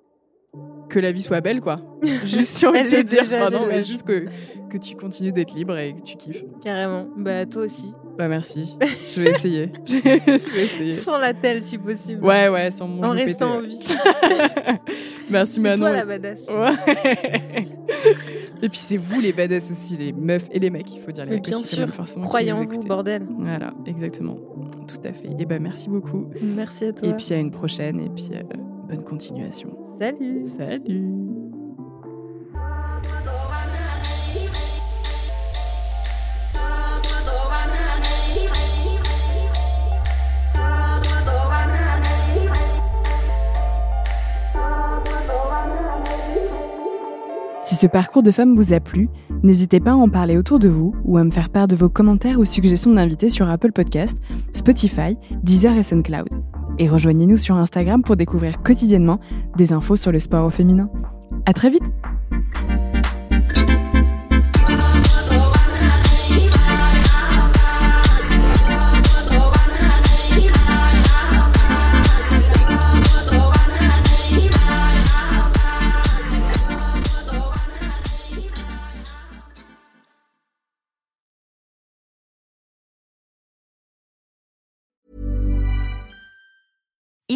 que 0.88 0.98
la 1.00 1.12
vie 1.12 1.22
soit 1.22 1.40
belle, 1.40 1.60
quoi. 1.60 1.80
Juste 2.24 2.56
si 2.56 2.66
on 2.66 2.72
te 2.72 2.86
dire, 2.86 3.04
déjà, 3.24 3.38
pardon, 3.38 3.60
j'ai 3.64 3.76
mais 3.76 3.82
juste 3.82 4.02
que, 4.06 4.26
que 4.68 4.76
tu 4.76 4.94
continues 4.94 5.32
d'être 5.32 5.54
libre 5.54 5.76
et 5.78 5.94
que 5.94 6.02
tu 6.02 6.16
kiffes. 6.16 6.44
Carrément. 6.62 7.06
Bah, 7.16 7.46
toi 7.46 7.62
aussi. 7.64 7.94
Bah 8.18 8.28
merci, 8.28 8.76
je 9.08 9.22
vais 9.22 9.30
essayer. 9.30 9.72
je 9.86 10.54
vais 10.54 10.64
essayer. 10.64 10.92
Sans 10.92 11.16
la 11.16 11.32
telle, 11.32 11.62
si 11.62 11.78
possible. 11.78 12.22
Ouais, 12.22 12.50
ouais, 12.50 12.70
sans 12.70 12.86
mon 12.86 13.02
En 13.04 13.10
restant 13.12 13.62
pété, 13.62 13.66
en 13.66 13.68
vie. 13.68 14.78
Merci 15.30 15.54
C'est 15.54 15.60
Manon. 15.60 15.78
toi 15.78 15.92
la 15.92 16.04
badass. 16.04 16.46
Ouais. 16.46 17.68
Et 18.60 18.68
puis 18.68 18.78
c'est 18.78 18.98
vous 18.98 19.20
les 19.20 19.32
badass 19.32 19.70
aussi, 19.70 19.96
les 19.96 20.12
meufs 20.12 20.46
et 20.52 20.58
les 20.58 20.68
mecs, 20.68 20.92
il 20.92 21.00
faut 21.00 21.10
dire 21.10 21.24
les 21.24 21.36
mecs 21.36 21.44
bien 21.44 21.56
aussi, 21.56 21.74
sûr. 21.76 21.88
forcément, 21.88 22.26
Croyez 22.26 22.52
en 22.52 22.62
vous, 22.64 22.80
bordel. 22.80 23.26
Voilà, 23.38 23.72
exactement. 23.86 24.36
Tout 24.86 25.00
à 25.08 25.12
fait. 25.14 25.30
Et 25.38 25.46
ben 25.46 25.62
merci 25.62 25.88
beaucoup. 25.88 26.28
Merci 26.42 26.84
à 26.84 26.92
toi. 26.92 27.08
Et 27.08 27.14
puis 27.14 27.32
à 27.32 27.38
une 27.38 27.50
prochaine 27.50 27.98
et 27.98 28.10
puis 28.10 28.28
euh, 28.34 28.42
bonne 28.88 29.04
continuation. 29.04 29.70
Salut. 30.02 30.42
Salut. 30.42 31.12
Si 47.64 47.76
ce 47.76 47.86
parcours 47.86 48.24
de 48.24 48.32
femme 48.32 48.56
vous 48.56 48.72
a 48.72 48.80
plu, 48.80 49.08
n'hésitez 49.44 49.78
pas 49.78 49.92
à 49.92 49.94
en 49.94 50.08
parler 50.08 50.36
autour 50.36 50.58
de 50.58 50.68
vous 50.68 50.96
ou 51.04 51.16
à 51.16 51.22
me 51.22 51.30
faire 51.30 51.48
part 51.48 51.68
de 51.68 51.76
vos 51.76 51.88
commentaires 51.88 52.40
ou 52.40 52.44
suggestions 52.44 52.92
d'invités 52.92 53.28
sur 53.28 53.48
Apple 53.48 53.70
Podcast, 53.70 54.18
Spotify, 54.52 55.16
Deezer 55.44 55.76
et 55.76 55.84
SoundCloud. 55.84 56.51
Et 56.78 56.88
rejoignez-nous 56.88 57.36
sur 57.36 57.56
Instagram 57.56 58.02
pour 58.02 58.16
découvrir 58.16 58.62
quotidiennement 58.62 59.20
des 59.56 59.72
infos 59.72 59.96
sur 59.96 60.12
le 60.12 60.18
sport 60.18 60.46
au 60.46 60.50
féminin. 60.50 60.90
À 61.46 61.52
très 61.52 61.70
vite! 61.70 61.84